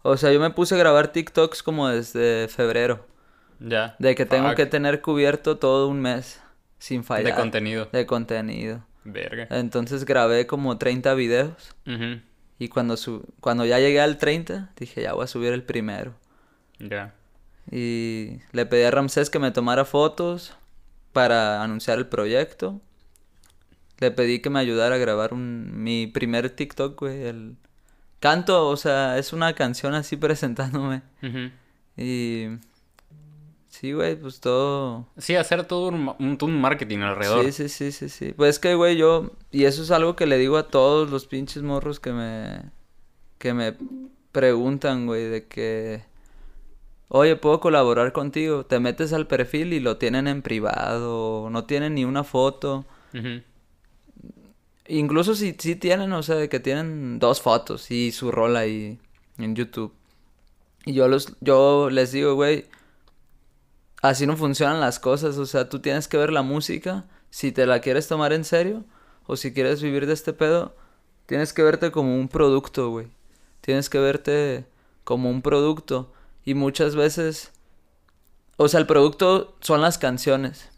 O 0.03 0.17
sea, 0.17 0.33
yo 0.33 0.41
me 0.41 0.51
puse 0.51 0.75
a 0.75 0.79
grabar 0.79 1.09
TikToks 1.13 1.63
como 1.63 1.89
desde 1.89 2.49
febrero. 2.49 3.07
ya. 3.59 3.97
De 3.99 4.15
que 4.15 4.27
tengo 4.27 4.55
que 4.55 4.67
tener 4.67 5.01
cubierto 5.03 5.59
todo 5.59 5.89
un 5.89 6.01
mes 6.01 6.41
sin 6.79 7.05
fallar. 7.05 7.35
De 7.35 7.35
contenido. 7.35 7.89
De 7.93 8.07
contenido. 8.07 8.85
Verga. 9.05 9.47
Entonces 9.51 10.05
grabé 10.05 10.47
como 10.47 10.79
30 10.79 11.15
videos. 11.15 11.75
Ujú, 11.87 12.21
Y 12.59 12.69
cuando, 12.69 12.97
su 12.97 13.25
cuando 13.41 13.65
ya 13.65 13.79
llegué 13.79 14.01
al 14.01 14.19
30, 14.19 14.71
dije, 14.77 15.03
ya 15.03 15.13
voy 15.15 15.25
a 15.25 15.27
subir 15.27 15.53
el 15.53 15.63
primero. 15.63 16.15
Ya. 16.79 17.15
Y 17.71 18.39
le 18.53 18.67
pedí 18.67 18.83
a 18.85 18.91
Ramsés 18.91 19.31
que 19.31 19.39
me 19.39 19.51
tomara 19.51 19.85
fotos 19.85 20.55
para 21.13 21.63
anunciar 21.63 21.99
el 21.99 22.07
proyecto. 22.07 22.81
Le 23.99 24.11
pedí 24.11 24.41
que 24.41 24.49
me 24.51 24.59
ayudara 24.61 24.95
a 24.95 24.99
grabar 24.99 25.35
un, 25.35 25.83
mi 25.83 26.07
primer 26.07 26.49
TikTok, 26.51 26.99
güey. 26.99 27.25
El 27.25 27.57
canto, 28.21 28.69
o 28.69 28.77
sea, 28.77 29.19
es 29.19 29.33
una 29.33 29.55
canción 29.55 29.95
así 29.95 30.17
presentándome. 30.17 31.03
Y 31.97 32.47
sí, 33.69 33.93
güey, 33.93 34.15
pues 34.17 34.41
todo... 34.41 35.09
Sí, 35.19 35.35
hacer 35.35 35.65
todo 35.65 35.89
un, 35.89 36.15
un, 36.19 36.39
un 36.41 36.61
marketing 36.61 36.99
alrededor. 36.99 37.45
Sí, 37.47 37.53
sí, 37.53 37.69
sí, 37.69 37.93
sí, 37.93 38.09
sí. 38.09 38.33
Pues 38.37 38.51
es 38.51 38.59
que, 38.59 38.75
güey, 38.75 38.97
yo... 38.97 39.33
Y 39.51 39.65
eso 39.65 39.83
es 39.83 39.91
algo 39.91 40.15
que 40.15 40.27
le 40.27 40.39
digo 40.39 40.57
a 40.57 40.69
todos 40.69 41.11
los 41.11 41.27
pinches 41.27 41.63
morros 41.63 41.99
que 41.99 42.13
me... 42.13 42.71
Que 43.39 43.55
me 43.55 43.75
preguntan, 44.33 45.07
güey, 45.07 45.25
de 45.25 45.47
que... 45.47 46.05
Oye, 47.09 47.35
¿puedo 47.35 47.59
colaborar 47.59 48.13
contigo? 48.13 48.65
Te 48.65 48.79
metes 48.79 49.13
al 49.13 49.27
perfil 49.27 49.73
y 49.73 49.81
lo 49.81 49.97
tienen 49.97 50.29
en 50.29 50.43
privado, 50.43 51.51
no 51.51 51.65
tienen 51.65 51.97
ni 51.97 52.05
una 52.05 52.23
foto. 52.23 52.85
Incluso 54.91 55.37
si 55.37 55.55
sí 55.57 55.77
tienen, 55.77 56.13
o 56.13 56.23
sea, 56.25 56.35
de 56.35 56.49
que 56.49 56.59
tienen 56.59 57.21
dos 57.21 57.41
fotos 57.41 57.93
y 57.93 58.11
su 58.11 58.33
rol 58.33 58.57
ahí 58.57 58.99
en 59.39 59.55
YouTube. 59.55 59.95
Y 60.85 60.95
yo 60.95 61.07
los, 61.07 61.37
yo 61.41 61.91
les 61.91 62.11
digo, 62.11 62.35
güey, 62.35 62.67
así 64.03 64.27
no 64.27 64.37
funcionan 64.37 64.81
las 64.81 64.99
cosas. 64.99 65.39
O 65.39 65.47
sea, 65.47 65.69
tú 65.69 65.79
tienes 65.79 66.09
que 66.09 66.17
ver 66.17 66.33
la 66.33 66.43
música, 66.43 67.05
si 67.31 67.53
te 67.53 67.67
la 67.67 67.81
quieres 67.81 68.09
tomar 68.09 68.33
en 68.33 68.43
serio, 68.43 68.85
o 69.27 69.37
si 69.37 69.55
quieres 69.55 69.81
vivir 69.81 70.07
de 70.07 70.13
este 70.13 70.33
pedo, 70.33 70.75
tienes 71.27 71.53
que 71.53 71.63
verte 71.63 71.93
como 71.93 72.17
un 72.17 72.29
producto, 72.29 72.91
güey. 72.91 73.07
Tienes 73.61 73.89
que 73.91 74.01
verte 74.01 74.67
como 75.05 75.31
un 75.31 75.41
producto. 75.41 76.13
Y 76.45 76.55
muchas 76.55 76.97
veces, 76.97 77.53
o 78.57 78.67
sea, 78.67 78.81
el 78.81 78.87
producto 78.89 79.57
son 79.61 79.83
las 79.83 79.99
canciones. 79.99 80.69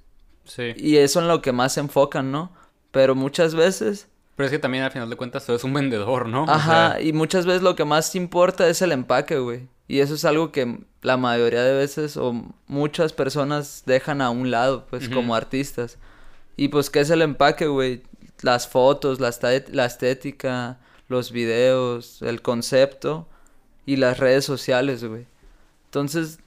Sí. 0.45 0.75
Y 0.77 0.99
eso 0.99 1.21
en 1.21 1.29
lo 1.29 1.41
que 1.41 1.53
más 1.53 1.73
se 1.73 1.81
enfocan, 1.81 2.31
¿no? 2.31 2.53
Pero 2.93 3.17
muchas 3.17 3.55
veces 3.57 4.07
Pero 4.37 4.47
es 4.47 4.53
que 4.53 4.59
también 4.61 4.85
al 4.85 4.93
final 4.93 5.11
de 5.11 5.17
cuentas 5.17 5.45
tú 5.45 5.53
eres 5.53 5.65
un 5.65 5.75
vendedor, 5.75 6.29
¿no? 6.29 6.45
O 6.45 6.51
Ajá, 6.51 6.93
sea, 6.93 7.01
y 7.03 7.13
muchas 7.13 7.45
veces 7.47 7.63
lo 7.63 7.75
que 7.75 7.85
más 7.85 8.15
importa 8.15 8.69
es 8.69 8.81
el 8.83 8.93
empaque, 8.93 9.39
güey. 9.39 9.69
Y 9.89 10.01
eso 10.01 10.15
es 10.15 10.25
algo 10.25 10.53
que 10.53 10.79
la 11.03 11.17
mayoría 11.17 11.63
de 11.65 11.75
veces 11.75 12.17
o 12.17 12.33
muchas 12.67 13.13
personas 13.13 13.83
dejan 13.85 14.23
a 14.23 14.31
un 14.31 14.51
lado, 14.51 14.87
pues 14.89 15.09
como 15.09 15.35
artistas. 15.35 15.99
Y 16.57 16.69
pues, 16.69 16.89
¿qué 16.89 17.01
es 17.01 17.11
el 17.11 17.23
empaque, 17.23 17.67
güey? 17.67 18.03
Las 18.43 18.69
fotos, 18.69 19.21
la, 19.21 19.35
la 19.73 19.85
estética, 19.87 20.79
los 21.09 21.33
videos, 21.33 22.23
el 22.23 22.41
concepto 22.41 23.29
y 23.85 23.97
las 23.97 24.19
redes 24.19 24.45
sociales, 24.45 25.05
güey. 25.05 25.27
Entonces, 25.87 26.39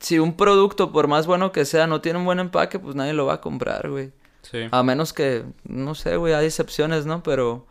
si 0.00 0.18
un 0.18 0.36
producto, 0.36 0.92
por 0.92 1.08
más 1.08 1.26
bueno 1.26 1.52
que 1.52 1.64
sea, 1.64 1.86
no 1.86 2.00
tiene 2.00 2.18
un 2.18 2.24
buen 2.24 2.38
empaque, 2.38 2.78
pues 2.78 2.94
nadie 2.94 3.12
lo 3.14 3.26
va 3.26 3.34
a 3.34 3.40
comprar, 3.40 3.90
güey. 3.90 4.12
Sí. 4.50 4.68
A 4.70 4.82
menos 4.82 5.12
que, 5.12 5.44
no 5.64 5.94
sé, 5.94 6.16
güey, 6.16 6.34
hay 6.34 6.46
excepciones, 6.46 7.06
¿no? 7.06 7.22
Pero... 7.22 7.66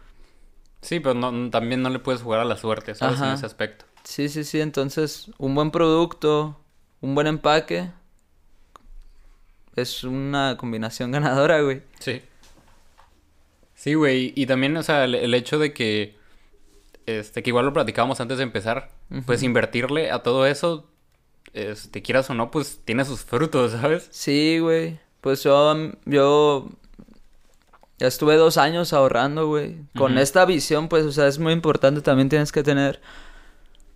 Sí, 0.82 1.00
pero 1.00 1.16
no, 1.16 1.50
también 1.50 1.82
no 1.82 1.90
le 1.90 2.00
puedes 2.00 2.22
jugar 2.22 2.42
a 2.42 2.46
la 2.46 2.58
suerte, 2.58 2.94
¿sabes? 2.94 3.20
En 3.20 3.30
ese 3.30 3.46
aspecto. 3.46 3.86
Sí, 4.04 4.30
sí, 4.30 4.44
sí, 4.44 4.62
entonces 4.62 5.32
un 5.40 5.56
buen 5.56 5.72
producto, 5.72 6.60
un 7.02 7.16
buen 7.16 7.26
empaque, 7.26 7.90
es 9.76 10.04
una 10.04 10.58
combinación 10.58 11.12
ganadora, 11.12 11.62
güey. 11.62 11.82
Sí. 12.00 12.22
Sí, 13.74 13.94
güey. 13.94 14.34
Y 14.36 14.46
también, 14.46 14.76
o 14.78 14.84
sea, 14.84 15.06
el, 15.06 15.16
el 15.16 15.34
hecho 15.34 15.60
de 15.60 15.74
que. 15.74 16.16
Este, 17.06 17.44
que 17.44 17.52
igual 17.52 17.66
lo 17.66 17.74
platicábamos 17.74 18.20
antes 18.20 18.38
de 18.38 18.44
empezar. 18.44 18.90
Pues 19.26 19.44
invertirle 19.44 20.10
a 20.12 20.24
todo 20.24 20.48
eso. 20.48 20.90
Este, 21.54 22.02
quieras 22.02 22.30
o 22.30 22.34
no, 22.34 22.52
pues 22.52 22.82
tiene 22.84 23.06
sus 23.06 23.23
frutos, 23.23 23.73
¿sabes? 23.73 24.08
Sí, 24.12 24.60
güey, 24.60 25.00
pues 25.26 25.42
yo, 25.42 25.73
yo 26.06 26.69
ya 27.98 28.06
estuve 28.06 28.36
dos 28.36 28.60
años 28.60 28.94
ahorrando, 28.94 29.48
güey. 29.48 29.82
Con 29.98 30.19
esta 30.19 30.46
visión, 30.46 30.88
pues, 30.88 31.04
o 31.04 31.12
sea, 31.12 31.26
es 31.26 31.40
muy 31.40 31.52
importante, 31.52 32.02
también 32.02 32.30
tienes 32.30 32.52
que 32.52 32.62
tener 32.62 33.02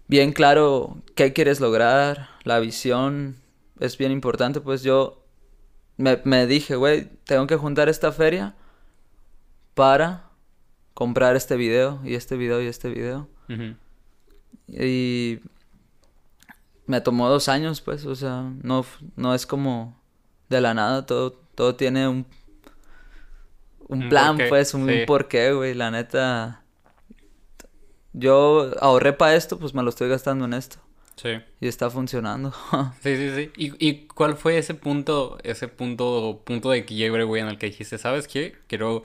bien 0.07 0.33
claro 0.33 0.97
qué 1.13 1.31
quieres 1.31 1.59
lograr, 1.59 2.29
la 2.45 2.59
visión 2.59 3.35
es 3.79 3.95
bien 3.95 4.11
importante, 4.11 4.59
pues 4.59 4.81
yo 4.81 5.23
me, 5.97 6.19
me 6.23 6.47
dije, 6.47 6.75
güey, 6.75 7.07
tengo 7.25 7.45
que 7.45 7.57
juntar 7.57 7.89
esta 7.89 8.11
feria 8.11 8.55
para 9.75 10.31
comprar 10.95 11.35
este 11.35 11.57
video 11.57 12.01
y 12.03 12.15
este 12.15 12.37
video 12.37 12.59
y 12.59 12.65
este 12.65 12.89
video. 12.89 13.29
Y 14.67 15.41
me 16.87 17.01
tomó 17.01 17.29
dos 17.29 17.49
años, 17.49 17.81
pues, 17.81 18.07
o 18.07 18.15
sea, 18.15 18.51
no, 18.63 18.83
no 19.15 19.35
es 19.35 19.45
como 19.45 19.98
de 20.49 20.61
la 20.61 20.73
nada, 20.73 21.05
todo, 21.05 21.33
todo 21.55 21.75
tiene 21.75 22.07
un, 22.07 22.25
un 23.87 24.09
plan, 24.09 24.37
pues, 24.49 24.73
un 24.73 24.87
sí. 24.87 25.03
porqué, 25.05 25.53
güey, 25.53 25.73
la 25.73 25.91
neta. 25.91 26.63
yo 28.13 28.71
ahorré 28.81 29.13
para 29.13 29.35
esto, 29.35 29.57
pues 29.57 29.73
me 29.73 29.83
lo 29.83 29.89
estoy 29.89 30.09
gastando 30.09 30.45
en 30.45 30.53
esto. 30.53 30.77
Sí. 31.15 31.29
Y 31.59 31.67
está 31.67 31.89
funcionando. 31.89 32.53
sí, 33.01 33.15
sí, 33.17 33.35
sí. 33.35 33.51
¿Y, 33.57 33.87
¿Y, 33.87 34.07
cuál 34.07 34.35
fue 34.37 34.57
ese 34.57 34.73
punto, 34.73 35.37
ese 35.43 35.67
punto, 35.67 36.41
punto 36.45 36.71
de 36.71 36.85
quiebre, 36.85 37.23
güey, 37.25 37.41
en 37.41 37.49
el 37.49 37.57
que 37.57 37.67
dijiste, 37.67 37.97
¿sabes 37.97 38.27
qué? 38.27 38.55
Quiero, 38.67 39.03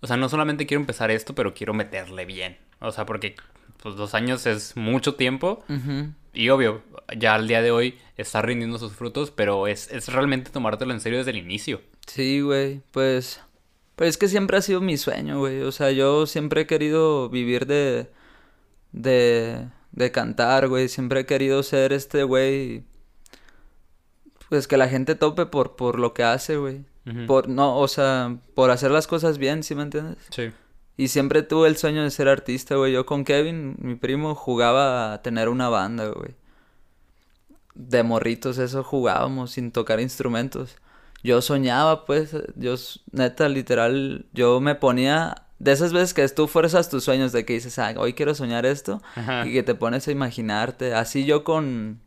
o 0.00 0.06
sea, 0.06 0.16
no 0.16 0.28
solamente 0.28 0.66
quiero 0.66 0.80
empezar 0.80 1.10
esto, 1.10 1.34
pero 1.34 1.52
quiero 1.52 1.74
meterle 1.74 2.24
bien. 2.24 2.56
O 2.80 2.92
sea, 2.92 3.04
porque 3.04 3.36
pues 3.82 3.96
dos 3.96 4.14
años 4.14 4.46
es 4.46 4.76
mucho 4.76 5.14
tiempo. 5.16 5.62
Y 6.34 6.48
obvio, 6.50 6.82
ya 7.16 7.34
al 7.34 7.48
día 7.48 7.62
de 7.62 7.70
hoy 7.70 7.98
está 8.16 8.42
rindiendo 8.42 8.78
sus 8.78 8.92
frutos, 8.92 9.30
pero 9.30 9.66
es, 9.66 9.90
es 9.90 10.08
realmente 10.08 10.50
tomártelo 10.50 10.92
en 10.92 11.00
serio 11.00 11.18
desde 11.18 11.30
el 11.30 11.38
inicio. 11.38 11.80
Sí, 12.06 12.40
güey, 12.40 12.82
pues... 12.90 13.40
Pues 13.96 14.10
es 14.10 14.18
que 14.18 14.26
siempre 14.28 14.56
ha 14.56 14.62
sido 14.62 14.80
mi 14.80 14.96
sueño, 14.96 15.38
güey. 15.38 15.62
O 15.62 15.70
sea, 15.70 15.92
yo 15.92 16.26
siempre 16.26 16.62
he 16.62 16.66
querido 16.66 17.28
vivir 17.28 17.66
de... 17.66 18.10
De... 18.92 19.68
De 19.92 20.10
cantar, 20.10 20.66
güey. 20.68 20.88
Siempre 20.88 21.20
he 21.20 21.26
querido 21.26 21.62
ser 21.62 21.92
este 21.92 22.24
güey... 22.24 22.82
Pues 24.48 24.66
que 24.66 24.76
la 24.76 24.88
gente 24.88 25.14
tope 25.14 25.46
por, 25.46 25.76
por 25.76 25.98
lo 25.98 26.12
que 26.12 26.24
hace, 26.24 26.56
güey. 26.56 26.84
Por, 27.26 27.48
no, 27.48 27.78
o 27.78 27.86
sea, 27.86 28.38
por 28.54 28.70
hacer 28.70 28.90
las 28.90 29.06
cosas 29.06 29.36
bien, 29.36 29.62
¿sí 29.62 29.74
me 29.74 29.82
entiendes? 29.82 30.16
Sí. 30.30 30.50
Y 30.96 31.08
siempre 31.08 31.42
tuve 31.42 31.68
el 31.68 31.76
sueño 31.76 32.02
de 32.02 32.10
ser 32.10 32.28
artista, 32.28 32.76
güey. 32.76 32.92
Yo 32.92 33.04
con 33.04 33.24
Kevin, 33.24 33.76
mi 33.78 33.94
primo, 33.96 34.34
jugaba 34.34 35.12
a 35.12 35.22
tener 35.22 35.48
una 35.48 35.68
banda, 35.68 36.08
güey. 36.08 36.34
De 37.74 38.02
morritos, 38.02 38.58
eso 38.58 38.84
jugábamos 38.84 39.50
sin 39.52 39.72
tocar 39.72 40.00
instrumentos. 40.00 40.76
Yo 41.22 41.42
soñaba, 41.42 42.04
pues, 42.04 42.36
yo, 42.54 42.74
neta, 43.12 43.48
literal, 43.48 44.26
yo 44.32 44.60
me 44.60 44.74
ponía... 44.74 45.34
De 45.60 45.72
esas 45.72 45.92
veces 45.92 46.12
que 46.12 46.28
tú 46.28 46.46
fuerzas 46.46 46.90
tus 46.90 47.04
sueños, 47.04 47.32
de 47.32 47.44
que 47.46 47.54
dices, 47.54 47.78
ah, 47.78 47.94
hoy 47.96 48.12
quiero 48.12 48.34
soñar 48.34 48.66
esto, 48.66 49.00
y 49.46 49.52
que 49.52 49.62
te 49.62 49.74
pones 49.74 50.06
a 50.08 50.10
imaginarte. 50.10 50.94
Así 50.94 51.24
yo 51.24 51.42
con 51.42 52.00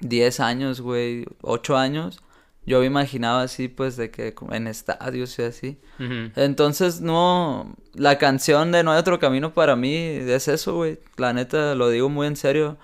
10 0.00 0.40
años, 0.40 0.80
güey, 0.80 1.26
8 1.42 1.76
años, 1.76 2.22
yo 2.66 2.80
me 2.80 2.86
imaginaba 2.86 3.42
así, 3.42 3.68
pues, 3.68 3.96
de 3.96 4.10
que 4.10 4.34
en 4.50 4.66
estadios 4.66 5.38
y 5.38 5.42
así. 5.42 5.78
Entonces, 6.34 7.00
no, 7.00 7.76
la 7.92 8.18
canción 8.18 8.72
de 8.72 8.82
No 8.82 8.92
hay 8.92 8.98
otro 8.98 9.18
camino 9.18 9.52
para 9.52 9.76
mí 9.76 9.94
es 9.94 10.48
eso, 10.48 10.74
güey. 10.76 10.98
La 11.16 11.32
neta, 11.32 11.74
lo 11.74 11.90
digo 11.90 12.08
muy 12.08 12.26
en 12.26 12.36
serio. 12.36 12.78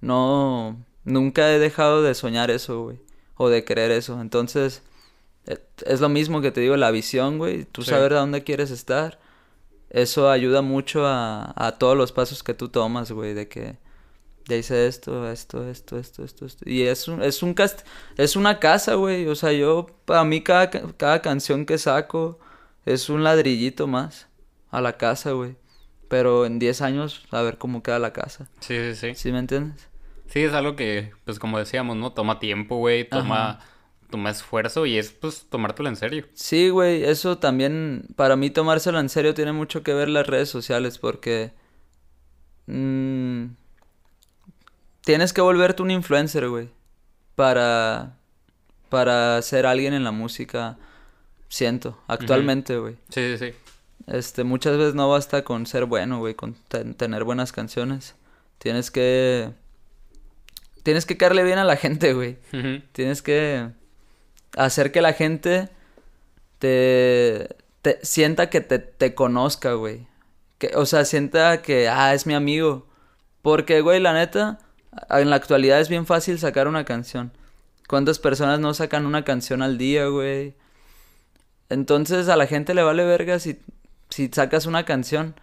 No, 0.00 0.84
nunca 1.04 1.52
he 1.52 1.58
dejado 1.58 2.02
de 2.02 2.14
soñar 2.14 2.50
eso, 2.50 2.82
güey. 2.84 2.98
O 3.36 3.48
de 3.50 3.64
querer 3.64 3.90
eso. 3.90 4.20
Entonces, 4.20 4.82
e, 5.46 5.58
es 5.84 6.00
lo 6.00 6.08
mismo 6.08 6.40
que 6.40 6.50
te 6.52 6.60
digo, 6.62 6.76
la 6.76 6.90
visión, 6.90 7.38
güey. 7.38 7.64
Tú 7.64 7.82
saber 7.82 8.14
a 8.14 8.20
dónde 8.20 8.42
quieres 8.44 8.70
estar. 8.70 9.18
Eso 9.90 10.30
ayuda 10.30 10.62
mucho 10.62 11.06
a, 11.06 11.52
a 11.56 11.72
todos 11.78 11.96
los 11.96 12.12
pasos 12.12 12.42
que 12.42 12.54
tú 12.54 12.68
tomas, 12.70 13.12
güey. 13.12 13.34
De 13.34 13.48
que 13.48 13.76
ya 14.46 14.56
hice 14.56 14.86
esto, 14.86 15.28
esto, 15.30 15.68
esto, 15.68 15.98
esto, 15.98 16.24
esto, 16.24 16.46
esto. 16.46 16.68
Y 16.68 16.82
es 16.82 17.08
un, 17.08 17.22
es 17.22 17.42
un 17.42 17.54
cast 17.54 17.80
es 18.16 18.36
una 18.36 18.60
casa, 18.60 18.94
güey. 18.94 19.26
O 19.26 19.34
sea, 19.34 19.52
yo, 19.52 19.86
para 20.04 20.24
mí 20.24 20.42
cada, 20.42 20.70
cada 20.70 21.20
canción 21.20 21.66
que 21.66 21.78
saco 21.78 22.38
es 22.84 23.08
un 23.08 23.24
ladrillito 23.24 23.86
más 23.86 24.28
a 24.70 24.80
la 24.80 24.96
casa, 24.96 25.32
güey. 25.32 25.56
Pero 26.08 26.46
en 26.46 26.60
10 26.60 26.82
años, 26.82 27.26
a 27.32 27.42
ver 27.42 27.58
cómo 27.58 27.82
queda 27.82 27.98
la 27.98 28.12
casa. 28.12 28.48
Sí, 28.60 28.76
sí, 28.76 28.94
sí. 28.94 29.14
¿Sí 29.16 29.32
me 29.32 29.40
entiendes? 29.40 29.88
Sí, 30.28 30.40
es 30.40 30.52
algo 30.52 30.76
que, 30.76 31.12
pues 31.24 31.40
como 31.40 31.58
decíamos, 31.58 31.96
¿no? 31.96 32.12
Toma 32.12 32.38
tiempo, 32.38 32.76
güey. 32.76 33.08
Toma, 33.08 33.58
toma 34.10 34.30
esfuerzo 34.30 34.86
y 34.86 34.96
es, 34.96 35.10
pues, 35.10 35.46
tomártelo 35.50 35.88
en 35.88 35.96
serio. 35.96 36.26
Sí, 36.34 36.68
güey. 36.68 37.02
Eso 37.02 37.38
también, 37.38 38.06
para 38.14 38.36
mí 38.36 38.50
tomárselo 38.50 39.00
en 39.00 39.08
serio 39.08 39.34
tiene 39.34 39.52
mucho 39.52 39.82
que 39.82 39.92
ver 39.92 40.08
las 40.08 40.28
redes 40.28 40.48
sociales 40.48 40.98
porque... 40.98 41.52
Mmm, 42.66 43.46
tienes 45.06 45.32
que 45.32 45.40
volverte 45.40 45.82
un 45.82 45.92
influencer, 45.92 46.48
güey. 46.48 46.68
Para. 47.36 48.18
Para 48.90 49.40
ser 49.40 49.64
alguien 49.64 49.94
en 49.94 50.02
la 50.02 50.10
música. 50.10 50.78
Siento. 51.48 51.98
Actualmente, 52.08 52.76
güey. 52.76 52.96
Sí, 53.08 53.36
sí, 53.36 53.38
sí. 53.38 53.58
Este, 54.08 54.42
muchas 54.42 54.76
veces 54.76 54.94
no 54.94 55.08
basta 55.08 55.42
con 55.42 55.66
ser 55.66 55.84
bueno, 55.84 56.18
güey. 56.18 56.34
Con 56.34 56.54
tener 56.96 57.22
buenas 57.22 57.52
canciones. 57.52 58.16
Tienes 58.58 58.90
que. 58.90 59.52
Tienes 60.82 61.06
que 61.06 61.16
caerle 61.16 61.44
bien 61.44 61.58
a 61.58 61.64
la 61.64 61.76
gente, 61.76 62.12
güey. 62.12 62.38
Tienes 62.90 63.22
que. 63.22 63.70
Hacer 64.56 64.90
que 64.90 65.02
la 65.02 65.12
gente. 65.12 65.68
Te. 66.58 67.54
te 67.82 68.00
sienta 68.02 68.50
que 68.50 68.60
te, 68.60 68.80
te 68.80 69.14
conozca, 69.14 69.74
güey. 69.74 70.08
Que, 70.58 70.72
o 70.74 70.84
sea, 70.84 71.04
sienta 71.04 71.62
que. 71.62 71.88
Ah, 71.88 72.12
es 72.12 72.26
mi 72.26 72.34
amigo. 72.34 72.88
Porque, 73.42 73.82
güey, 73.82 74.00
la 74.00 74.12
neta 74.12 74.58
en 75.10 75.30
la 75.30 75.36
actualidad 75.36 75.80
es 75.80 75.88
bien 75.88 76.06
fácil 76.06 76.38
sacar 76.38 76.68
una 76.68 76.84
canción. 76.84 77.32
¿Cuántas 77.88 78.18
personas 78.18 78.58
no 78.58 78.74
sacan 78.74 79.06
una 79.06 79.24
canción 79.24 79.62
al 79.62 79.78
día, 79.78 80.06
güey? 80.06 80.54
Entonces 81.68 82.28
a 82.28 82.36
la 82.36 82.46
gente 82.46 82.74
le 82.74 82.82
vale 82.82 83.04
verga 83.04 83.38
si, 83.38 83.60
si 84.10 84.28
sacas 84.28 84.66
una 84.66 84.84
canción. 84.84 85.34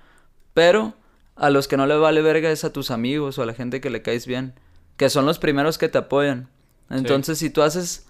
Pero 0.53 0.93
a 1.35 1.49
los 1.49 1.67
que 1.67 1.77
no 1.77 1.85
le 1.85 1.95
vale 1.95 2.21
verga 2.21 2.51
es 2.51 2.63
a 2.63 2.73
tus 2.73 2.91
amigos 2.91 3.37
o 3.37 3.43
a 3.43 3.45
la 3.45 3.53
gente 3.53 3.81
que 3.81 3.89
le 3.89 4.01
caes 4.01 4.27
bien. 4.27 4.53
Que 4.97 5.09
son 5.09 5.25
los 5.25 5.39
primeros 5.39 5.77
que 5.77 5.89
te 5.89 5.97
apoyan. 5.97 6.49
Entonces 6.89 7.39
si 7.39 7.49
tú 7.49 7.61
haces 7.61 8.05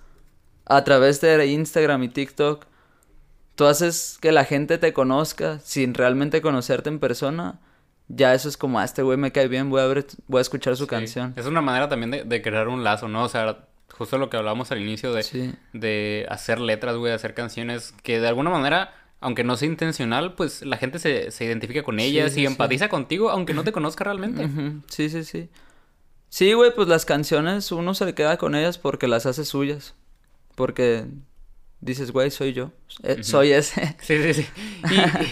a 0.66 0.84
través 0.84 1.22
de 1.22 1.46
Instagram 1.46 2.04
y 2.04 2.10
TikTok, 2.10 2.66
tú 3.56 3.66
haces 3.66 4.18
que 4.20 4.32
la 4.32 4.46
gente 4.46 4.78
te 4.78 4.94
conozca 4.94 5.60
sin 5.60 5.94
realmente 5.94 6.42
conocerte 6.42 6.90
en 6.90 7.00
persona 7.00 7.60
ya 8.08 8.34
eso 8.34 8.50
es 8.50 8.58
como, 8.58 8.80
a 8.80 8.82
ah, 8.82 8.86
este 8.86 9.02
güey 9.02 9.18
me 9.18 9.32
cae 9.32 9.48
bien, 9.48 9.70
voy 9.70 9.82
a 9.82 9.86
ver, 9.88 10.06
voy 10.28 10.40
a 10.40 10.42
escuchar 10.42 10.76
su 10.76 10.88
canción. 10.88 11.34
Es 11.36 11.46
una 11.46 11.62
manera 11.62 11.90
también 11.90 12.28
de, 12.28 12.42
crear 12.42 12.68
un 12.68 12.84
lazo, 12.84 13.08
¿no? 13.08 13.24
O 13.24 13.30
sea, 13.30 13.66
justo 13.92 14.18
lo 14.18 14.30
que 14.30 14.38
hablábamos 14.38 14.72
al 14.72 14.82
inicio 14.82 15.14
de, 15.14 15.56
de 15.74 16.26
hacer 16.30 16.60
letras, 16.60 16.96
güey, 16.98 17.14
hacer 17.14 17.34
canciones 17.34 17.94
que 18.04 18.20
de 18.20 18.28
alguna 18.28 18.50
manera, 18.50 18.94
aunque 19.20 19.44
no 19.44 19.56
sea 19.56 19.68
intencional, 19.68 20.34
pues 20.34 20.64
la 20.64 20.78
gente 20.78 21.00
se, 21.00 21.32
se 21.32 21.46
identifica 21.46 21.84
con 21.84 22.00
ellas 22.00 22.36
y 22.38 22.46
empatiza 22.46 22.90
contigo, 22.90 23.30
aunque 23.30 23.54
no 23.54 23.64
te 23.64 23.72
conozca 23.72 24.04
realmente. 24.04 24.50
Sí, 24.88 25.10
sí, 25.10 25.24
sí. 25.24 25.50
Sí, 26.30 26.54
güey, 26.54 26.74
pues 26.74 26.88
las 26.88 27.06
canciones 27.06 27.72
uno 27.72 27.94
se 27.94 28.06
le 28.06 28.16
queda 28.16 28.38
con 28.38 28.56
ellas 28.56 28.80
porque 28.80 29.08
las 29.08 29.28
hace 29.28 29.46
suyas. 29.46 29.94
Porque 30.56 31.06
dices, 31.84 32.12
güey, 32.12 32.32
soy 32.32 32.54
yo, 32.54 32.72
eh, 33.04 33.24
soy 33.24 33.52
ese. 33.52 33.96
Sí, 34.02 34.18
sí, 34.22 34.34
sí. 34.34 34.48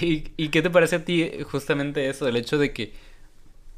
¿Y, 0.01 0.43
y, 0.43 0.49
qué 0.49 0.61
te 0.61 0.69
parece 0.69 0.97
a 0.97 1.05
ti 1.05 1.29
justamente 1.49 2.09
eso, 2.09 2.27
el 2.27 2.35
hecho 2.35 2.57
de 2.57 2.73
que 2.73 2.93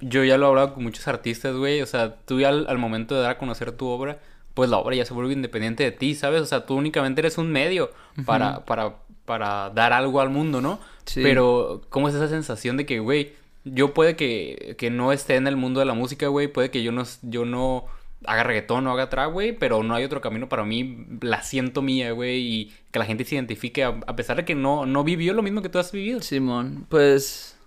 yo 0.01 0.23
ya 0.23 0.37
lo 0.37 0.45
he 0.45 0.49
hablado 0.49 0.73
con 0.73 0.83
muchos 0.83 1.07
artistas, 1.07 1.55
güey, 1.55 1.81
o 1.81 1.85
sea, 1.85 2.15
tú 2.25 2.39
ya 2.39 2.49
al, 2.49 2.77
momento 2.77 3.15
de 3.15 3.21
dar 3.21 3.31
a 3.31 3.37
conocer 3.37 3.71
tu 3.71 3.87
obra, 3.87 4.19
pues 4.53 4.69
la 4.69 4.77
obra 4.77 4.95
ya 4.95 5.05
se 5.05 5.13
vuelve 5.13 5.33
independiente 5.33 5.83
de 5.83 5.91
ti, 5.91 6.15
¿sabes? 6.15 6.41
O 6.41 6.45
sea, 6.45 6.65
tú 6.65 6.75
únicamente 6.75 7.21
eres 7.21 7.37
un 7.37 7.51
medio 7.51 7.91
para, 8.25 8.65
para, 8.65 8.95
para 9.25 9.69
dar 9.69 9.93
algo 9.93 10.19
al 10.19 10.29
mundo, 10.29 10.61
¿no? 10.61 10.79
Sí. 11.05 11.21
Pero, 11.23 11.81
¿cómo 11.89 12.09
es 12.09 12.15
esa 12.15 12.27
sensación 12.27 12.77
de 12.77 12.85
que, 12.85 12.99
güey, 12.99 13.33
yo 13.65 13.93
puede 13.93 14.15
que, 14.15 14.75
que 14.77 14.89
no 14.89 15.11
esté 15.11 15.35
en 15.35 15.47
el 15.47 15.55
mundo 15.55 15.79
de 15.79 15.85
la 15.85 15.93
música, 15.93 16.27
güey, 16.27 16.47
puede 16.47 16.69
que 16.69 16.83
yo 16.83 16.91
no, 16.91 17.03
yo 17.21 17.45
no 17.45 17.85
haga 18.25 18.43
reggaetón 18.43 18.87
o 18.87 18.91
haga 18.91 19.09
trap, 19.09 19.31
güey, 19.31 19.53
pero 19.53 19.83
no 19.83 19.95
hay 19.95 20.03
otro 20.03 20.21
camino 20.21 20.49
para 20.49 20.63
mí, 20.63 21.05
la 21.21 21.43
siento 21.43 21.81
mía, 21.81 22.11
güey, 22.11 22.39
y 22.39 22.73
que 22.91 22.99
la 22.99 23.05
gente 23.05 23.25
se 23.25 23.35
identifique 23.35 23.83
a, 23.83 23.99
pesar 24.15 24.37
de 24.37 24.45
que 24.45 24.55
no, 24.55 24.85
no 24.85 25.03
vivió 25.03 25.33
lo 25.33 25.43
mismo 25.43 25.61
que 25.61 25.69
tú 25.69 25.79
has 25.79 25.91
vivido. 25.91 26.21
Simón, 26.21 26.85
pues 26.89 27.57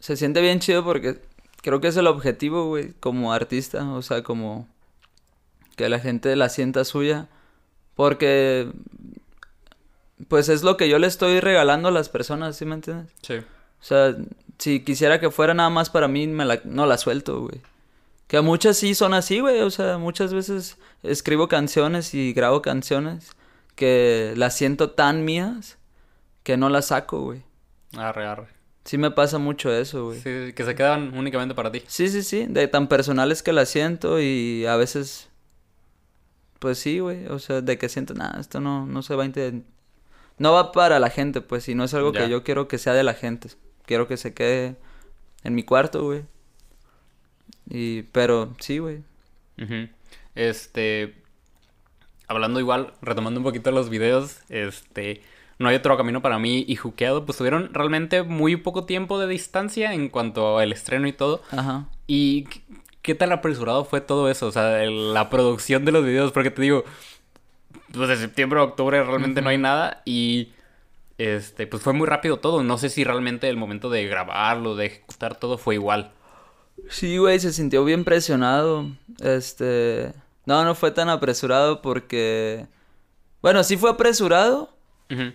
se 0.00 0.16
siente 0.16 0.40
bien 0.40 0.60
chido 0.60 0.84
porque 0.84 1.20
creo 1.62 1.80
que 1.80 1.88
es 1.88 1.96
el 1.96 2.06
objetivo, 2.06 2.66
güey, 2.68 2.92
como 3.00 3.32
artista, 3.32 3.88
o 3.90 4.02
sea, 4.02 4.22
como 4.22 4.68
que 5.76 5.88
la 5.88 5.98
gente 5.98 6.34
la 6.36 6.48
sienta 6.48 6.84
suya, 6.84 7.28
porque 7.94 8.70
pues 10.28 10.48
es 10.48 10.62
lo 10.62 10.76
que 10.76 10.88
yo 10.88 10.98
le 10.98 11.06
estoy 11.06 11.40
regalando 11.40 11.88
a 11.88 11.92
las 11.92 12.08
personas, 12.08 12.56
¿sí 12.56 12.64
me 12.64 12.74
entiendes? 12.74 13.12
Sí. 13.22 13.34
O 13.34 13.84
sea, 13.84 14.16
si 14.58 14.80
quisiera 14.80 15.20
que 15.20 15.30
fuera 15.30 15.54
nada 15.54 15.70
más 15.70 15.90
para 15.90 16.08
mí, 16.08 16.26
me 16.26 16.44
la, 16.44 16.60
no 16.64 16.86
la 16.86 16.98
suelto, 16.98 17.42
güey. 17.42 17.60
Que 18.26 18.38
a 18.38 18.42
muchas 18.42 18.76
sí 18.76 18.94
son 18.94 19.14
así, 19.14 19.40
güey. 19.40 19.60
O 19.60 19.70
sea, 19.70 19.98
muchas 19.98 20.34
veces 20.34 20.78
escribo 21.02 21.48
canciones 21.48 22.14
y 22.14 22.32
grabo 22.32 22.62
canciones 22.62 23.30
que 23.74 24.32
las 24.36 24.56
siento 24.56 24.90
tan 24.90 25.24
mías 25.24 25.78
que 26.42 26.56
no 26.56 26.68
las 26.68 26.86
saco, 26.86 27.20
güey. 27.20 27.42
Arre, 27.96 28.26
arre. 28.26 28.48
Sí 28.84 28.98
me 28.98 29.10
pasa 29.10 29.38
mucho 29.38 29.72
eso, 29.72 30.06
güey. 30.06 30.20
Sí, 30.20 30.52
que 30.52 30.64
se 30.64 30.74
quedan 30.74 31.16
únicamente 31.16 31.54
para 31.54 31.72
ti. 31.72 31.82
Sí, 31.86 32.08
sí, 32.08 32.22
sí. 32.22 32.46
De 32.48 32.68
tan 32.68 32.88
personales 32.88 33.42
que 33.42 33.52
las 33.52 33.68
siento 33.68 34.20
y 34.20 34.64
a 34.66 34.76
veces... 34.76 35.28
Pues 36.60 36.78
sí, 36.78 37.00
güey. 37.00 37.26
O 37.26 37.38
sea, 37.38 37.60
de 37.60 37.78
que 37.78 37.88
siento, 37.88 38.14
nada, 38.14 38.40
esto 38.40 38.60
no, 38.60 38.86
no 38.86 39.02
se 39.02 39.14
va 39.14 39.24
a... 39.24 39.30
No 40.38 40.52
va 40.52 40.72
para 40.72 40.98
la 41.00 41.10
gente, 41.10 41.40
pues. 41.40 41.68
Y 41.68 41.74
no 41.74 41.84
es 41.84 41.94
algo 41.94 42.12
que 42.12 42.28
yo 42.28 42.44
quiero 42.44 42.68
que 42.68 42.78
sea 42.78 42.92
de 42.92 43.02
la 43.02 43.14
gente. 43.14 43.48
Quiero 43.84 44.06
que 44.06 44.16
se 44.16 44.34
quede 44.34 44.76
en 45.42 45.54
mi 45.54 45.64
cuarto, 45.64 46.04
güey. 46.04 46.24
Y, 47.68 48.02
pero 48.12 48.54
sí, 48.58 48.78
güey. 48.78 48.98
Este, 50.34 51.14
hablando 52.28 52.60
igual, 52.60 52.92
retomando 53.02 53.40
un 53.40 53.44
poquito 53.44 53.70
los 53.70 53.88
videos, 53.90 54.40
este, 54.48 55.22
No 55.58 55.68
hay 55.70 55.76
otro 55.76 55.96
camino 55.96 56.20
para 56.20 56.38
mí 56.38 56.66
y 56.68 56.76
Juqueado, 56.76 57.24
pues 57.24 57.38
tuvieron 57.38 57.72
realmente 57.72 58.22
muy 58.22 58.56
poco 58.56 58.84
tiempo 58.84 59.18
de 59.18 59.26
distancia 59.26 59.94
en 59.94 60.10
cuanto 60.10 60.58
al 60.58 60.70
estreno 60.70 61.08
y 61.08 61.12
todo. 61.14 61.40
Ajá. 61.50 61.86
¿Y 62.06 62.44
qué- 62.44 62.60
qué 63.00 63.14
tan 63.14 63.32
apresurado 63.32 63.86
fue 63.86 64.02
todo 64.02 64.28
eso? 64.30 64.48
O 64.48 64.52
sea, 64.52 64.82
el- 64.84 65.14
la 65.14 65.30
producción 65.30 65.86
de 65.86 65.92
los 65.92 66.04
videos, 66.04 66.30
porque 66.32 66.50
te 66.50 66.60
digo, 66.60 66.84
pues 67.94 68.08
de 68.10 68.16
septiembre 68.18 68.60
a 68.60 68.64
octubre 68.64 69.02
realmente 69.02 69.40
no 69.40 69.48
hay 69.48 69.56
nada 69.56 70.02
y 70.04 70.50
este, 71.16 71.66
pues 71.66 71.82
fue 71.82 71.94
muy 71.94 72.06
rápido 72.06 72.36
todo. 72.38 72.62
No 72.62 72.76
sé 72.76 72.90
si 72.90 73.02
realmente 73.02 73.48
el 73.48 73.56
momento 73.56 73.88
de 73.88 74.06
grabarlo, 74.06 74.76
de 74.76 74.84
ejecutar 74.86 75.36
todo 75.38 75.56
fue 75.56 75.76
igual. 75.76 76.12
Sí, 76.88 77.18
güey, 77.18 77.38
se 77.40 77.52
sintió 77.52 77.84
bien 77.84 78.04
presionado. 78.04 78.86
Este. 79.20 80.12
No, 80.44 80.64
no 80.64 80.74
fue 80.74 80.90
tan 80.90 81.08
apresurado 81.08 81.82
porque. 81.82 82.66
Bueno, 83.42 83.64
sí 83.64 83.76
fue 83.76 83.90
apresurado 83.90 84.74
en, 85.08 85.34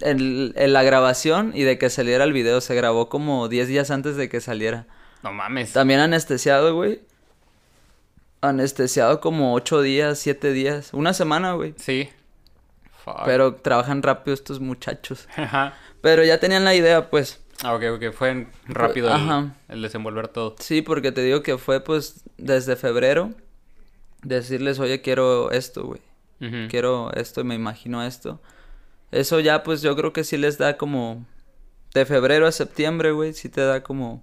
en 0.00 0.72
la 0.72 0.82
grabación 0.82 1.52
y 1.54 1.62
de 1.62 1.78
que 1.78 1.90
saliera 1.90 2.24
el 2.24 2.32
video. 2.32 2.60
Se 2.60 2.74
grabó 2.74 3.08
como 3.08 3.48
10 3.48 3.68
días 3.68 3.90
antes 3.90 4.16
de 4.16 4.28
que 4.28 4.40
saliera. 4.40 4.86
No 5.22 5.32
mames. 5.32 5.72
También 5.72 6.00
anestesiado, 6.00 6.74
güey. 6.74 7.02
Anestesiado 8.40 9.20
como 9.20 9.54
8 9.54 9.82
días, 9.82 10.18
7 10.18 10.52
días. 10.52 10.90
Una 10.92 11.12
semana, 11.12 11.52
güey. 11.52 11.74
Sí. 11.76 12.08
Fuck. 13.04 13.24
Pero 13.24 13.54
trabajan 13.56 14.02
rápido 14.02 14.34
estos 14.34 14.60
muchachos. 14.60 15.28
Ajá. 15.36 15.74
Pero 16.00 16.24
ya 16.24 16.38
tenían 16.40 16.64
la 16.64 16.74
idea, 16.74 17.10
pues. 17.10 17.40
Ah, 17.62 17.74
ok, 17.74 17.82
ok. 17.96 18.12
Fue 18.12 18.46
rápido 18.66 19.08
el, 19.08 19.14
Ajá. 19.14 19.54
el 19.68 19.82
desenvolver 19.82 20.28
todo. 20.28 20.56
Sí, 20.58 20.82
porque 20.82 21.12
te 21.12 21.22
digo 21.22 21.42
que 21.42 21.58
fue 21.58 21.80
pues 21.80 22.22
desde 22.38 22.76
febrero. 22.76 23.32
Decirles, 24.22 24.78
oye, 24.78 25.00
quiero 25.00 25.50
esto, 25.50 25.84
güey. 25.84 26.00
Ujú. 26.40 26.68
Quiero 26.70 27.12
esto 27.14 27.44
me 27.44 27.54
imagino 27.54 28.02
esto. 28.02 28.40
Eso 29.10 29.40
ya 29.40 29.62
pues 29.62 29.82
yo 29.82 29.94
creo 29.96 30.12
que 30.12 30.24
sí 30.24 30.36
les 30.36 30.58
da 30.58 30.76
como... 30.76 31.26
De 31.94 32.06
febrero 32.06 32.46
a 32.46 32.52
septiembre, 32.52 33.10
güey, 33.10 33.32
sí 33.34 33.48
te 33.48 33.62
da 33.62 33.82
como... 33.82 34.22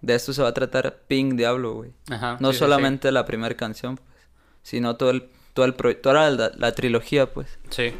De 0.00 0.14
esto 0.14 0.32
se 0.32 0.42
va 0.42 0.48
a 0.48 0.54
tratar 0.54 1.02
Pink 1.06 1.34
Diablo, 1.34 1.74
güey. 1.74 1.92
Ajá. 2.10 2.38
No 2.40 2.48
sí, 2.48 2.54
sí, 2.54 2.58
sí. 2.58 2.58
solamente 2.60 3.12
la 3.12 3.26
primera 3.26 3.54
canción, 3.54 3.96
pues. 3.96 4.08
Sino 4.62 4.96
todo 4.96 5.10
el... 5.10 5.28
Todo 5.52 5.66
el 5.66 5.74
pro- 5.74 5.94
Toda 5.96 6.30
la, 6.30 6.52
la 6.56 6.72
trilogía, 6.74 7.26
pues. 7.32 7.58
Sí. 7.70 7.92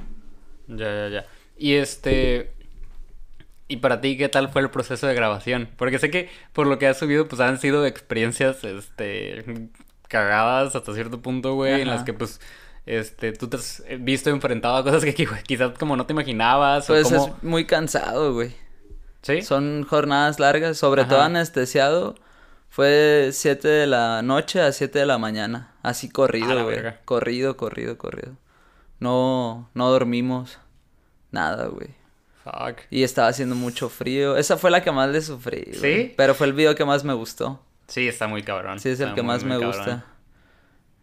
Ya, 0.68 0.86
ya, 0.94 1.08
ya. 1.08 1.26
Y 1.58 1.74
este. 1.74 2.52
¿Y 3.70 3.76
para 3.78 4.00
ti 4.00 4.16
qué 4.18 4.28
tal 4.28 4.48
fue 4.50 4.62
el 4.62 4.70
proceso 4.70 5.06
de 5.06 5.14
grabación? 5.14 5.68
Porque 5.76 5.98
sé 5.98 6.10
que 6.10 6.28
por 6.52 6.66
lo 6.66 6.78
que 6.78 6.86
has 6.88 6.98
subido, 6.98 7.28
pues 7.28 7.40
han 7.40 7.58
sido 7.58 7.86
experiencias, 7.86 8.62
este. 8.64 9.68
cagadas 10.08 10.74
hasta 10.74 10.92
cierto 10.92 11.22
punto, 11.22 11.54
güey, 11.54 11.80
en 11.82 11.88
las 11.88 12.02
que, 12.02 12.12
pues. 12.12 12.40
Este, 12.86 13.32
tú 13.32 13.46
te 13.48 13.56
has 13.58 13.84
visto 14.00 14.30
enfrentado 14.30 14.74
a 14.76 14.82
cosas 14.82 15.04
que 15.04 15.14
qui- 15.14 15.42
quizás 15.44 15.78
como 15.78 15.96
no 15.96 16.06
te 16.06 16.12
imaginabas 16.14 16.88
o 16.90 16.94
Pues 16.94 17.08
como... 17.08 17.26
es 17.36 17.42
muy 17.44 17.64
cansado, 17.66 18.32
güey. 18.32 18.52
¿Sí? 19.22 19.42
Son 19.42 19.84
jornadas 19.84 20.40
largas, 20.40 20.78
sobre 20.78 21.04
todo 21.04 21.20
anestesiado. 21.20 22.16
Fue 22.70 23.28
7 23.32 23.68
de 23.68 23.86
la 23.86 24.22
noche 24.22 24.60
a 24.62 24.72
7 24.72 24.98
de 24.98 25.06
la 25.06 25.18
mañana. 25.18 25.74
Así 25.82 26.08
corrido, 26.08 26.64
güey. 26.64 26.78
Corrido, 27.04 27.56
corrido, 27.56 27.98
corrido. 27.98 28.32
No, 28.98 29.70
no 29.74 29.90
dormimos. 29.90 30.58
Nada, 31.30 31.66
güey. 31.66 31.90
Fuck. 32.44 32.78
Y 32.90 33.02
estaba 33.02 33.28
haciendo 33.28 33.54
mucho 33.54 33.88
frío. 33.88 34.36
Esa 34.36 34.56
fue 34.56 34.70
la 34.70 34.82
que 34.82 34.90
más 34.92 35.08
le 35.10 35.20
sufrí. 35.20 35.72
¿Sí? 35.74 36.14
Pero 36.16 36.34
fue 36.34 36.46
el 36.46 36.52
video 36.54 36.74
que 36.74 36.84
más 36.84 37.04
me 37.04 37.12
gustó. 37.12 37.60
Sí, 37.88 38.08
está 38.08 38.28
muy 38.28 38.42
cabrón. 38.42 38.78
Sí, 38.78 38.88
es 38.90 39.00
el 39.00 39.06
Está 39.08 39.14
que 39.16 39.22
muy, 39.22 39.28
más 39.34 39.44
muy 39.44 39.54
me 39.56 39.60
cabrón. 39.60 39.76
gusta. 39.76 40.06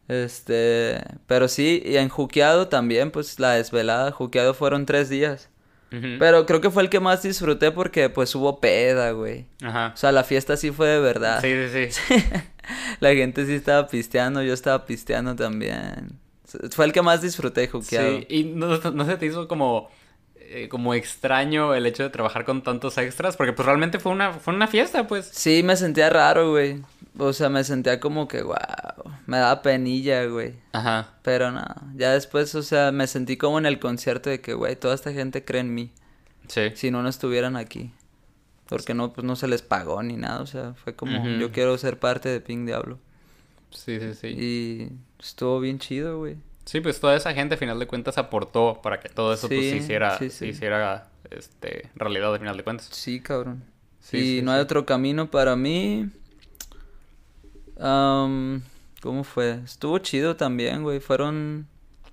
Este, 0.07 1.03
pero 1.25 1.47
sí, 1.47 1.83
y 1.85 1.97
en 1.97 2.09
Juqueado 2.09 2.67
también, 2.69 3.11
pues 3.11 3.39
la 3.39 3.51
desvelada. 3.51 4.11
Juqueado 4.11 4.53
fueron 4.53 4.85
tres 4.85 5.09
días. 5.09 5.49
Ujú. 5.91 6.17
Pero 6.19 6.45
creo 6.45 6.59
que 6.61 6.69
fue 6.69 6.83
el 6.83 6.89
que 6.89 6.99
más 6.99 7.23
disfruté 7.23 7.71
porque 7.71 8.09
pues 8.09 8.33
hubo 8.35 8.59
peda, 8.59 9.11
güey. 9.11 9.47
Ajá. 9.61 9.91
O 9.93 9.97
sea, 9.97 10.11
la 10.11 10.23
fiesta 10.23 10.57
sí 10.57 10.71
fue 10.71 10.87
de 10.87 10.99
verdad. 10.99 11.41
Sí, 11.41 11.53
sí, 11.71 11.91
sí. 11.91 12.23
La 12.99 13.13
gente 13.13 13.45
sí 13.45 13.53
estaba 13.53 13.87
pisteando, 13.87 14.41
yo 14.43 14.53
estaba 14.53 14.85
pisteando 14.85 15.35
también. 15.35 16.19
Fue 16.71 16.85
el 16.85 16.91
que 16.93 17.01
más 17.01 17.21
disfruté, 17.21 17.67
juqueado. 17.67 18.19
Sí, 18.19 18.25
y 18.29 18.43
no, 18.45 18.77
no 18.77 19.05
se 19.05 19.15
te 19.17 19.25
hizo 19.25 19.47
como, 19.47 19.89
eh, 20.49 20.69
como 20.69 20.93
extraño 20.93 21.73
el 21.73 21.85
hecho 21.85 22.03
de 22.03 22.09
trabajar 22.09 22.45
con 22.45 22.63
tantos 22.63 22.97
extras, 22.97 23.35
porque 23.35 23.53
pues 23.53 23.65
realmente 23.65 23.99
fue 23.99 24.11
una, 24.11 24.33
fue 24.33 24.53
una 24.53 24.67
fiesta, 24.67 25.05
pues. 25.07 25.29
Sí, 25.31 25.61
me 25.61 25.75
sentía 25.75 26.09
raro, 26.09 26.51
güey. 26.51 26.81
O 27.17 27.33
sea, 27.33 27.49
me 27.49 27.63
sentía 27.63 27.99
como 27.99 28.27
que, 28.27 28.43
wow, 28.43 28.55
me 29.25 29.37
daba 29.37 29.61
penilla, 29.61 30.25
güey. 30.25 30.53
Ajá. 30.71 31.15
Pero 31.21 31.51
no, 31.51 31.65
ya 31.95 32.13
después, 32.13 32.55
o 32.55 32.63
sea, 32.63 32.91
me 32.91 33.07
sentí 33.07 33.35
como 33.35 33.57
en 33.57 33.65
el 33.65 33.79
concierto 33.79 34.29
de 34.29 34.39
que, 34.39 34.53
güey, 34.53 34.75
toda 34.75 34.95
esta 34.95 35.11
gente 35.11 35.43
cree 35.43 35.61
en 35.61 35.73
mí. 35.73 35.91
Sí. 36.47 36.71
Si 36.75 36.91
no, 36.91 37.03
no 37.03 37.09
estuvieran 37.09 37.57
aquí. 37.57 37.91
Porque 38.67 38.93
no, 38.93 39.11
pues 39.13 39.25
no 39.25 39.35
se 39.35 39.47
les 39.47 39.61
pagó 39.61 40.01
ni 40.03 40.15
nada, 40.15 40.41
o 40.41 40.45
sea, 40.45 40.73
fue 40.75 40.93
como, 40.95 41.25
yo 41.39 41.51
quiero 41.51 41.77
ser 41.77 41.99
parte 41.99 42.29
de 42.29 42.41
Pink 42.41 42.65
Diablo. 42.65 42.99
Sí, 43.71 43.99
sí, 43.99 44.13
sí. 44.13 44.27
Y 44.27 44.91
estuvo 45.19 45.59
bien 45.59 45.79
chido, 45.79 46.19
güey. 46.19 46.37
Sí, 46.67 46.81
pues 46.81 46.99
toda 46.99 47.15
esa 47.15 47.33
gente 47.33 47.55
a 47.55 47.57
final 47.57 47.79
de 47.79 47.87
cuentas 47.87 48.17
aportó 48.17 48.81
para 48.83 48.99
que 48.99 49.07
todo 49.09 49.33
eso 49.33 49.47
pues 49.47 49.61
Sí, 49.61 49.69
se 49.71 49.75
hiciera, 49.77 50.17
sí, 50.19 50.29
se 50.29 50.47
hiciera 50.47 51.07
este, 51.31 51.89
realidad 51.95 52.35
a 52.35 52.39
final 52.39 52.57
de 52.57 52.63
cuentas. 52.63 52.89
Sí, 52.91 53.21
cabrón. 53.21 53.63
Sí, 54.01 54.39
y 54.39 54.41
no 54.41 54.51
hay 54.51 54.59
otro 54.59 54.85
camino 54.85 55.31
para 55.31 55.55
mí. 55.55 56.09
¿Cómo 57.79 59.23
fue? 59.23 59.59
Estuvo 59.63 59.97
chido 59.99 60.35
también, 60.35 60.83
güey. 60.83 60.99
Fueron 60.99 61.67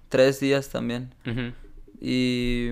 tres 0.09 0.40
días 0.40 0.68
también. 0.68 1.12
Y 2.00 2.70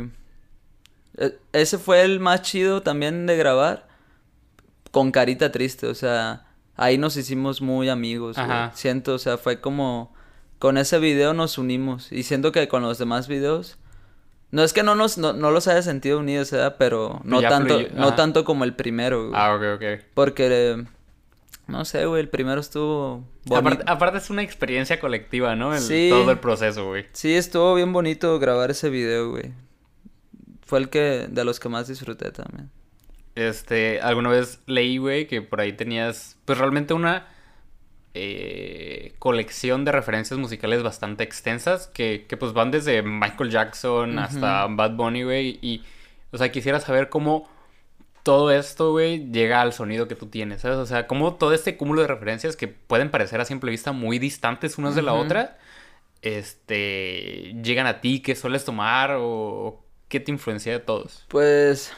e- 1.17 1.39
ese 1.53 1.79
fue 1.79 2.03
el 2.03 2.21
más 2.21 2.43
chido 2.43 2.83
también 2.83 3.27
de 3.27 3.37
grabar. 3.37 3.89
Con 4.91 5.11
carita 5.11 5.51
triste, 5.51 5.87
o 5.87 5.95
sea, 5.95 6.45
ahí 6.77 6.99
nos 6.99 7.17
hicimos 7.17 7.63
muy 7.63 7.89
amigos. 7.89 8.37
güey. 8.37 8.49
Siento, 8.75 9.15
o 9.15 9.19
sea, 9.19 9.39
fue 9.39 9.59
como 9.61 10.15
con 10.63 10.79
ese 10.79 11.01
video 11.01 11.35
nos 11.35 11.59
unimos. 11.59 12.13
Y 12.13 12.23
siento 12.23 12.53
que 12.53 12.69
con 12.69 12.83
los 12.83 12.97
demás 12.97 13.27
videos. 13.27 13.79
No 14.53 14.63
es 14.63 14.73
que 14.73 14.85
no 14.85 14.95
nos 14.95 15.19
no, 15.19 15.33
no 15.33 15.51
los 15.51 15.67
haya 15.67 15.83
sentido 15.83 16.21
unidos, 16.21 16.53
¿verdad? 16.53 16.77
Pero 16.79 17.21
no 17.25 17.41
Ya 17.41 17.49
tanto, 17.49 17.75
fluyó, 17.81 17.89
no 17.97 18.07
ajá. 18.09 18.15
tanto 18.15 18.45
como 18.45 18.63
el 18.63 18.73
primero, 18.75 19.29
güey. 19.31 19.33
Ah, 19.35 19.57
ok, 19.57 19.63
ok. 19.75 20.05
Porque 20.15 20.47
eh, 20.51 20.85
no 21.67 21.85
sé, 21.85 22.07
güey, 22.07 22.21
el 22.21 22.29
primero 22.29 22.61
estuvo. 22.61 23.25
Aparte, 23.53 23.83
aparte 23.89 24.19
es 24.19 24.31
una 24.31 24.43
experiencia 24.45 25.01
colectiva, 25.01 25.57
¿no? 25.57 25.75
El- 25.75 25.81
Sí. 25.81 26.09
Todo 26.13 26.31
el 26.31 26.39
proceso, 26.39 26.87
güey. 26.87 27.07
Sí, 27.13 27.35
estuvo 27.35 27.75
bien 27.75 27.93
bonito 27.93 28.39
grabar 28.39 28.71
ese 28.71 28.89
video, 28.89 29.31
güey. 29.31 29.51
Fue 30.65 30.79
el 30.79 30.91
que 30.91 31.27
de 31.29 31.45
los 31.45 31.59
que 31.59 31.69
más 31.69 31.89
disfruté 31.89 32.31
también. 32.31 32.71
Este, 33.35 34.01
alguna 34.01 34.29
vez 34.29 34.61
leí, 34.67 34.99
güey, 34.99 35.27
que 35.27 35.43
por 35.43 35.61
ahí 35.61 35.73
tenías, 35.73 36.37
pues 36.45 36.59
realmente 36.59 36.95
una 36.95 37.27
eh, 38.15 39.15
colección 39.19 39.85
de 39.85 39.93
referencias 39.93 40.39
musicales 40.39 40.83
bastante 40.83 41.25
extensas, 41.25 41.87
que, 41.87 42.27
que 42.29 42.37
pues 42.37 42.53
van 42.53 42.71
desde 42.71 43.03
Michael 43.03 43.51
Jackson 43.51 44.19
hasta 44.19 44.67
Bad 44.67 44.93
Bunny, 44.93 45.23
güey, 45.23 45.59
y, 45.63 45.83
o 46.31 46.39
sea, 46.39 46.53
quisiera 46.53 46.81
saber 46.81 47.09
cómo 47.09 47.49
todo 48.23 48.51
esto, 48.51 48.93
güey, 48.93 49.31
llega 49.33 49.61
al 49.61 49.73
sonido 49.73 50.09
que 50.09 50.15
tú 50.15 50.27
tienes, 50.27 50.61
¿sabes? 50.61 50.79
O 50.79 50.87
sea, 50.87 51.07
cómo 51.07 51.35
todo 51.35 51.53
este 51.53 51.77
cúmulo 51.77 52.03
de 52.03 52.09
referencias 52.09 52.55
que 52.57 52.69
pueden 52.69 53.11
parecer 53.11 53.41
a 53.41 53.45
simple 53.45 53.71
vista 53.71 53.93
muy 53.93 54.19
distantes 54.19 54.79
unas 54.79 54.95
de 54.95 55.03
la 55.03 55.15
otra, 55.15 55.59
este, 56.21 57.55
llegan 57.63 57.87
a 57.87 58.01
ti, 58.01 58.21
¿qué 58.21 58.37
sueles 58.37 58.65
tomar 58.65 59.17
o 59.19 59.85
qué 60.09 60.21
te 60.21 60.31
influencia 60.31 60.73
de 60.73 60.79
todos? 60.79 61.25
Pues 61.29 61.93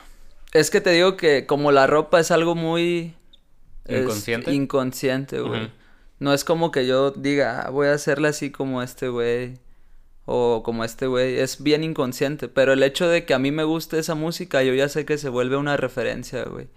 es 0.53 0.71
que 0.71 0.81
te 0.81 0.91
digo 0.91 1.17
que 1.17 1.45
como 1.47 1.73
la 1.73 1.87
ropa 1.87 2.21
es 2.21 2.31
algo 2.31 2.55
muy 2.55 3.15
es 3.85 4.01
¿Inconsciente? 4.53 5.41
güey. 5.41 5.71
No 6.19 6.33
es 6.33 6.45
como 6.45 6.71
que 6.71 6.87
yo 6.87 7.11
diga, 7.11 7.63
"Ah, 7.63 7.71
voy 7.71 7.89
a 7.89 7.95
hacerla 7.95 8.29
así 8.29 8.51
como 8.51 8.83
este 8.83 9.09
güey 9.09 9.59
o 10.27 10.63
como 10.63 10.85
este 10.85 11.07
güey, 11.07 11.39
es 11.39 11.63
bien 11.63 11.85
inconsciente, 11.85 12.49
pero 12.49 12.73
el 12.73 12.83
hecho 12.83 13.09
de 13.09 13.27
que 13.27 13.35
a 13.35 13.39
mí 13.39 13.51
me 13.51 13.65
guste 13.65 13.99
esa 13.99 14.15
música, 14.15 14.63
yo 14.63 14.73
ya 14.75 14.89
sé 14.89 15.05
que 15.05 15.19
se 15.19 15.29
vuelve 15.29 15.57
una 15.57 15.77
referencia, 15.77 16.45
güey. 16.45 16.69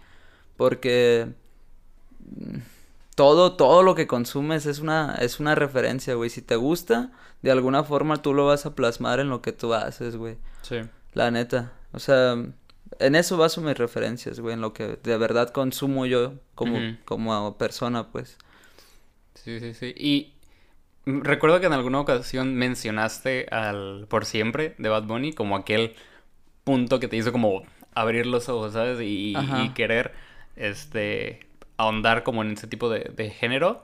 Porque 0.58 1.30
mm, 2.20 2.58
todo 3.16 3.54
todo 3.56 3.84
lo 3.84 3.96
que 3.96 4.08
consumes 4.08 4.66
es 4.66 4.80
una 4.80 5.16
es 5.22 5.40
una 5.40 5.56
referencia, 5.56 6.16
güey. 6.16 6.30
Si 6.30 6.42
te 6.42 6.56
gusta, 6.56 7.12
de 7.42 7.52
alguna 7.52 7.84
forma 7.84 8.22
tú 8.22 8.34
lo 8.34 8.46
vas 8.46 8.66
a 8.66 8.76
plasmar 8.76 9.20
en 9.20 9.30
lo 9.30 9.42
que 9.42 9.54
tú 9.54 9.74
haces, 9.74 10.18
güey. 10.18 10.38
Sí. 10.62 10.82
La 11.14 11.32
neta. 11.32 11.72
O 11.94 12.00
sea, 12.00 12.36
en 13.00 13.16
eso 13.16 13.38
baso 13.38 13.62
mis 13.62 13.78
referencias, 13.78 14.40
güey, 14.40 14.56
en 14.56 14.62
lo 14.62 14.74
que 14.74 15.00
de 15.02 15.18
verdad 15.18 15.50
consumo 15.50 16.06
yo 16.06 16.34
como, 16.56 16.78
como 17.06 17.58
persona, 17.58 18.12
pues. 18.12 18.38
Sí, 19.44 19.60
sí, 19.60 19.74
sí. 19.74 19.94
Y 19.98 20.34
recuerdo 21.06 21.60
que 21.60 21.68
en 21.68 21.74
alguna 21.74 22.00
ocasión 22.00 22.56
mencionaste 22.56 23.48
al 23.52 24.08
Por 24.10 24.26
Siempre 24.26 24.76
de 24.78 24.90
Bad 24.90 25.04
Bunny 25.04 25.34
como 25.34 25.56
aquel 25.56 25.96
punto 26.64 27.00
que 27.00 27.08
te 27.08 27.18
hizo 27.18 27.32
como 27.32 27.64
abrir 27.94 28.26
los 28.26 28.50
ojos, 28.50 28.74
¿sabes? 28.74 29.00
Y, 29.02 29.36
y 29.38 29.70
querer, 29.70 30.14
este, 30.56 31.48
ahondar 31.78 32.24
como 32.24 32.42
en 32.42 32.52
ese 32.52 32.68
tipo 32.68 32.90
de, 32.90 33.12
de 33.16 33.30
género. 33.30 33.84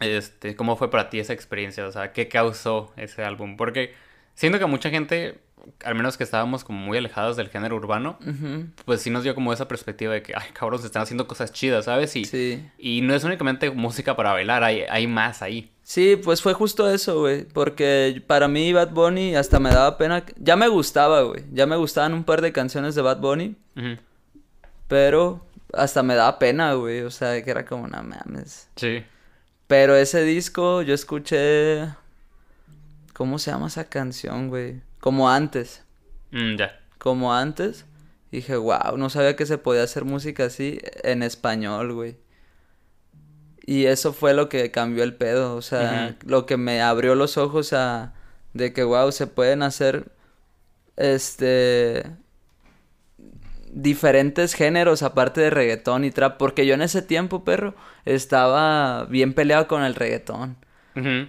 Este, 0.00 0.54
¿cómo 0.54 0.76
fue 0.76 0.90
para 0.90 1.10
ti 1.10 1.18
esa 1.18 1.32
experiencia? 1.32 1.86
O 1.86 1.92
sea, 1.92 2.12
¿qué 2.12 2.28
causó 2.28 2.92
ese 2.96 3.24
álbum? 3.24 3.56
Porque 3.56 3.94
siento 4.34 4.58
que 4.58 4.66
mucha 4.66 4.90
gente 4.90 5.40
al 5.84 5.94
menos 5.94 6.16
que 6.16 6.24
estábamos 6.24 6.64
como 6.64 6.78
muy 6.80 6.98
alejados 6.98 7.36
del 7.36 7.48
género 7.48 7.76
urbano, 7.76 8.18
pues 8.84 9.02
sí 9.02 9.10
nos 9.10 9.22
dio 9.24 9.34
como 9.34 9.52
esa 9.52 9.68
perspectiva 9.68 10.14
de 10.14 10.22
que, 10.22 10.34
ay, 10.34 10.48
cabrón, 10.52 10.80
se 10.80 10.86
están 10.86 11.02
haciendo 11.02 11.26
cosas 11.26 11.52
chidas, 11.52 11.84
¿sabes? 11.86 12.14
Y, 12.16 12.24
Sí. 12.24 12.66
y 12.78 13.00
no 13.02 13.14
es 13.14 13.24
únicamente 13.24 13.70
música 13.70 14.16
para 14.16 14.32
bailar, 14.32 14.64
hay, 14.64 14.82
hay 14.88 15.06
más 15.06 15.42
ahí. 15.42 15.70
Sí, 15.82 16.16
pues 16.22 16.42
fue 16.42 16.52
justo 16.52 16.90
eso, 16.90 17.20
güey. 17.20 17.44
Porque 17.44 18.22
para 18.26 18.46
mí 18.46 18.72
Bad 18.74 18.90
Bunny 18.90 19.34
hasta 19.36 19.58
me 19.58 19.70
daba 19.70 19.96
pena. 19.96 20.22
Ya 20.36 20.54
me 20.54 20.68
gustaba, 20.68 21.22
güey. 21.22 21.44
Ya 21.52 21.64
me 21.66 21.76
gustaban 21.76 22.12
un 22.12 22.24
par 22.24 22.42
de 22.42 22.52
canciones 22.52 22.94
de 22.94 23.00
Bad 23.00 23.20
Bunny. 23.20 23.56
Pero 24.86 25.44
hasta 25.72 26.02
me 26.02 26.14
daba 26.14 26.38
pena, 26.38 26.74
güey. 26.74 27.00
O 27.00 27.10
sea, 27.10 27.42
que 27.42 27.50
era 27.50 27.64
como, 27.64 27.88
no 27.88 28.02
mames. 28.02 28.68
Sí. 28.76 29.02
Pero 29.66 29.96
ese 29.96 30.22
disco 30.24 30.82
yo 30.82 30.92
escuché... 30.94 31.88
¿Cómo 33.14 33.38
se 33.38 33.50
llama 33.50 33.66
esa 33.66 33.84
canción, 33.88 34.48
güey? 34.48 34.80
Como 35.00 35.30
antes. 35.30 35.84
Mm, 36.30 36.56
ya. 36.56 36.80
Como 36.98 37.34
antes. 37.34 37.86
Dije, 38.30 38.56
wow, 38.56 38.96
no 38.96 39.08
sabía 39.08 39.36
que 39.36 39.46
se 39.46 39.58
podía 39.58 39.82
hacer 39.82 40.04
música 40.04 40.44
así 40.44 40.80
en 41.02 41.22
español, 41.22 41.92
güey. 41.94 42.16
Y 43.64 43.86
eso 43.86 44.12
fue 44.12 44.34
lo 44.34 44.48
que 44.48 44.70
cambió 44.70 45.04
el 45.04 45.14
pedo, 45.14 45.54
o 45.54 45.62
sea, 45.62 46.16
lo 46.24 46.46
que 46.46 46.56
me 46.56 46.80
abrió 46.80 47.14
los 47.14 47.36
ojos 47.36 47.72
a 47.74 48.14
de 48.54 48.72
que 48.72 48.82
wow, 48.82 49.12
se 49.12 49.26
pueden 49.26 49.62
hacer 49.62 50.10
este 50.96 52.04
diferentes 53.70 54.54
géneros 54.54 55.02
aparte 55.02 55.40
de 55.40 55.50
reggaetón 55.50 56.04
y 56.04 56.10
trap, 56.10 56.38
porque 56.38 56.66
yo 56.66 56.74
en 56.74 56.82
ese 56.82 57.02
tiempo, 57.02 57.44
perro, 57.44 57.74
estaba 58.04 59.04
bien 59.04 59.34
peleado 59.34 59.68
con 59.68 59.84
el 59.84 59.94
reggaetón. 59.94 60.56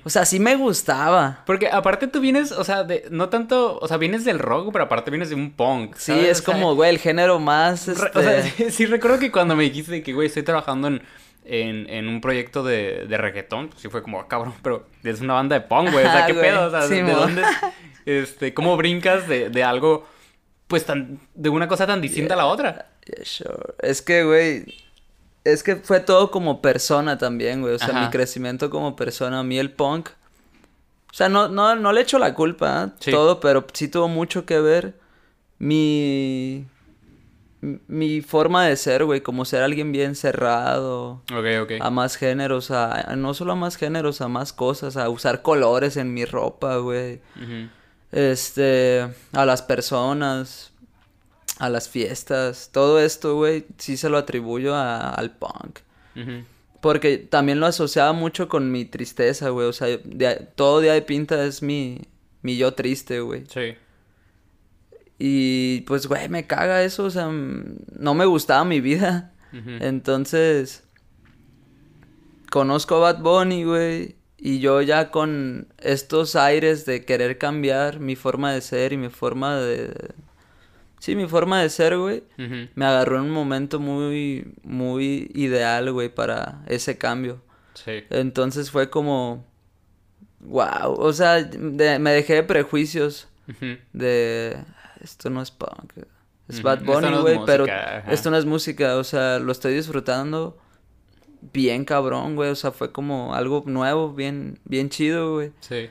O 0.03 0.09
sea, 0.09 0.25
sí 0.25 0.39
me 0.39 0.55
gustaba. 0.55 1.43
Porque 1.45 1.67
aparte 1.67 2.07
tú 2.07 2.19
vienes, 2.19 2.51
o 2.51 2.63
sea, 2.63 2.83
de, 2.83 3.05
no 3.11 3.29
tanto, 3.29 3.77
o 3.79 3.87
sea, 3.87 3.97
vienes 3.97 4.25
del 4.25 4.39
rock, 4.39 4.71
pero 4.71 4.85
aparte 4.85 5.11
vienes 5.11 5.29
de 5.29 5.35
un 5.35 5.51
punk. 5.51 5.95
Sí, 5.95 6.11
es 6.13 6.39
O 6.41 6.43
sea, 6.43 6.53
como, 6.53 6.75
güey, 6.75 6.89
el 6.89 6.99
género 6.99 7.39
más 7.39 7.87
re- 7.87 7.93
este... 8.07 8.19
O 8.19 8.21
sea, 8.21 8.41
sí, 8.57 8.71
sí 8.71 8.85
recuerdo 8.85 9.19
que 9.19 9.31
cuando 9.31 9.55
me 9.55 9.63
dijiste 9.63 10.01
que, 10.03 10.13
güey, 10.13 10.27
estoy 10.27 10.43
trabajando 10.43 10.87
en, 10.87 11.01
en, 11.45 11.89
en 11.89 12.07
un 12.07 12.21
proyecto 12.21 12.63
de, 12.63 13.05
de 13.07 13.17
reggaetón, 13.17 13.69
pues 13.69 13.81
sí 13.81 13.89
fue 13.89 14.01
como, 14.03 14.19
ah, 14.19 14.27
cabrón, 14.27 14.53
pero 14.61 14.87
es 15.03 15.21
una 15.21 15.33
banda 15.35 15.59
de 15.59 15.65
punk, 15.65 15.91
güey, 15.91 16.05
o 16.05 16.09
sea, 16.11 16.23
Ah, 16.23 16.27
¿qué 16.27 16.33
güey, 16.33 16.45
pedo? 16.49 16.67
O 16.67 16.69
sea, 16.71 16.87
¿de- 16.87 16.89
¿de 16.89 16.95
Simón. 16.95 17.15
dónde, 17.19 17.43
este, 18.05 18.53
cómo 18.53 18.77
brincas 18.77 19.27
de, 19.27 19.49
de 19.49 19.63
algo, 19.63 20.07
pues, 20.67 20.85
tan, 20.85 21.19
de 21.33 21.49
una 21.49 21.67
cosa 21.67 21.85
tan 21.87 22.01
distinta 22.01 22.33
a 22.33 22.37
la 22.37 22.45
otra? 22.45 22.91
Yeah, 23.05 23.25
sure. 23.25 23.73
Es 23.81 24.01
que, 24.01 24.23
güey, 24.23 24.65
es 25.51 25.63
que 25.63 25.75
fue 25.77 25.99
todo 25.99 26.31
como 26.31 26.61
persona 26.61 27.17
también, 27.17 27.61
güey. 27.61 27.75
O 27.75 27.79
sea, 27.79 27.89
Ajá. 27.89 28.01
mi 28.05 28.09
crecimiento 28.09 28.69
como 28.69 28.95
persona, 28.95 29.39
a 29.39 29.43
mí 29.43 29.57
el 29.59 29.71
punk. 29.71 30.09
O 31.11 31.13
sea, 31.13 31.27
no, 31.29 31.47
no, 31.47 31.75
no 31.75 31.91
le 31.91 32.01
echo 32.01 32.19
la 32.19 32.33
culpa, 32.35 32.85
¿eh? 32.87 32.91
Sí. 32.99 33.11
todo, 33.11 33.39
pero 33.39 33.65
sí 33.73 33.87
tuvo 33.87 34.07
mucho 34.07 34.45
que 34.45 34.59
ver 34.61 34.93
mi, 35.57 36.65
mi 37.87 38.21
forma 38.21 38.65
de 38.67 38.75
ser, 38.77 39.03
güey, 39.05 39.21
como 39.21 39.43
ser 39.45 39.63
alguien 39.63 39.91
bien 39.91 40.15
cerrado. 40.15 41.21
Ok, 41.33 41.45
ok. 41.63 41.71
A 41.81 41.89
más 41.89 42.15
géneros, 42.15 42.71
a, 42.71 43.11
a- 43.11 43.15
no 43.15 43.33
solo 43.33 43.53
a 43.53 43.55
más 43.55 43.75
géneros, 43.75 44.21
a 44.21 44.27
más 44.27 44.53
cosas, 44.53 44.97
a 44.97 45.09
usar 45.09 45.41
colores 45.41 45.97
en 45.97 46.13
mi 46.13 46.25
ropa, 46.25 46.77
güey. 46.77 47.21
Este, 48.11 49.07
a 49.33 49.45
las 49.45 49.61
personas, 49.61 50.71
a 51.57 51.69
las 51.69 51.89
fiestas, 51.89 52.69
todo 52.71 52.99
esto, 52.99 53.35
güey, 53.35 53.65
sí 53.77 53.97
se 53.97 54.09
lo 54.09 54.17
atribuyo 54.17 54.75
a- 54.75 55.09
al 55.13 55.31
punk. 55.37 55.79
Porque 56.81 57.17
también 57.17 57.59
lo 57.59 57.65
asociaba 57.65 58.13
mucho 58.13 58.47
con 58.47 58.71
mi 58.71 58.85
tristeza, 58.85 59.49
güey. 59.49 59.67
O 59.67 59.73
sea, 59.73 59.87
de- 59.87 60.47
todo 60.55 60.79
día 60.79 60.93
de 60.93 61.01
pinta 61.01 61.43
es 61.45 61.61
mi, 61.61 62.01
mi 62.41 62.55
yo 62.57 62.73
triste, 62.73 63.19
güey. 63.19 63.43
Sí. 63.47 63.75
Y 65.17 65.81
pues, 65.81 66.07
güey, 66.07 66.29
me 66.29 66.47
caga 66.47 66.83
eso. 66.83 67.03
O 67.05 67.09
sea, 67.09 67.27
no 67.29 68.13
me 68.13 68.25
gustaba 68.25 68.63
mi 68.63 68.79
vida. 68.79 69.33
Entonces, 69.81 70.83
conozco 72.51 72.95
a 72.95 73.13
Bad 73.13 73.21
Bunny, 73.21 73.63
güey. 73.63 74.15
Y 74.37 74.59
yo 74.59 74.81
ya 74.81 75.11
con 75.11 75.67
estos 75.79 76.35
aires 76.37 76.85
de 76.85 77.03
querer 77.03 77.37
cambiar 77.37 77.99
mi 77.99 78.15
forma 78.15 78.53
de 78.53 78.61
ser 78.61 78.93
y 78.93 78.97
mi 78.97 79.09
forma 79.09 79.57
de... 79.57 79.93
Sí, 80.99 81.15
mi 81.15 81.27
forma 81.27 81.61
de 81.61 81.69
ser, 81.69 81.97
güey. 81.97 82.23
Me 82.75 82.85
agarró 82.85 83.15
en 83.17 83.23
un 83.23 83.31
momento 83.31 83.79
muy, 83.79 84.53
muy 84.63 85.31
ideal, 85.33 85.91
güey, 85.91 86.09
para 86.13 86.61
ese 86.67 86.97
cambio. 86.97 87.41
Sí. 87.73 88.03
Entonces 88.09 88.69
fue 88.71 88.89
como... 88.89 89.45
Wow. 90.41 90.93
O 90.97 91.11
sea, 91.13 91.43
de- 91.43 91.99
me 91.99 92.11
dejé 92.11 92.35
de 92.35 92.43
prejuicios 92.43 93.27
de 93.93 94.57
esto 95.01 95.29
no 95.29 95.41
es 95.41 95.49
punk, 95.51 95.93
es 96.47 96.61
Bad 96.61 96.83
Bunny, 96.83 97.09
no 97.09 97.15
es 97.17 97.21
güey, 97.21 97.39
pero 97.45 97.63
ajá. 97.65 98.03
esto 98.11 98.29
no 98.29 98.37
es 98.37 98.45
música, 98.45 98.95
o 98.97 99.03
sea, 99.03 99.39
lo 99.39 99.51
estoy 99.51 99.73
disfrutando 99.73 100.57
bien 101.53 101.83
cabrón, 101.85 102.35
güey, 102.35 102.51
o 102.51 102.55
sea, 102.55 102.71
fue 102.71 102.91
como 102.91 103.33
algo 103.33 103.63
nuevo, 103.65 104.13
bien 104.13 104.59
bien 104.65 104.89
chido, 104.89 105.33
güey. 105.33 105.51
Sí. 105.61 105.89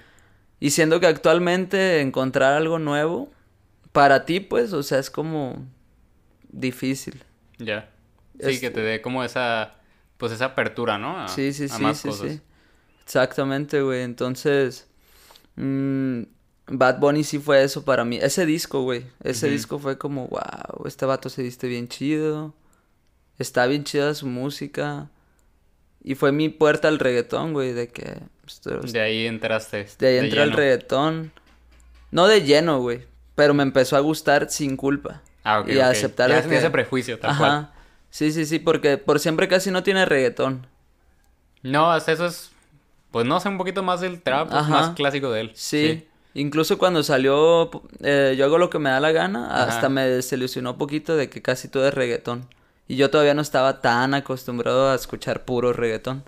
Y 0.61 0.71
siendo 0.71 1.01
que 1.01 1.07
actualmente 1.07 2.01
encontrar 2.01 2.55
algo 2.55 2.79
nuevo 2.79 3.31
para 3.93 4.25
ti, 4.25 4.41
pues, 4.41 4.73
o 4.73 4.83
sea, 4.83 4.99
es 4.99 5.11
como 5.11 5.67
difícil. 6.51 7.23
Ya. 7.59 7.91
Sí, 8.41 8.51
Es- 8.51 8.61
que 8.61 8.71
te 8.71 8.81
dé 8.81 9.01
como 9.03 9.25
esa, 9.25 9.75
pues 10.17 10.33
esa 10.33 10.47
apertura, 10.47 10.99
¿no? 10.99 11.19
A, 11.21 11.29
Sí, 11.29 11.53
sí, 11.53 11.65
a 11.65 11.69
sí, 11.69 11.83
más 11.83 11.99
sí, 11.99 12.09
cosas. 12.09 12.33
sí. 12.33 12.41
Exactamente, 13.05 13.81
güey. 13.83 14.03
Entonces, 14.03 14.87
mm, 15.57 16.23
Bad 16.71 16.99
Bunny 17.01 17.25
sí 17.25 17.39
fue 17.39 17.63
eso 17.65 17.85
para 17.85 18.05
mí. 18.05 18.19
Ese 18.21 18.45
disco, 18.45 18.83
güey. 18.83 19.07
Ese 19.25 19.49
disco 19.49 19.79
fue 19.79 19.97
como, 19.97 20.29
wow, 20.29 20.87
este 20.87 21.07
vato 21.07 21.31
se 21.31 21.43
viste 21.43 21.67
bien 21.67 21.89
chido. 21.89 22.55
Está 23.39 23.67
bien 23.67 23.85
chida 23.85 24.13
su 24.15 24.27
música. 24.27 25.09
Y 26.05 26.15
fue 26.15 26.31
mi 26.31 26.49
puerta 26.51 26.89
al 26.89 26.99
reggaetón, 26.99 27.55
güey, 27.55 27.73
de 27.73 27.89
que... 27.89 28.19
esto- 28.47 28.81
De 28.81 29.01
ahí 29.01 29.27
entraste. 29.27 29.87
de 29.99 30.07
ahí 30.07 30.17
entré 30.19 30.43
al 30.43 30.53
reggaetón. 30.53 31.33
No 32.11 32.27
de 32.29 32.43
lleno, 32.43 32.81
güey. 32.81 33.07
Pero 33.39 33.55
me 33.55 33.63
empezó 33.63 33.97
a 33.97 34.01
gustar 34.01 34.51
sin 34.51 34.77
culpa. 34.77 35.23
Ah, 35.45 35.61
ok, 35.61 35.69
y 35.69 35.79
a 35.79 35.85
ok. 35.87 35.93
aceptar 35.93 36.29
Ya 36.29 36.43
que- 36.43 36.57
ese 36.59 36.71
prejuicio, 36.71 37.21
tal 37.21 37.31
Ajá. 37.31 37.39
cual. 37.39 37.71
Sí, 38.11 38.33
sí, 38.33 38.45
sí, 38.47 38.59
porque 38.59 38.99
por 38.99 39.21
siempre 39.21 39.47
casi 39.47 39.71
no 39.71 39.85
tiene 39.85 40.05
reggaetón. 40.05 40.67
No, 41.63 41.93
hasta 41.93 42.11
eso 42.11 42.27
es, 42.27 42.51
pues 43.13 43.27
no 43.27 43.39
sé, 43.39 43.49
un 43.49 43.57
poquito 43.57 43.85
más 43.85 44.01
del 44.01 44.21
trap, 44.21 44.49
es 44.49 44.55
Ajá. 44.55 44.69
más 44.71 44.91
clásico 44.97 45.31
de 45.31 45.43
él. 45.43 45.53
Sí. 45.55 46.05
Incluso 46.35 46.79
cuando 46.79 47.03
salió 47.05 47.71
eh, 48.03 48.35
Yo 48.37 48.45
hago 48.47 48.59
lo 48.59 48.71
que 48.71 48.81
me 48.81 48.91
da 48.91 48.99
la 48.99 49.13
gana, 49.13 49.47
Ajá. 49.47 49.65
hasta 49.69 49.89
me 49.89 50.03
desilusionó 50.09 50.77
poquito 50.77 51.17
de 51.17 51.31
que 51.31 51.41
casi 51.41 51.69
todo 51.69 51.87
es 51.87 51.95
reggaetón. 51.95 52.45
Y 52.89 52.97
yo 52.97 53.09
todavía 53.09 53.35
no 53.35 53.43
estaba 53.43 53.81
tan 53.81 54.15
acostumbrado 54.15 54.91
a 54.91 54.97
escuchar 54.97 55.45
puro 55.45 55.73
reggaetón. 55.73 56.25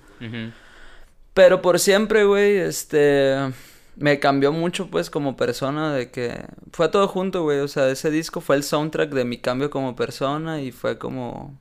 Pero 1.34 1.61
por 1.61 1.80
siempre, 1.80 2.22
güey, 2.24 2.58
este... 2.58 3.52
Me 4.01 4.18
cambió 4.18 4.51
mucho, 4.53 4.88
pues, 4.90 5.11
como 5.11 5.36
persona, 5.36 5.92
de 5.94 6.11
que... 6.11 6.42
Fue 6.72 6.88
todo 6.88 7.07
junto, 7.07 7.42
güey, 7.42 7.61
o 7.61 7.68
sea, 7.68 7.88
ese 7.90 8.11
disco 8.11 8.40
fue 8.40 8.57
el 8.57 8.62
soundtrack 8.62 9.11
de 9.11 9.24
mi 9.24 9.36
cambio 9.38 9.70
como 9.70 9.94
persona 9.94 10.61
y 10.62 10.72
fue 10.72 10.98
como... 10.98 11.57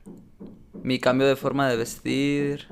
Mi 0.82 0.98
cambio 0.98 1.26
de 1.28 1.36
forma 1.36 1.68
de 1.68 1.76
vestir. 1.76 2.66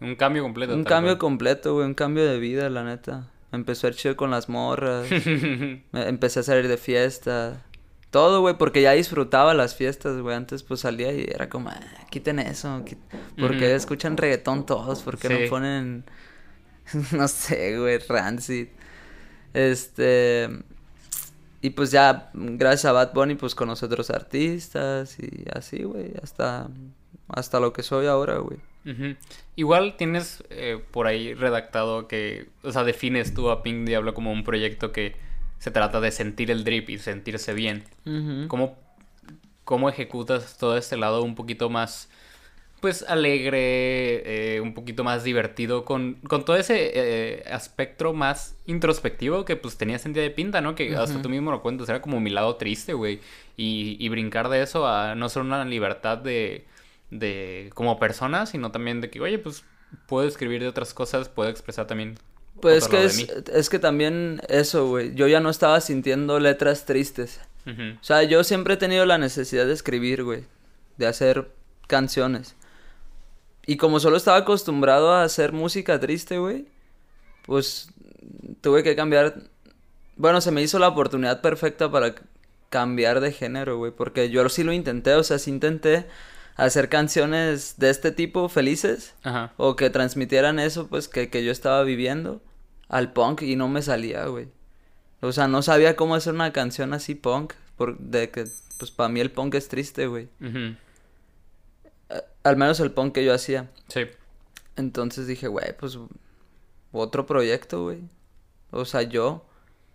Un 0.00 0.14
cambio 0.14 0.42
completo. 0.44 0.72
Un 0.74 0.84
cambio 0.84 1.12
cual. 1.14 1.18
completo, 1.18 1.74
güey, 1.74 1.84
un 1.86 1.94
cambio 1.94 2.24
de 2.24 2.38
vida, 2.38 2.70
la 2.70 2.84
neta. 2.84 3.28
Empezó 3.50 3.86
a 3.86 3.90
ir 3.90 3.96
chido 3.96 4.16
con 4.16 4.30
las 4.30 4.48
morras. 4.48 5.08
Empecé 5.92 6.40
a 6.40 6.42
salir 6.44 6.68
de 6.68 6.76
fiesta. 6.76 7.64
Todo, 8.10 8.40
güey, 8.40 8.56
porque 8.56 8.82
ya 8.82 8.92
disfrutaba 8.92 9.52
las 9.54 9.74
fiestas, 9.74 10.18
güey. 10.20 10.36
Antes 10.36 10.62
pues 10.62 10.80
salía 10.80 11.12
y 11.12 11.22
era 11.28 11.48
como, 11.48 11.70
"Ah, 11.70 11.80
quiten 12.10 12.38
eso. 12.38 12.84
quit- 12.84 12.98
¿Por 13.36 13.58
qué 13.58 13.66
Ujú. 13.66 13.74
escuchan 13.74 14.16
reggaetón 14.16 14.64
todos? 14.64 15.02
¿Por 15.02 15.18
qué 15.18 15.28
Sí. 15.28 15.34
no 15.42 15.50
ponen, 15.50 16.04
no 17.12 17.28
sé, 17.28 17.78
güey, 17.78 17.98
rancid? 17.98 18.68
Este... 19.54 20.48
Y 21.62 21.70
pues 21.70 21.90
ya, 21.90 22.30
gracias 22.32 22.84
a 22.84 22.92
Bad 22.92 23.12
Bunny, 23.12 23.34
pues 23.34 23.54
conocí 23.54 23.84
otros 23.84 24.10
artistas 24.10 25.18
y 25.18 25.46
así, 25.52 25.82
güey, 25.82 26.12
hasta, 26.22 26.68
hasta 27.28 27.58
lo 27.58 27.72
que 27.72 27.82
soy 27.82 28.06
ahora, 28.06 28.38
güey. 28.38 28.58
Igual 29.56 29.96
tienes 29.96 30.44
eh, 30.50 30.80
por 30.92 31.08
ahí 31.08 31.34
redactado 31.34 32.06
que, 32.06 32.50
o 32.62 32.70
sea, 32.70 32.84
defines 32.84 33.34
tú 33.34 33.50
a 33.50 33.64
Pink 33.64 33.84
Diablo 33.84 34.14
como 34.14 34.30
un 34.30 34.44
proyecto 34.44 34.92
que 34.92 35.16
se 35.58 35.72
trata 35.72 36.00
de 36.00 36.12
sentir 36.12 36.52
el 36.52 36.62
drip 36.62 36.88
y 36.90 36.98
sentirse 36.98 37.52
bien. 37.52 37.82
¿Cómo, 38.46 38.78
cómo 39.64 39.88
ejecutas 39.88 40.58
todo 40.58 40.76
este 40.76 40.96
lado 40.96 41.22
un 41.24 41.34
poquito 41.34 41.68
más, 41.68 42.08
pues, 42.80 43.02
alegre, 43.08 44.56
eh, 44.56 44.60
un 44.60 44.74
poquito 44.74 45.02
más 45.04 45.24
divertido, 45.24 45.84
con, 45.84 46.14
con 46.28 46.44
todo 46.44 46.56
ese 46.56 46.92
eh, 46.94 47.44
aspecto 47.50 48.12
más 48.12 48.56
introspectivo 48.66 49.44
que, 49.44 49.56
pues, 49.56 49.76
tenías 49.76 50.04
en 50.06 50.12
Día 50.12 50.22
de 50.22 50.30
Pinta, 50.30 50.60
¿no? 50.60 50.74
Que 50.74 50.94
hasta 50.96 51.18
Ujú. 51.18 51.22
tú 51.22 51.28
mismo 51.30 51.50
lo 51.50 51.62
cuentas, 51.62 51.88
era 51.88 52.00
como 52.02 52.20
mi 52.20 52.30
lado 52.30 52.56
triste, 52.56 52.92
güey. 52.92 53.20
Y, 53.56 53.96
y 53.98 54.08
brincar 54.10 54.48
de 54.48 54.62
eso 54.62 54.86
a 54.86 55.14
no 55.14 55.28
ser 55.28 55.42
una 55.42 55.64
libertad 55.64 56.18
de, 56.18 56.66
de, 57.10 57.70
como 57.74 57.98
persona, 57.98 58.46
sino 58.46 58.70
también 58.70 59.00
de 59.00 59.10
que, 59.10 59.20
oye, 59.20 59.38
pues, 59.38 59.64
puedo 60.06 60.28
escribir 60.28 60.60
de 60.60 60.68
otras 60.68 60.92
cosas, 60.94 61.28
puedo 61.28 61.48
expresar 61.48 61.86
también 61.86 62.18
Pues 62.60 62.84
otro 62.84 62.98
que 62.98 63.04
es, 63.06 63.28
es 63.52 63.68
que 63.70 63.78
también 63.78 64.40
eso, 64.48 64.86
güey. 64.88 65.14
Yo 65.14 65.26
ya 65.28 65.40
no 65.40 65.50
estaba 65.50 65.80
sintiendo 65.80 66.38
letras 66.40 66.84
tristes. 66.84 67.40
O 67.66 68.04
sea, 68.04 68.22
yo 68.22 68.44
siempre 68.44 68.74
he 68.74 68.76
tenido 68.76 69.04
la 69.06 69.18
necesidad 69.18 69.66
de 69.66 69.72
escribir, 69.72 70.22
güey. 70.22 70.44
De 70.98 71.06
hacer 71.08 71.50
canciones. 71.88 72.54
Y 73.66 73.76
como 73.76 73.98
solo 74.00 74.16
estaba 74.16 74.38
acostumbrado 74.38 75.12
a 75.12 75.24
hacer 75.24 75.52
música 75.52 75.98
triste, 75.98 76.38
güey. 76.38 76.66
Pues 77.44 77.90
tuve 78.60 78.82
que 78.82 78.94
cambiar. 78.94 79.34
Bueno, 80.16 80.40
se 80.40 80.52
me 80.52 80.62
hizo 80.62 80.78
la 80.78 80.88
oportunidad 80.88 81.40
perfecta 81.40 81.90
para 81.90 82.14
cambiar 82.70 83.20
de 83.20 83.32
género, 83.32 83.76
güey. 83.76 83.92
Porque 83.92 84.30
yo 84.30 84.48
sí 84.48 84.62
lo 84.62 84.72
intenté, 84.72 85.14
o 85.14 85.22
sea, 85.24 85.38
sí 85.38 85.50
intenté 85.50 86.06
hacer 86.54 86.88
canciones 86.88 87.74
de 87.78 87.90
este 87.90 88.12
tipo 88.12 88.48
felices. 88.48 89.14
Ajá. 89.24 89.52
O 89.56 89.76
que 89.76 89.90
transmitieran 89.90 90.58
eso, 90.58 90.86
pues, 90.86 91.08
que, 91.08 91.28
que 91.28 91.44
yo 91.44 91.52
estaba 91.52 91.82
viviendo 91.82 92.40
al 92.88 93.12
punk 93.12 93.42
y 93.42 93.56
no 93.56 93.68
me 93.68 93.82
salía, 93.82 94.26
güey. 94.26 94.48
O 95.20 95.32
sea, 95.32 95.48
no 95.48 95.62
sabía 95.62 95.96
cómo 95.96 96.14
hacer 96.14 96.34
una 96.34 96.52
canción 96.52 96.92
así 96.92 97.14
punk, 97.14 97.54
por, 97.76 97.98
de 97.98 98.30
que, 98.30 98.44
pues, 98.78 98.90
para 98.90 99.08
mí 99.08 99.20
el 99.20 99.30
punk 99.30 99.54
es 99.54 99.68
triste, 99.68 100.06
güey. 100.06 100.28
Al 102.42 102.56
menos 102.56 102.80
el 102.80 102.92
punk 102.92 103.14
que 103.14 103.24
yo 103.24 103.34
hacía. 103.34 103.70
Sí. 103.88 104.02
Entonces 104.76 105.26
dije, 105.26 105.48
güey, 105.48 105.76
pues, 105.78 105.98
otro 106.92 107.26
proyecto, 107.26 107.82
güey. 107.84 108.00
O 108.70 108.84
sea, 108.84 109.02
yo. 109.02 109.44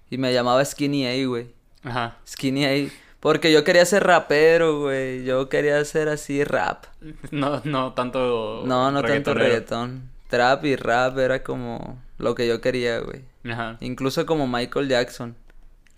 Y 0.09 0.17
me 0.17 0.33
llamaba 0.33 0.63
Skinny 0.65 1.07
A, 1.07 1.27
güey. 1.27 1.53
Ajá. 1.83 2.17
Skinny 2.27 2.65
A. 2.65 2.89
Porque 3.21 3.51
yo 3.51 3.63
quería 3.63 3.85
ser 3.85 4.03
rapero, 4.03 4.79
güey. 4.79 5.23
Yo 5.23 5.47
quería 5.47 5.79
hacer 5.79 6.09
así 6.09 6.43
rap. 6.43 6.85
No, 7.29 7.61
no 7.63 7.93
tanto. 7.93 8.63
No, 8.65 8.91
no 8.91 9.03
tanto 9.03 9.33
reggaetón. 9.33 10.09
Trap 10.27 10.65
y 10.65 10.75
rap 10.75 11.17
era 11.19 11.43
como 11.43 12.01
lo 12.17 12.35
que 12.35 12.47
yo 12.47 12.61
quería, 12.61 12.99
güey. 12.99 13.21
Ajá. 13.49 13.77
Incluso 13.79 14.25
como 14.25 14.47
Michael 14.47 14.87
Jackson. 14.87 15.35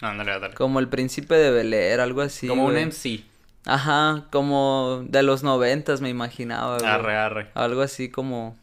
Ándale, 0.02 0.34
ándale. 0.34 0.54
Como 0.56 0.80
el 0.80 0.90
príncipe 0.90 1.36
de 1.36 1.52
Bel 1.52 1.74
Air, 1.74 2.02
algo 2.02 2.22
así. 2.22 2.48
Como 2.48 2.66
un. 2.66 2.76
MC. 2.76 3.24
Ajá, 3.66 4.28
como 4.32 5.04
de 5.08 5.24
los 5.24 5.44
noventas 5.44 6.02
me 6.02 6.10
imaginaba, 6.10 6.80
güey. 6.80 6.90
Arre, 6.92 7.16
arre. 7.16 7.52
Algo 7.54 7.82
así 7.82 8.10
como... 8.10 8.58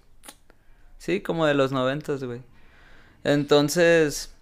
Sí, 0.99 1.21
como 1.23 1.47
de 1.47 1.55
los 1.55 1.73
noventas, 1.73 2.23
güey. 2.25 2.43
Entonces... 3.25 4.35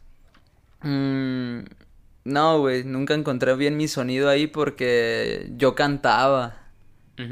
mm, 0.83 1.61
no, 2.25 2.59
güey, 2.61 2.85
nunca 2.85 3.15
encontré 3.15 3.55
bien 3.55 3.77
mi 3.77 3.89
sonido 3.89 4.29
ahí 4.29 4.47
porque 4.47 5.49
yo 5.57 5.75
cantaba. 5.75 6.57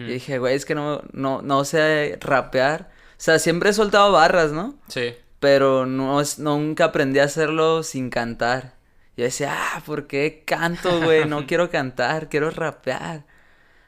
Y 0.06 0.12
dije, 0.14 0.38
güey, 0.38 0.54
es 0.56 0.64
que 0.64 0.74
no, 0.74 1.02
no, 1.12 1.42
no 1.42 1.64
sé 1.64 2.18
rapear. 2.20 2.90
O 3.12 3.14
sea, 3.18 3.38
siempre 3.38 3.70
he 3.70 3.72
soltado 3.72 4.10
barras, 4.12 4.52
¿no? 4.52 4.74
Sí. 4.88 5.14
pero 5.38 5.86
no 5.86 6.22
nunca 6.38 6.86
aprendí 6.86 7.18
a 7.20 7.24
hacerlo 7.24 7.82
sin 7.82 8.10
cantar. 8.10 8.75
Yo 9.16 9.24
decía, 9.24 9.54
ah, 9.56 9.82
¿por 9.86 10.06
qué 10.06 10.42
canto, 10.46 11.00
güey? 11.02 11.24
No 11.26 11.46
quiero 11.48 11.70
cantar, 11.70 12.28
quiero 12.28 12.50
rapear. 12.50 13.24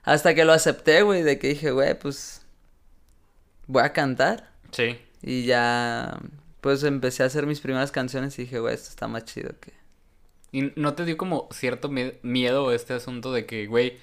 Hasta 0.03 0.35
que 0.35 0.45
lo 0.45 0.53
acepté, 0.53 1.03
güey, 1.03 1.23
de 1.23 1.39
que 1.39 1.49
dije, 1.49 1.71
güey, 1.71 1.99
pues 1.99 2.47
voy 3.67 3.83
a 3.83 3.93
cantar. 3.93 4.51
Sí. 4.73 4.99
Y 5.23 5.45
ya, 5.45 6.19
pues 6.61 6.83
empecé 6.85 7.23
a 7.23 7.27
hacer 7.27 7.47
mis 7.47 7.61
primeras 7.61 7.93
canciones 7.93 8.39
y 8.39 8.43
dije, 8.43 8.59
güey, 8.61 8.75
esto 8.75 8.89
está 8.91 9.09
más 9.09 9.25
chido 9.25 9.51
que... 9.61 9.73
¿Y 10.51 10.73
no 10.77 10.95
te 10.95 11.05
dio 11.05 11.19
como 11.19 11.47
cierto 11.51 11.91
mie- 11.91 12.19
miedo 12.23 12.73
este 12.73 12.95
asunto 12.95 13.33
de 13.33 13.45
que, 13.45 13.67
güey, 13.67 13.99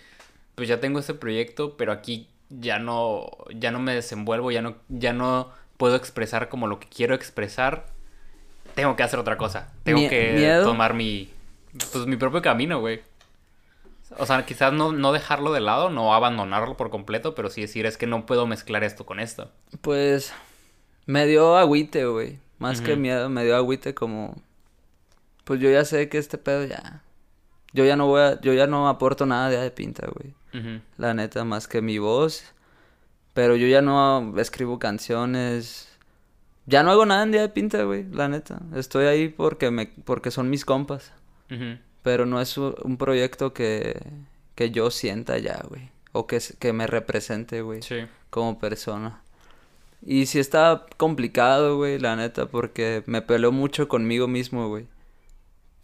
pues 0.53 0.67
ya 0.67 0.79
tengo 0.79 0.99
este 0.99 1.15
proyecto, 1.15 1.75
pero 1.75 1.91
aquí 1.91 2.29
ya 2.49 2.77
no, 2.77 3.31
ya 3.55 3.71
no 3.71 3.79
me 3.79 3.95
desenvuelvo, 3.95 4.51
ya 4.51 4.61
no, 4.61 4.75
ya 4.89 5.11
no 5.13 5.51
puedo 5.77 5.95
expresar 5.95 6.47
como 6.49 6.67
lo 6.67 6.79
que 6.79 6.87
quiero 6.87 7.15
expresar? 7.15 7.87
Tengo 8.75 8.95
que 8.95 9.03
hacer 9.03 9.19
otra 9.19 9.37
cosa. 9.37 9.71
Tengo 9.83 9.99
Mie- 9.99 10.09
que 10.09 10.33
¿miedo? 10.35 10.65
tomar 10.65 10.93
mi, 10.93 11.29
pues 11.91 12.05
mi 12.05 12.17
propio 12.17 12.41
camino, 12.41 12.79
güey. 12.79 13.01
O 14.17 14.25
sea, 14.25 14.45
quizás 14.45 14.71
no, 14.71 14.91
no 14.91 15.11
dejarlo 15.11 15.51
de 15.51 15.61
lado, 15.61 15.89
no 15.89 16.13
abandonarlo 16.13 16.77
por 16.77 16.89
completo, 16.89 17.33
pero 17.35 17.49
sí 17.49 17.61
decir, 17.61 17.85
es 17.85 17.97
que 17.97 18.05
no 18.05 18.25
puedo 18.25 18.45
mezclar 18.47 18.83
esto 18.83 19.05
con 19.05 19.19
esto. 19.19 19.49
Pues 19.81 20.31
me 21.05 21.25
dio 21.25 21.57
agüite, 21.57 22.05
güey. 22.05 22.37
Más 22.59 22.81
que 22.81 22.95
miedo, 22.95 23.29
me 23.29 23.43
dio 23.43 23.55
agüite 23.55 23.93
como... 23.93 24.35
Pues 25.43 25.59
yo 25.59 25.69
ya 25.69 25.83
sé 25.85 26.07
que 26.07 26.17
este 26.17 26.37
pedo 26.37 26.63
ya... 26.65 27.01
Yo 27.73 27.83
ya 27.83 27.95
no 27.97 28.07
voy 28.07 28.21
a... 28.21 28.39
Yo 28.41 28.53
ya 28.53 28.67
no 28.67 28.87
aporto 28.87 29.25
nada 29.25 29.49
de, 29.49 29.57
de 29.57 29.71
pinta, 29.71 30.07
güey. 30.07 30.33
La 30.97 31.13
neta, 31.13 31.43
más 31.43 31.67
que 31.67 31.81
mi 31.81 31.97
voz. 31.97 32.43
Pero 33.33 33.57
yo 33.57 33.67
ya 33.67 33.81
no 33.81 34.33
escribo 34.39 34.79
canciones. 34.79 35.89
Ya 36.65 36.83
no 36.83 36.91
hago 36.91 37.05
nada 37.05 37.23
en 37.23 37.31
día 37.31 37.41
de 37.41 37.49
pinta, 37.49 37.83
güey, 37.83 38.05
la 38.11 38.27
neta. 38.27 38.59
Estoy 38.75 39.05
ahí 39.05 39.29
porque 39.29 39.69
me, 39.71 39.87
porque 39.87 40.31
son 40.31 40.49
mis 40.49 40.65
compas. 40.65 41.11
Pero 42.01 42.25
no 42.25 42.41
es 42.41 42.57
un 42.57 42.97
proyecto 42.97 43.53
que, 43.53 44.01
que 44.55 44.71
yo 44.71 44.89
sienta 44.91 45.37
ya, 45.37 45.61
güey. 45.69 45.89
O 46.11 46.27
que, 46.27 46.39
que 46.59 46.73
me 46.73 46.87
represente, 46.87 47.61
güey, 47.61 47.81
Sí. 47.81 47.97
como 48.29 48.57
persona. 48.59 49.21
Y 50.05 50.25
sí 50.27 50.39
está 50.39 50.85
complicado, 50.97 51.77
güey, 51.77 51.99
la 51.99 52.15
neta, 52.15 52.47
porque 52.47 53.03
me 53.05 53.21
peleo 53.21 53.51
mucho 53.51 53.87
conmigo 53.87 54.27
mismo, 54.27 54.67
güey. 54.69 54.87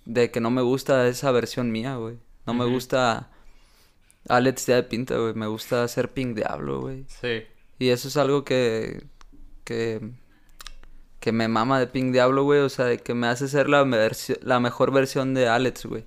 De 0.06 0.32
que 0.32 0.40
no 0.42 0.50
me 0.52 0.62
gusta 0.62 1.08
esa 1.08 1.32
versión 1.32 1.72
mía, 1.72 1.96
güey. 1.96 2.18
No 2.48 2.54
me 2.56 2.66
gusta 2.66 3.30
Alex 4.30 4.66
Día 4.66 4.76
de 4.78 4.84
Pinta, 4.84 5.18
güey. 5.18 5.34
Me 5.36 5.48
gusta 5.48 5.88
ser 5.88 6.10
Pink 6.12 6.36
Diablo, 6.36 6.82
güey. 6.82 7.06
Sí. 7.08 7.44
Y 7.80 7.90
eso 7.90 8.08
es 8.08 8.18
algo 8.18 8.44
que, 8.44 9.04
que, 9.64 10.12
que 11.22 11.32
me 11.32 11.48
mama 11.48 11.80
de 11.80 11.88
Pink 11.88 12.12
Diablo, 12.12 12.44
güey. 12.44 12.60
O 12.60 12.68
sea, 12.70 12.86
de 12.86 12.98
que 12.98 13.14
me 13.14 13.28
hace 13.28 13.48
ser 13.48 13.70
la, 13.70 13.86
la 14.42 14.60
mejor 14.60 14.92
versión 14.92 15.34
de 15.34 15.48
Alex, 15.48 15.86
güey. 15.86 16.04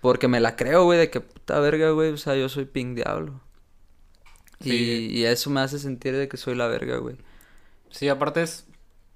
Porque 0.00 0.28
me 0.28 0.40
la 0.40 0.56
creo, 0.56 0.84
güey, 0.84 0.98
de 0.98 1.10
que 1.10 1.20
puta 1.20 1.60
verga, 1.60 1.90
güey. 1.90 2.10
O 2.12 2.16
sea, 2.16 2.34
yo 2.36 2.48
soy 2.48 2.64
Pink 2.64 2.94
Diablo. 2.96 3.40
Sí. 4.60 4.70
Y, 5.12 5.18
y 5.18 5.24
eso 5.26 5.50
me 5.50 5.60
hace 5.60 5.78
sentir 5.78 6.16
de 6.16 6.28
que 6.28 6.36
soy 6.38 6.54
la 6.54 6.66
verga, 6.66 6.96
güey. 6.96 7.16
Sí, 7.90 8.08
aparte 8.08 8.42
es, 8.42 8.66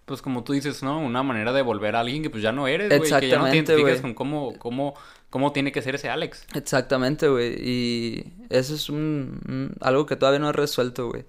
pues 0.05 0.21
como 0.23 0.43
tú 0.45 0.53
dices, 0.53 0.83
¿no? 0.83 0.99
Una 1.01 1.23
manera 1.23 1.53
de 1.53 1.63
volver 1.63 1.97
a 1.97 2.01
alguien 2.01 2.23
que 2.23 2.31
pues 2.31 2.43
ya 2.43 2.53
no 2.53 2.67
eres, 2.67 2.89
güey. 2.89 3.11
Que 3.21 3.29
ya 3.29 3.39
no 3.39 3.45
te 3.45 3.57
identificas 3.57 4.01
con 4.01 4.15
cómo, 4.15 4.59
cómo, 4.59 4.95
cómo 5.31 5.53
tiene 5.53 5.71
que 5.73 5.83
ser 5.83 5.95
ese 5.95 6.09
Alex. 6.11 6.47
Exactamente, 6.55 7.29
güey. 7.29 7.55
Y 7.61 8.33
eso 8.49 8.75
es 8.75 8.89
un, 8.91 9.41
un- 9.49 9.75
algo 9.81 10.05
que 10.07 10.17
todavía 10.17 10.41
no 10.41 10.49
he 10.49 10.53
resuelto, 10.53 11.09
güey. 11.09 11.25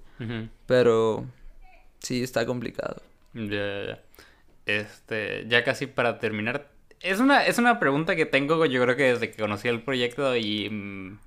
Pero 0.66 1.26
sí 2.00 2.24
está 2.24 2.46
complicado. 2.46 3.02
Ya, 3.34 3.44
ya, 3.44 3.86
ya. 3.86 4.04
Este, 4.66 5.46
ya 5.48 5.64
casi 5.64 5.88
para 5.88 6.20
terminar. 6.20 6.72
Es 7.00 7.20
una, 7.20 7.46
es 7.46 7.58
una 7.58 7.80
pregunta 7.80 8.16
que 8.16 8.26
tengo, 8.26 8.66
yo 8.66 8.82
creo 8.84 8.96
que 8.96 9.04
desde 9.04 9.32
que 9.32 9.42
conocí 9.42 9.68
el 9.68 9.82
proyecto 9.82 10.36
y 10.36 10.70
mm, 10.70 11.20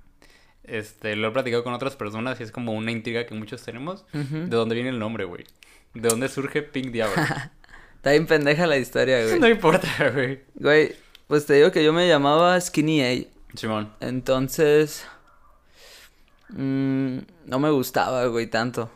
este, 0.63 1.15
lo 1.15 1.27
he 1.27 1.31
platicado 1.31 1.63
con 1.63 1.73
otras 1.73 1.95
personas 1.95 2.39
y 2.39 2.43
es 2.43 2.51
como 2.51 2.73
una 2.73 2.91
intriga 2.91 3.25
que 3.25 3.35
muchos 3.35 3.61
tenemos. 3.63 4.05
¿De 4.13 4.47
dónde 4.47 4.75
viene 4.75 4.89
el 4.89 4.99
nombre, 4.99 5.25
güey? 5.25 5.45
¿De 5.93 6.07
dónde 6.09 6.29
surge 6.29 6.61
Pink 6.61 6.91
Diablo? 6.91 7.15
Está 7.95 8.11
bien 8.11 8.27
pendeja 8.27 8.67
la 8.67 8.77
historia, 8.77 9.23
güey. 9.23 9.39
no 9.39 9.47
importa, 9.49 9.87
güey. 10.13 10.41
Güey, 10.55 10.95
pues 11.27 11.45
te 11.45 11.55
digo 11.55 11.71
que 11.71 11.83
yo 11.83 11.91
me 11.91 12.07
llamaba 12.07 12.59
Skinny 12.59 13.01
A. 13.01 13.57
Simón. 13.57 13.91
Entonces. 13.99 15.07
mm, 16.49 17.17
no 17.45 17.59
me 17.59 17.69
gustaba, 17.71 18.25
güey, 18.27 18.47
tanto. 18.47 18.91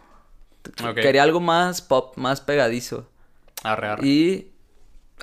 Quería 0.95 1.23
algo 1.23 1.39
más 1.39 1.81
pop, 1.81 2.15
más 2.17 2.41
pegadizo. 2.41 3.09
Arre, 3.63 3.87
arre. 3.87 4.07
Y 4.07 4.51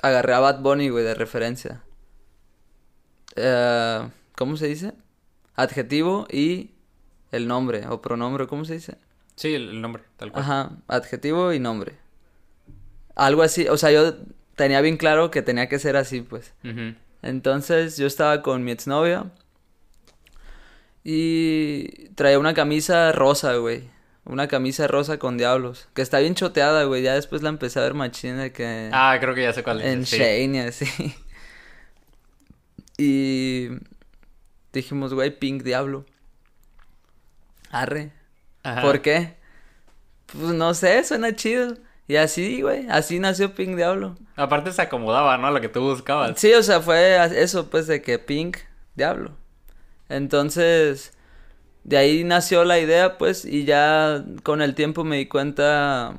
agarré 0.01 0.33
a 0.33 0.39
Bad 0.39 0.61
Bunny, 0.61 0.89
güey, 0.89 1.03
de 1.03 1.15
referencia. 1.15 1.83
Eh, 3.35 4.09
¿Cómo 4.35 4.57
se 4.57 4.67
dice? 4.67 4.93
Adjetivo 5.55 6.27
y 6.31 6.71
el 7.31 7.47
nombre 7.47 7.87
o 7.87 8.01
pronombre, 8.01 8.47
¿cómo 8.47 8.65
se 8.65 8.73
dice? 8.73 8.97
Sí, 9.35 9.53
el, 9.53 9.69
el 9.69 9.81
nombre, 9.81 10.03
tal 10.17 10.31
cual. 10.31 10.43
Ajá, 10.43 10.71
adjetivo 10.87 11.53
y 11.53 11.59
nombre. 11.59 11.97
Algo 13.15 13.41
así, 13.41 13.67
o 13.67 13.77
sea, 13.77 13.91
yo 13.91 14.15
tenía 14.55 14.81
bien 14.81 14.97
claro 14.97 15.31
que 15.31 15.41
tenía 15.41 15.69
que 15.69 15.79
ser 15.79 15.95
así, 15.95 16.21
pues. 16.21 16.53
Entonces 17.21 17.97
yo 17.97 18.07
estaba 18.07 18.41
con 18.41 18.63
mi 18.63 18.71
exnovia 18.71 19.31
y 21.03 22.09
traía 22.09 22.37
una 22.39 22.53
camisa 22.53 23.11
rosa, 23.11 23.55
güey. 23.55 23.89
Una 24.27 24.47
camisa 24.47 24.87
rosa 24.87 25.17
con 25.19 25.37
diablos. 25.37 25.87
Que 25.93 26.01
está 26.01 26.19
bien 26.19 26.35
choteada, 26.35 26.83
güey. 26.83 27.01
Ya 27.01 27.13
después 27.13 27.41
la 27.43 27.49
empecé 27.49 27.79
a 27.79 27.83
ver 27.83 27.93
machina 27.93 28.49
que... 28.49 28.89
Ah, 28.91 29.17
creo 29.21 29.33
que 29.33 29.43
ya 29.43 29.53
sé 29.53 29.63
cuál 29.63 29.79
es. 29.81 29.87
en 29.87 30.05
sí. 30.05 30.17
Shane 30.17 30.57
y 30.57 30.59
así. 30.59 31.15
Y 32.99 33.69
dijimos, 34.73 35.13
güey, 35.13 35.29
Pink 35.37 35.61
Diablo. 35.61 36.03
Arre. 37.69 38.11
Ajá. 38.63 38.81
¿Por 38.81 39.03
qué? 39.03 39.35
Pues 40.25 40.53
no 40.53 40.73
sé, 40.73 41.03
suena 41.03 41.35
chido. 41.35 41.77
Y 42.07 42.15
así, 42.15 42.61
güey, 42.61 42.87
así 42.89 43.19
nació 43.19 43.53
Pink 43.53 43.75
Diablo. 43.75 44.15
Aparte 44.35 44.71
se 44.71 44.81
acomodaba, 44.81 45.37
¿no? 45.37 45.47
A 45.47 45.51
lo 45.51 45.61
que 45.61 45.69
tú 45.69 45.81
buscabas. 45.81 46.39
Sí, 46.39 46.53
o 46.53 46.63
sea, 46.63 46.81
fue 46.81 47.17
eso, 47.39 47.69
pues, 47.69 47.85
de 47.85 48.01
que 48.01 48.17
Pink, 48.17 48.57
diablo. 48.95 49.37
Entonces, 50.09 51.13
de 51.87 51.97
ahí 51.97 52.25
nació 52.25 52.65
la 52.65 52.79
idea, 52.79 53.17
pues, 53.17 53.45
y 53.45 53.63
ya 53.63 54.25
con 54.43 54.61
el 54.61 54.75
tiempo 54.75 55.05
me 55.05 55.15
di 55.15 55.25
cuenta 55.25 56.15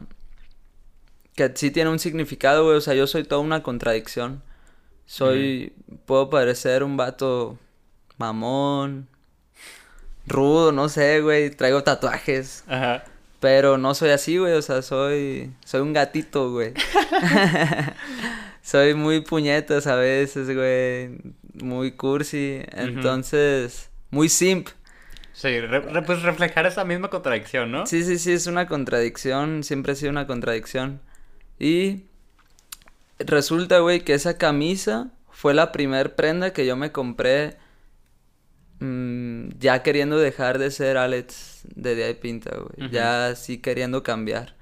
que 1.36 1.52
sí 1.54 1.70
tiene 1.70 1.90
un 1.90 1.98
significado, 1.98 2.64
güey. 2.64 2.78
O 2.78 2.80
sea, 2.80 2.94
yo 2.94 3.06
soy 3.06 3.22
toda 3.22 3.42
una 3.42 3.62
contradicción. 3.62 4.42
Soy, 5.04 5.74
puedo 6.06 6.30
parecer 6.30 6.82
un 6.82 6.96
vato 6.96 7.58
mamón, 8.16 9.08
rudo, 10.26 10.72
no 10.72 10.88
sé, 10.88 11.20
güey. 11.20 11.50
Traigo 11.50 11.84
tatuajes. 11.84 12.64
Ajá. 12.66 13.04
Pero 13.38 13.76
no 13.76 13.94
soy 13.94 14.08
así, 14.08 14.38
güey. 14.38 14.54
O 14.54 14.62
sea, 14.62 14.80
soy, 14.80 15.52
soy 15.66 15.82
un 15.82 15.92
gatito, 15.92 16.50
güey. 16.50 16.72
soy 18.62 18.94
muy 18.94 19.20
puñetas 19.20 19.86
a 19.86 19.96
veces, 19.96 20.54
güey. 20.54 21.10
Muy 21.62 21.92
cursi. 21.92 22.62
Entonces, 22.72 23.90
muy 24.10 24.30
simp. 24.30 24.68
Sí, 25.39 25.61
re- 25.61 25.78
re- 25.80 26.03
pues 26.03 26.22
reflejar 26.22 26.66
esa 26.66 26.84
misma 26.84 27.11
contradicción, 27.11 27.70
¿no? 27.70 27.86
Sí, 27.86 28.03
sí, 28.03 28.18
sí, 28.18 28.32
es 28.32 28.49
una 28.49 28.66
contradicción, 28.66 29.62
siempre 29.62 29.93
ha 29.93 29.95
sido 29.95 30.11
una 30.11 30.26
contradicción. 30.26 31.01
Y 31.61 32.07
resulta, 33.20 33.78
güey, 33.78 34.01
que 34.01 34.14
esa 34.14 34.36
camisa 34.36 35.12
fue 35.30 35.55
la 35.55 35.70
primer 35.70 36.16
prenda 36.16 36.53
que 36.53 36.66
yo 36.66 36.74
me 36.74 36.91
compré 36.91 37.57
mm, 38.80 39.51
ya 39.61 39.82
queriendo 39.84 40.18
dejar 40.18 40.59
de 40.59 40.72
ser 40.72 40.97
Alex 40.97 41.61
de 41.74 41.95
Día 41.95 42.07
de 42.07 42.14
Pinta, 42.16 42.51
güey. 42.57 42.91
Ya 42.91 43.34
sí 43.36 43.59
queriendo 43.59 44.03
cambiar. 44.03 44.57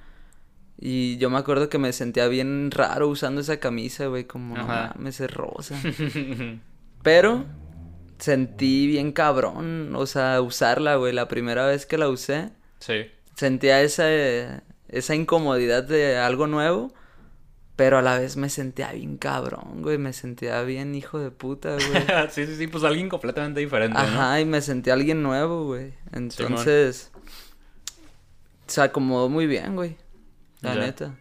Y 0.79 1.17
yo 1.17 1.31
me 1.31 1.39
acuerdo 1.39 1.71
que 1.71 1.79
me 1.79 1.95
sentía 1.95 2.29
bien 2.29 2.71
raro 2.71 3.09
usando 3.09 3.41
esa 3.41 3.59
camisa, 3.61 4.09
güey, 4.09 4.25
como, 4.25 4.57
no 4.59 4.67
mames, 4.67 5.21
es 5.21 5.31
rosa. 5.31 5.75
Pero 7.03 7.47
sentí 8.19 8.87
bien 8.87 9.13
cabrón, 9.13 9.95
o 9.95 10.07
sea, 10.07 10.41
usarla, 10.41 10.97
güey, 10.97 11.13
la 11.13 11.29
primera 11.29 11.67
vez 11.67 11.87
que 11.87 11.99
la 11.99 12.09
usé 12.09 12.51
sí. 12.79 13.07
sentía 13.35 13.83
esa, 13.83 14.63
esa 14.89 15.15
incomodidad 15.15 15.85
de 15.85 16.17
algo 16.17 16.47
nuevo, 16.47 16.93
pero 17.77 17.99
a 17.99 18.03
la 18.03 18.19
vez 18.19 18.37
me 18.37 18.49
sentía 18.49 18.93
bien 18.93 19.19
cabrón, 19.19 19.83
güey, 19.83 19.99
me 19.99 20.13
sentía 20.13 20.63
bien 20.63 20.95
hijo 20.95 21.19
de 21.19 21.31
puta, 21.31 21.75
güey. 21.75 22.07
sí, 22.31 22.47
sí, 22.47 22.57
sí, 22.57 22.67
pues 22.67 22.85
alguien 22.85 23.09
completamente 23.09 23.61
diferente, 23.61 23.99
¿no? 23.99 24.05
Ajá, 24.05 24.41
y 24.41 24.45
me 24.45 24.61
sentía 24.63 24.95
alguien 24.95 25.23
nuevo, 25.23 25.67
güey. 25.67 25.93
Entonces, 26.13 27.11
se 28.67 28.81
acomodó 28.81 29.29
muy 29.29 29.47
bien, 29.47 29.77
güey, 29.77 29.97
la 30.63 30.75
neta. 30.75 31.15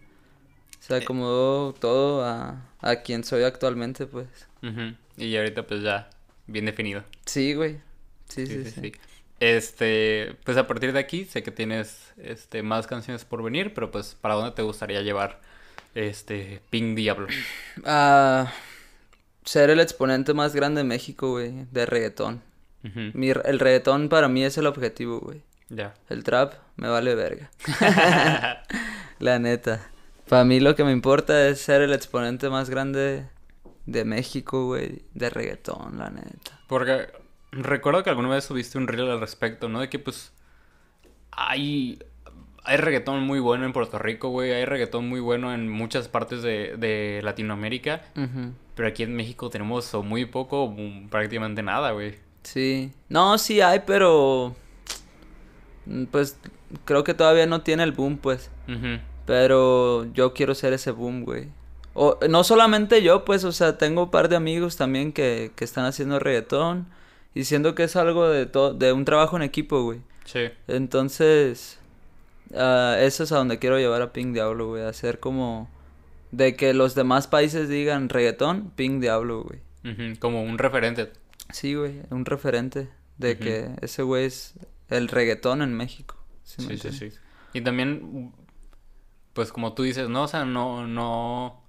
Se 0.79 0.95
acomodó 0.95 1.73
todo 1.73 2.23
a, 2.23 2.61
a 2.79 2.95
quien 2.97 3.23
soy 3.23 3.43
actualmente, 3.43 4.05
pues. 4.05 4.27
Ujú. 4.61 4.95
Y 5.17 5.35
ahorita 5.35 5.65
pues 5.65 5.81
ya, 5.81 6.09
bien 6.47 6.65
definido. 6.65 7.03
Sí, 7.25 7.53
güey. 7.53 7.81
Sí, 8.29 8.45
Sí, 8.45 8.47
sí, 8.47 8.63
sí, 8.63 8.71
sí. 8.71 8.81
sí. 8.81 8.93
Este, 9.39 10.37
pues 10.45 10.57
a 10.57 10.67
partir 10.67 10.93
de 10.93 10.99
aquí 10.99 11.25
sé 11.25 11.43
que 11.43 11.51
tienes 11.51 12.13
este 12.17 12.63
más 12.63 12.87
canciones 12.87 13.25
por 13.25 13.43
venir, 13.43 13.73
pero 13.73 13.91
pues 13.91 14.15
¿para 14.15 14.35
dónde 14.35 14.51
te 14.55 14.61
gustaría 14.61 15.01
llevar 15.01 15.41
este 15.93 16.61
Pink 16.69 16.95
Diablo? 16.95 17.27
Ah, 17.85 18.53
ser 19.43 19.69
el 19.69 19.79
exponente 19.79 20.33
más 20.33 20.55
grande 20.55 20.81
de 20.81 20.85
México, 20.87 21.31
güey, 21.31 21.65
de 21.71 21.85
reggaetón. 21.85 22.41
Mi, 23.13 23.29
el 23.29 23.59
reggaetón 23.59 24.09
para 24.09 24.27
mí 24.27 24.43
es 24.43 24.57
el 24.57 24.67
objetivo, 24.67 25.19
güey. 25.19 25.41
Ya. 25.69 25.95
El 26.09 26.23
trap 26.23 26.53
me 26.77 26.87
vale 26.87 27.15
verga. 27.15 27.49
La 29.19 29.39
neta. 29.39 29.89
Para 30.29 30.43
mí 30.43 30.59
lo 30.59 30.75
que 30.75 30.83
me 30.83 30.91
importa 30.91 31.47
es 31.47 31.61
ser 31.61 31.81
el 31.81 31.93
exponente 31.93 32.49
más 32.49 32.69
grande 32.69 33.25
de 33.85 34.05
México, 34.05 34.65
güey, 34.65 35.03
de 35.13 35.29
reggaetón, 35.29 35.97
la 35.97 36.09
neta. 36.09 36.59
Porque 36.67 37.07
recuerdo 37.51 38.03
que 38.03 38.09
alguna 38.09 38.29
vez 38.29 38.43
subiste 38.45 38.77
un 38.77 38.87
reel 38.87 39.09
al 39.09 39.19
respecto, 39.19 39.69
¿no? 39.69 39.79
De 39.79 39.89
que 39.89 39.99
pues 39.99 40.33
hay 41.31 41.99
hay 42.63 42.77
reggaetón 42.77 43.21
muy 43.21 43.39
bueno 43.39 43.65
en 43.65 43.73
Puerto 43.73 43.99
Rico, 43.99 44.29
güey, 44.29 44.51
hay 44.51 44.65
reggaetón 44.65 45.07
muy 45.07 45.19
bueno 45.19 45.53
en 45.53 45.69
muchas 45.69 46.07
partes 46.07 46.41
de, 46.41 46.77
de 46.77 47.21
Latinoamérica, 47.23 48.01
pero 48.75 48.87
aquí 48.87 49.03
en 49.03 49.15
México 49.15 49.51
tenemos 49.51 49.93
o 49.93 50.01
muy 50.01 50.25
poco 50.25 50.63
o 50.63 50.75
prácticamente 51.11 51.61
nada, 51.61 51.91
güey. 51.91 52.15
Sí. 52.41 52.91
No, 53.07 53.37
sí 53.37 53.61
hay, 53.61 53.81
pero... 53.85 54.55
mm, 55.85 56.05
Pues 56.05 56.39
creo 56.85 57.03
que 57.03 57.13
todavía 57.13 57.45
no 57.45 57.61
tiene 57.61 57.83
el 57.83 57.91
boom, 57.91 58.17
pues. 58.17 58.49
Pero 59.27 60.05
yo 60.13 60.33
quiero 60.33 60.55
ser 60.55 60.73
ese 60.73 60.89
boom, 60.91 61.23
güey. 61.23 61.49
O, 61.95 62.19
no 62.29 62.43
solamente 62.43 63.01
yo, 63.01 63.25
pues, 63.25 63.43
o 63.43 63.51
sea, 63.51 63.77
tengo 63.79 64.03
un 64.03 64.11
par 64.11 64.29
de 64.29 64.35
amigos 64.35 64.75
también 64.77 65.11
que, 65.13 65.51
que 65.55 65.63
están 65.65 65.85
haciendo 65.85 66.19
reggaetón. 66.19 66.85
Y 67.33 67.45
siento 67.45 67.73
que 67.73 67.83
es 67.83 67.95
algo 67.95 68.29
de, 68.29 68.45
to- 68.45 68.73
de 68.73 68.93
un 68.93 69.03
trabajo 69.05 69.35
en 69.35 69.41
equipo, 69.43 69.81
güey. 69.83 69.99
Sí. 70.25 70.41
Entonces, 70.67 71.79
ah, 72.55 72.95
eso 72.99 73.23
es 73.23 73.31
a 73.31 73.37
donde 73.37 73.59
quiero 73.59 73.77
llevar 73.79 74.01
a 74.01 74.13
Pink 74.13 74.33
Diablo, 74.33 74.67
güey. 74.67 74.83
Hacer 74.83 75.19
como... 75.19 75.69
De 76.31 76.55
que 76.55 76.73
los 76.73 76.95
demás 76.95 77.27
países 77.27 77.69
digan 77.69 78.09
reggaetón, 78.09 78.71
Pink 78.75 78.99
Diablo, 79.01 79.43
güey. 79.43 79.59
Como 80.19 80.43
un 80.43 80.57
referente. 80.57 81.11
Sí, 81.51 81.75
güey, 81.75 82.01
un 82.09 82.25
referente 82.25 82.89
de 83.17 83.37
que 83.37 83.69
ese 83.81 84.01
güey 84.03 84.25
es 84.25 84.53
el 84.89 85.07
reggaetón 85.07 85.61
en 85.61 85.73
México. 85.73 86.17
¿sí 86.43 86.61
Sí, 86.67 86.77
sí, 86.77 86.91
sí. 86.91 87.09
Y 87.53 87.61
también, 87.61 88.33
pues 89.33 89.51
como 89.51 89.73
tú 89.73 89.83
dices, 89.83 90.09
¿no? 90.09 90.23
O 90.23 90.27
sea, 90.27 90.43
no, 90.43 90.87
no, 90.87 91.61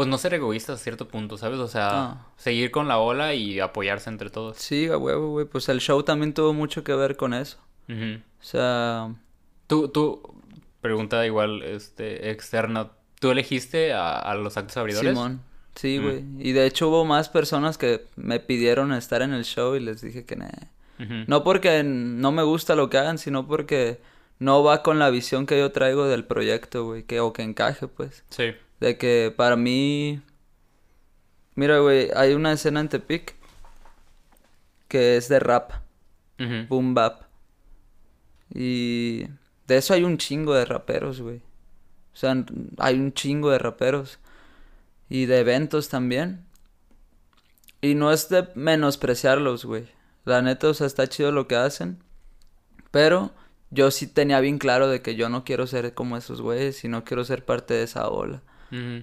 pues 0.00 0.08
no 0.08 0.16
ser 0.16 0.32
egoísta 0.32 0.72
a 0.72 0.76
cierto 0.78 1.08
punto, 1.08 1.36
¿sabes? 1.36 1.58
O 1.58 1.68
sea, 1.68 1.88
Ah. 1.92 2.26
seguir 2.38 2.70
con 2.70 2.88
la 2.88 2.96
ola 2.98 3.34
y 3.34 3.60
apoyarse 3.60 4.08
entre 4.08 4.30
todos. 4.30 4.56
Sí, 4.56 4.86
a 4.88 4.96
huevo, 4.96 5.28
güey. 5.28 5.44
Pues 5.44 5.68
el 5.68 5.80
show 5.80 6.02
también 6.02 6.32
tuvo 6.32 6.54
mucho 6.54 6.82
que 6.82 6.94
ver 6.94 7.16
con 7.16 7.34
eso. 7.34 7.58
O 7.88 8.22
sea, 8.44 9.14
Tú, 9.66 9.88
tú, 9.88 10.22
pregunta 10.80 11.24
igual, 11.26 11.62
este, 11.62 12.30
externa, 12.30 12.88
¿tú 13.20 13.30
elegiste 13.30 13.92
a, 13.92 14.18
a 14.18 14.34
los 14.34 14.56
actos 14.56 14.76
abridores? 14.78 15.10
Simón. 15.12 15.42
Sí, 15.74 15.98
Mm. 15.98 16.02
güey. 16.02 16.24
Y 16.48 16.52
de 16.52 16.66
hecho 16.66 16.88
hubo 16.88 17.04
más 17.04 17.28
personas 17.28 17.76
que 17.78 18.06
me 18.16 18.40
pidieron 18.40 18.92
estar 18.92 19.20
en 19.22 19.32
el 19.34 19.44
show 19.44 19.76
y 19.76 19.80
les 19.80 20.00
dije 20.00 20.24
que 20.24 20.36
nah. 20.36 20.48
Ujú. 20.98 21.24
No 21.26 21.44
porque 21.44 21.82
no 21.84 22.32
me 22.32 22.42
gusta 22.42 22.74
lo 22.74 22.88
que 22.90 22.98
hagan, 22.98 23.18
sino 23.18 23.46
porque 23.46 24.00
no 24.40 24.62
va 24.64 24.82
con 24.82 24.98
la 24.98 25.10
visión 25.10 25.46
que 25.46 25.58
yo 25.58 25.70
traigo 25.72 26.06
del 26.06 26.24
proyecto, 26.24 26.84
güey. 26.86 27.04
Que, 27.04 27.20
o 27.20 27.32
que 27.32 27.42
encaje, 27.42 27.86
pues. 27.86 28.24
Sí. 28.30 28.52
De 28.80 28.98
que 28.98 29.32
para 29.36 29.56
mí... 29.56 30.20
Mira, 31.54 31.78
güey, 31.78 32.10
hay 32.16 32.32
una 32.32 32.52
escena 32.52 32.80
en 32.80 32.88
Tepic 32.88 33.34
que 34.88 35.16
es 35.16 35.28
de 35.28 35.38
rap, 35.38 35.72
boom 36.68 36.94
bap. 36.94 37.22
Y 38.52 39.26
de 39.66 39.76
eso 39.76 39.94
hay 39.94 40.02
un 40.02 40.18
chingo 40.18 40.54
de 40.54 40.64
raperos, 40.64 41.20
güey. 41.20 41.42
O 42.12 42.16
sea, 42.16 42.34
hay 42.78 42.98
un 42.98 43.12
chingo 43.12 43.50
de 43.50 43.58
raperos. 43.58 44.18
Y 45.08 45.26
de 45.26 45.40
eventos 45.40 45.88
también. 45.88 46.44
Y 47.80 47.94
no 47.94 48.12
es 48.12 48.28
de 48.28 48.48
menospreciarlos, 48.54 49.64
güey. 49.64 49.88
La 50.24 50.42
neta, 50.42 50.68
o 50.68 50.74
sea, 50.74 50.86
está 50.86 51.06
chido 51.06 51.30
lo 51.30 51.46
que 51.46 51.56
hacen. 51.56 52.02
Pero 52.90 53.32
yo 53.70 53.90
sí 53.90 54.06
tenía 54.06 54.40
bien 54.40 54.58
claro 54.58 54.88
de 54.88 55.02
que 55.02 55.14
yo 55.14 55.28
no 55.28 55.44
quiero 55.44 55.66
ser 55.66 55.94
como 55.94 56.16
esos 56.16 56.40
güeyes 56.40 56.84
y 56.84 56.88
no 56.88 57.04
quiero 57.04 57.24
ser 57.24 57.44
parte 57.44 57.74
de 57.74 57.84
esa 57.84 58.08
ola. 58.08 58.42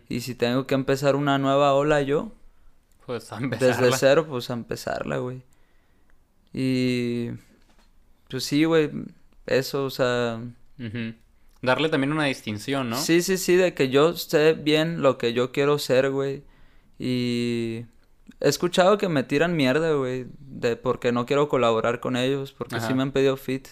Y 0.10 0.22
si 0.22 0.36
tengo 0.36 0.66
que 0.68 0.76
empezar 0.76 1.16
una 1.16 1.38
nueva 1.38 1.74
ola 1.74 2.02
yo, 2.02 2.32
Pues 3.06 3.32
a 3.32 3.36
desde 3.40 3.46
empezarla. 3.46 3.98
cero, 3.98 4.26
pues 4.30 4.50
a 4.50 4.54
empezarla, 4.54 5.18
güey. 5.18 5.42
Y 6.54 7.30
pues 8.30 8.44
sí, 8.44 8.64
güey, 8.64 8.90
eso, 9.46 9.86
o 9.86 9.90
sea. 9.90 10.40
Darle 11.62 11.90
también 11.90 12.14
una 12.14 12.26
distinción, 12.26 12.90
¿no? 12.90 12.98
sí, 12.98 13.22
sí, 13.22 13.38
sí, 13.38 13.56
de 13.56 13.74
que 13.74 13.90
yo 13.90 14.14
sé 14.14 14.54
bien 14.54 15.02
lo 15.02 15.18
que 15.18 15.34
yo 15.34 15.52
quiero 15.52 15.80
ser, 15.80 16.12
güey. 16.12 16.44
Y 17.00 17.86
he 18.40 18.48
escuchado 18.50 18.98
que 18.98 19.10
me 19.10 19.24
tiran 19.24 19.56
mierda, 19.56 19.92
güey, 19.94 20.28
de 20.40 20.76
porque 20.76 21.12
no 21.12 21.26
quiero 21.26 21.50
colaborar 21.50 22.00
con 22.00 22.16
ellos, 22.16 22.54
porque 22.54 22.76
Ajá. 22.78 22.88
sí 22.88 22.94
me 22.94 23.04
han 23.04 23.12
pedido 23.12 23.38
fit. 23.38 23.68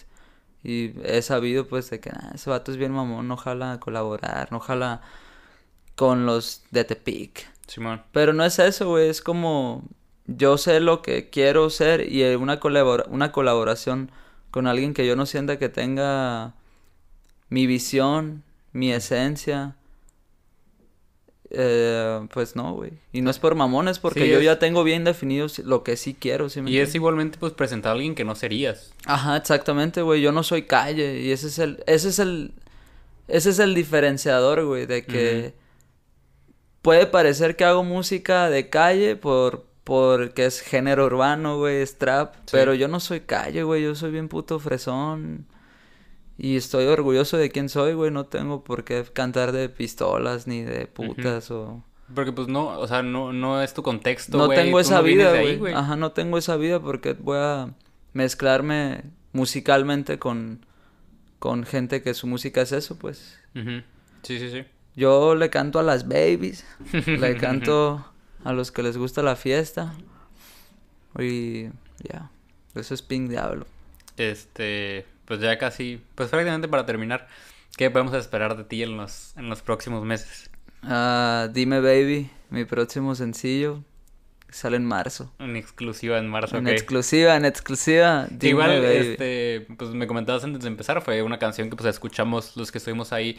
Y 0.64 0.92
he 1.04 1.22
sabido, 1.22 1.66
pues, 1.68 1.88
de 1.90 2.00
que 2.00 2.10
"Ah, 2.10 2.32
ese 2.34 2.50
vato 2.50 2.72
es 2.72 2.76
bien 2.76 2.92
mamón, 2.92 3.28
no 3.28 3.36
jala 3.36 3.78
colaborar, 3.78 4.50
no 4.50 4.58
jala 4.58 5.00
con 5.96 6.24
los 6.26 6.62
de 6.70 6.84
Tepic. 6.84 7.48
Simón. 7.66 8.02
Pero 8.12 8.32
no 8.32 8.44
es 8.44 8.58
eso, 8.60 8.88
güey, 8.88 9.08
es 9.08 9.20
como 9.20 9.82
yo 10.26 10.56
sé 10.58 10.78
lo 10.80 11.02
que 11.02 11.30
quiero 11.30 11.68
ser 11.70 12.12
y 12.12 12.22
una, 12.36 12.60
colabora- 12.60 13.06
una 13.08 13.32
colaboración 13.32 14.10
con 14.52 14.66
alguien 14.68 14.94
que 14.94 15.06
yo 15.06 15.16
no 15.16 15.26
sienta 15.26 15.58
que 15.58 15.68
tenga 15.68 16.54
mi 17.48 17.66
visión, 17.66 18.42
mi 18.72 18.92
esencia. 18.92 19.74
eh, 21.50 22.26
pues 22.34 22.56
no, 22.56 22.74
güey. 22.74 22.90
Y 23.12 23.20
no 23.22 23.30
es 23.30 23.38
por 23.38 23.54
mamones, 23.54 23.98
porque 24.00 24.24
Sí, 24.24 24.28
yo 24.30 24.38
es- 24.38 24.44
ya 24.44 24.58
tengo 24.58 24.82
bien 24.82 25.04
definido 25.04 25.46
lo 25.64 25.84
que 25.84 25.96
sí 25.96 26.14
quiero, 26.18 26.48
¿sí 26.48 26.60
me 26.60 26.70
Y 26.70 26.78
es 26.78 26.94
igualmente 26.94 27.38
pues 27.38 27.52
presentar 27.52 27.90
a 27.90 27.92
alguien 27.94 28.14
que 28.16 28.24
no 28.24 28.34
serías. 28.34 28.92
Ajá, 29.04 29.36
exactamente, 29.36 30.02
güey. 30.02 30.20
Yo 30.20 30.32
no 30.32 30.42
soy 30.42 30.62
calle 30.62 31.20
y 31.20 31.30
ese 31.30 31.46
es 31.46 31.58
el, 31.60 31.82
ese 31.86 32.08
es 32.08 32.18
el, 32.18 32.52
ese 33.28 33.50
es 33.50 33.58
el 33.60 33.74
diferenciador, 33.76 34.64
güey, 34.64 34.86
de 34.86 35.04
que 35.04 35.54
puede 36.86 37.06
parecer 37.06 37.56
que 37.56 37.64
hago 37.64 37.84
música 37.84 38.48
de 38.48 38.68
calle 38.70 39.16
por, 39.16 39.66
porque 39.84 40.46
es 40.46 40.60
género 40.60 41.04
urbano, 41.06 41.58
güey, 41.58 41.82
es 41.82 41.98
trap, 41.98 42.34
Sí. 42.34 42.40
pero 42.52 42.72
yo 42.74 42.88
no 42.88 43.00
soy 43.00 43.20
calle, 43.20 43.62
güey. 43.64 43.82
Yo 43.82 43.94
soy 43.94 44.10
bien 44.12 44.28
puto 44.28 44.58
fresón 44.58 45.46
Y 46.38 46.56
estoy 46.56 46.86
orgulloso 46.86 47.36
de 47.38 47.50
quién 47.50 47.68
soy, 47.68 47.94
güey. 47.94 48.10
No 48.10 48.24
tengo 48.26 48.62
por 48.62 48.84
qué 48.84 49.04
cantar 49.12 49.52
de 49.52 49.68
pistolas 49.68 50.46
ni 50.46 50.62
de 50.62 50.86
putas 50.86 51.50
o... 51.50 51.82
Porque 52.14 52.30
pues 52.32 52.46
no, 52.46 52.78
o 52.78 52.86
sea, 52.86 53.02
no, 53.02 53.32
no 53.32 53.60
es 53.62 53.74
tu 53.74 53.82
contexto, 53.82 54.38
No 54.38 54.48
tengo 54.48 54.76
Tú 54.76 54.80
esa 54.80 54.96
no 54.98 55.02
vida, 55.02 55.30
güey. 55.58 55.74
Ajá, 55.74 55.96
no 55.96 56.12
tengo 56.12 56.38
esa 56.38 56.56
vida 56.56 56.78
porque 56.78 57.14
voy 57.14 57.38
a 57.40 57.74
mezclarme 58.12 59.02
musicalmente 59.32 60.18
con, 60.18 60.64
con 61.38 61.64
gente 61.64 62.02
que 62.02 62.14
su 62.14 62.26
música 62.26 62.60
es 62.62 62.72
eso, 62.72 62.96
pues. 62.98 63.38
Sí, 64.22 64.38
sí, 64.38 64.50
sí. 64.50 64.64
Yo 64.96 65.34
le 65.34 65.50
canto 65.50 65.78
a 65.78 65.82
las 65.82 66.08
babies, 66.08 66.64
le 67.06 67.36
canto 67.38 68.04
a 68.44 68.52
los 68.52 68.72
que 68.72 68.82
les 68.82 68.96
gusta 68.96 69.22
la 69.22 69.36
fiesta. 69.36 69.94
Y 71.18 71.66
ya, 72.02 72.30
eso 72.74 72.94
es 72.94 73.02
Pink 73.02 73.28
Diablo. 73.28 73.66
Este, 74.16 75.06
pues 75.26 75.40
ya 75.40 75.58
casi, 75.58 76.00
pues 76.14 76.30
prácticamente 76.30 76.68
para 76.68 76.86
terminar, 76.86 77.28
¿qué 77.76 77.90
podemos 77.90 78.14
esperar 78.14 78.56
de 78.56 78.64
ti 78.64 78.82
en 78.82 78.96
los, 78.96 79.36
en 79.36 79.48
los 79.48 79.62
próximos 79.62 80.04
meses? 80.04 80.50
Ah, 80.82 81.48
Dime 81.52 81.80
Baby, 81.80 82.30
mi 82.50 82.64
próximo 82.64 83.14
sencillo, 83.14 83.82
sale 84.48 84.76
en 84.76 84.84
marzo. 84.84 85.32
En 85.38 85.56
exclusiva 85.56 86.18
en 86.18 86.28
marzo, 86.28 86.56
En 86.56 86.68
exclusiva, 86.68 87.36
en 87.36 87.44
exclusiva, 87.44 88.26
Dime 88.30 88.50
Igual, 88.50 88.82
Baby. 88.82 88.96
este, 89.08 89.66
pues 89.76 89.90
me 89.90 90.06
comentabas 90.06 90.44
antes 90.44 90.62
de 90.62 90.68
empezar, 90.68 91.02
fue 91.02 91.22
una 91.22 91.38
canción 91.38 91.68
que 91.68 91.76
pues 91.76 91.88
escuchamos 91.88 92.56
los 92.56 92.72
que 92.72 92.78
estuvimos 92.78 93.12
ahí, 93.12 93.38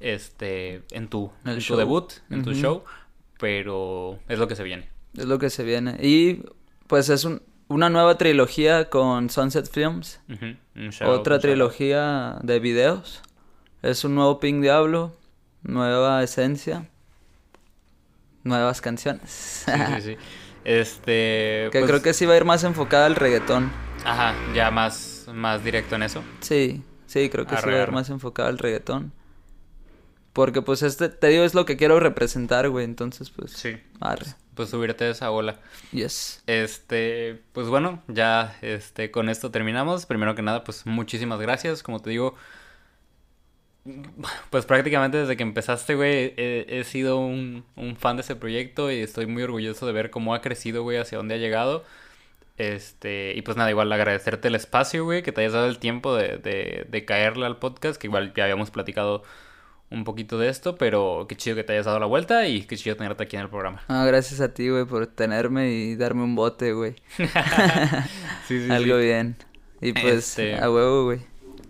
este, 0.00 0.82
en 0.90 1.08
tu, 1.08 1.30
en 1.44 1.54
tu 1.54 1.60
show. 1.60 1.76
debut, 1.76 2.12
en 2.30 2.42
tu 2.42 2.52
show, 2.54 2.84
pero 3.38 4.18
es 4.28 4.38
lo 4.38 4.48
que 4.48 4.56
se 4.56 4.62
viene. 4.64 4.88
Es 5.16 5.24
lo 5.26 5.38
que 5.38 5.50
se 5.50 5.64
viene. 5.64 5.96
Y 6.00 6.42
pues 6.86 7.08
es 7.08 7.24
un- 7.24 7.42
una 7.68 7.90
nueva 7.90 8.16
trilogía 8.18 8.88
con 8.90 9.28
Sunset 9.30 9.70
Films. 9.70 10.20
Shout 10.74 11.08
Otra 11.10 11.38
trilogía 11.38 12.38
de 12.42 12.60
videos. 12.60 13.22
Es 13.82 14.04
un 14.04 14.14
nuevo 14.14 14.40
Pink 14.40 14.62
Diablo. 14.62 15.14
Nueva 15.62 16.22
esencia. 16.22 16.88
Nuevas 18.44 18.80
canciones. 18.80 19.64
Sí, 19.66 19.72
sí, 19.96 20.02
sí. 20.02 20.16
Este, 20.64 21.68
que 21.72 21.78
pues, 21.80 21.86
creo 21.86 22.02
que 22.02 22.14
sí 22.14 22.24
va 22.26 22.34
a 22.34 22.36
ir 22.36 22.44
más 22.44 22.64
enfocada 22.64 23.06
al 23.06 23.16
reggaetón. 23.16 23.70
Ajá, 24.04 24.34
ya 24.54 24.70
más, 24.70 25.26
más 25.34 25.62
directo 25.64 25.96
en 25.96 26.04
eso. 26.04 26.22
Sí, 26.40 26.82
sí, 27.06 27.28
creo 27.28 27.46
que 27.46 27.56
sí 27.56 27.66
va 27.66 27.78
a 27.78 27.82
ir 27.82 27.92
más 27.92 28.08
enfocada 28.10 28.48
al 28.48 28.58
reggaetón. 28.58 29.12
Porque 30.38 30.62
pues 30.62 30.82
este, 30.84 31.08
te 31.08 31.26
digo, 31.26 31.42
es 31.42 31.54
lo 31.54 31.64
que 31.64 31.76
quiero 31.76 31.98
representar, 31.98 32.68
güey. 32.68 32.84
Entonces, 32.84 33.28
pues, 33.28 33.50
Sí. 33.50 33.76
arre. 33.98 34.24
Pues 34.54 34.68
subirte 34.68 35.06
a 35.06 35.10
esa 35.10 35.32
ola. 35.32 35.58
Yes. 35.90 36.44
Este, 36.46 37.42
pues 37.52 37.66
bueno, 37.66 38.04
ya 38.06 38.56
este 38.62 39.10
con 39.10 39.30
esto 39.30 39.50
terminamos. 39.50 40.06
Primero 40.06 40.36
que 40.36 40.42
nada, 40.42 40.62
pues 40.62 40.86
muchísimas 40.86 41.40
gracias. 41.40 41.82
Como 41.82 41.98
te 42.00 42.10
digo, 42.10 42.36
pues 44.50 44.64
prácticamente 44.64 45.18
desde 45.18 45.36
que 45.36 45.42
empezaste, 45.42 45.96
güey, 45.96 46.34
he, 46.36 46.66
he 46.68 46.84
sido 46.84 47.18
un, 47.18 47.64
un 47.74 47.96
fan 47.96 48.14
de 48.14 48.22
ese 48.22 48.36
proyecto 48.36 48.92
y 48.92 49.00
estoy 49.00 49.26
muy 49.26 49.42
orgulloso 49.42 49.88
de 49.88 49.92
ver 49.92 50.10
cómo 50.12 50.34
ha 50.36 50.40
crecido, 50.40 50.84
güey, 50.84 50.98
hacia 50.98 51.18
dónde 51.18 51.34
ha 51.34 51.38
llegado. 51.38 51.84
Este, 52.58 53.32
y 53.34 53.42
pues 53.42 53.56
nada, 53.56 53.70
igual 53.70 53.90
agradecerte 53.92 54.46
el 54.46 54.54
espacio, 54.54 55.02
güey, 55.04 55.24
que 55.24 55.32
te 55.32 55.40
hayas 55.40 55.54
dado 55.54 55.66
el 55.66 55.78
tiempo 55.80 56.14
de, 56.14 56.38
de, 56.38 56.86
de 56.88 57.04
caerle 57.04 57.44
al 57.46 57.58
podcast, 57.58 58.00
que 58.00 58.06
igual 58.06 58.32
ya 58.36 58.44
habíamos 58.44 58.70
platicado 58.70 59.24
un 59.90 60.04
poquito 60.04 60.38
de 60.38 60.48
esto, 60.48 60.76
pero 60.76 61.26
qué 61.28 61.36
chido 61.36 61.56
que 61.56 61.64
te 61.64 61.72
hayas 61.72 61.86
dado 61.86 61.98
la 61.98 62.06
vuelta 62.06 62.46
y 62.46 62.62
qué 62.62 62.76
chido 62.76 62.96
tenerte 62.96 63.22
aquí 63.24 63.36
en 63.36 63.42
el 63.42 63.48
programa. 63.48 63.82
Ah, 63.88 64.04
gracias 64.04 64.40
a 64.40 64.52
ti, 64.52 64.68
güey, 64.68 64.84
por 64.84 65.06
tenerme 65.06 65.70
y 65.72 65.96
darme 65.96 66.22
un 66.22 66.34
bote, 66.34 66.72
güey. 66.72 66.96
Sí, 68.46 68.64
sí, 68.64 68.70
Algo 68.70 68.98
sí. 68.98 69.04
bien. 69.04 69.36
Y 69.80 69.92
pues, 69.92 70.14
Este- 70.30 70.56
a 70.56 70.70
huevo, 70.70 71.04
güey. 71.04 71.20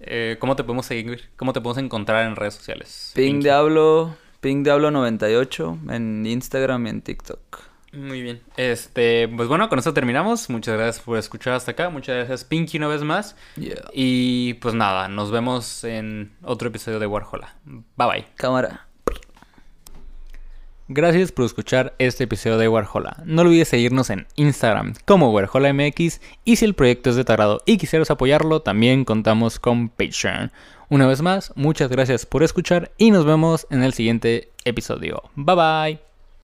Eh, 0.00 0.36
¿Cómo 0.38 0.56
te 0.56 0.64
podemos 0.64 0.86
seguir? 0.86 1.28
¿Cómo 1.36 1.52
te 1.52 1.60
podemos 1.60 1.82
encontrar 1.82 2.26
en 2.26 2.36
redes 2.36 2.54
sociales? 2.54 3.12
Pinky. 3.14 3.42
Diablo, 3.44 4.16
Pink 4.40 4.64
Diablo 4.64 4.90
98 4.90 5.78
en 5.90 6.24
Instagram 6.24 6.86
y 6.86 6.90
en 6.90 7.02
TikTok. 7.02 7.60
Muy 7.92 8.22
bien. 8.22 8.42
Este, 8.56 9.28
pues 9.28 9.48
bueno, 9.48 9.68
con 9.68 9.78
esto 9.78 9.94
terminamos. 9.94 10.50
Muchas 10.50 10.76
gracias 10.76 11.04
por 11.04 11.18
escuchar 11.18 11.54
hasta 11.54 11.70
acá. 11.70 11.88
Muchas 11.88 12.16
gracias, 12.16 12.44
Pinky, 12.44 12.76
una 12.76 12.88
vez 12.88 13.02
más. 13.02 13.36
Yeah. 13.56 13.84
Y 13.92 14.54
pues 14.54 14.74
nada, 14.74 15.08
nos 15.08 15.30
vemos 15.30 15.84
en 15.84 16.32
otro 16.42 16.68
episodio 16.68 16.98
de 16.98 17.06
Warhola. 17.06 17.56
Bye 17.64 18.08
bye. 18.08 18.26
Cámara. 18.36 18.88
Gracias 20.90 21.32
por 21.32 21.44
escuchar 21.44 21.94
este 21.98 22.24
episodio 22.24 22.56
de 22.56 22.66
Warhola. 22.66 23.22
No 23.26 23.42
olvides 23.42 23.68
seguirnos 23.68 24.08
en 24.08 24.26
Instagram 24.36 24.94
como 25.04 25.30
WarholaMX 25.32 26.22
y 26.44 26.56
si 26.56 26.64
el 26.64 26.72
proyecto 26.72 27.10
es 27.10 27.16
de 27.16 27.24
tu 27.24 27.32
agrado 27.32 27.60
y 27.66 27.76
quisieras 27.76 28.10
apoyarlo, 28.10 28.62
también 28.62 29.04
contamos 29.04 29.58
con 29.58 29.90
Patreon. 29.90 30.50
Una 30.88 31.06
vez 31.06 31.20
más, 31.20 31.52
muchas 31.56 31.90
gracias 31.90 32.24
por 32.24 32.42
escuchar 32.42 32.90
y 32.96 33.10
nos 33.10 33.26
vemos 33.26 33.66
en 33.68 33.82
el 33.82 33.92
siguiente 33.92 34.50
episodio. 34.64 35.24
Bye 35.36 35.56
bye. 35.56 36.07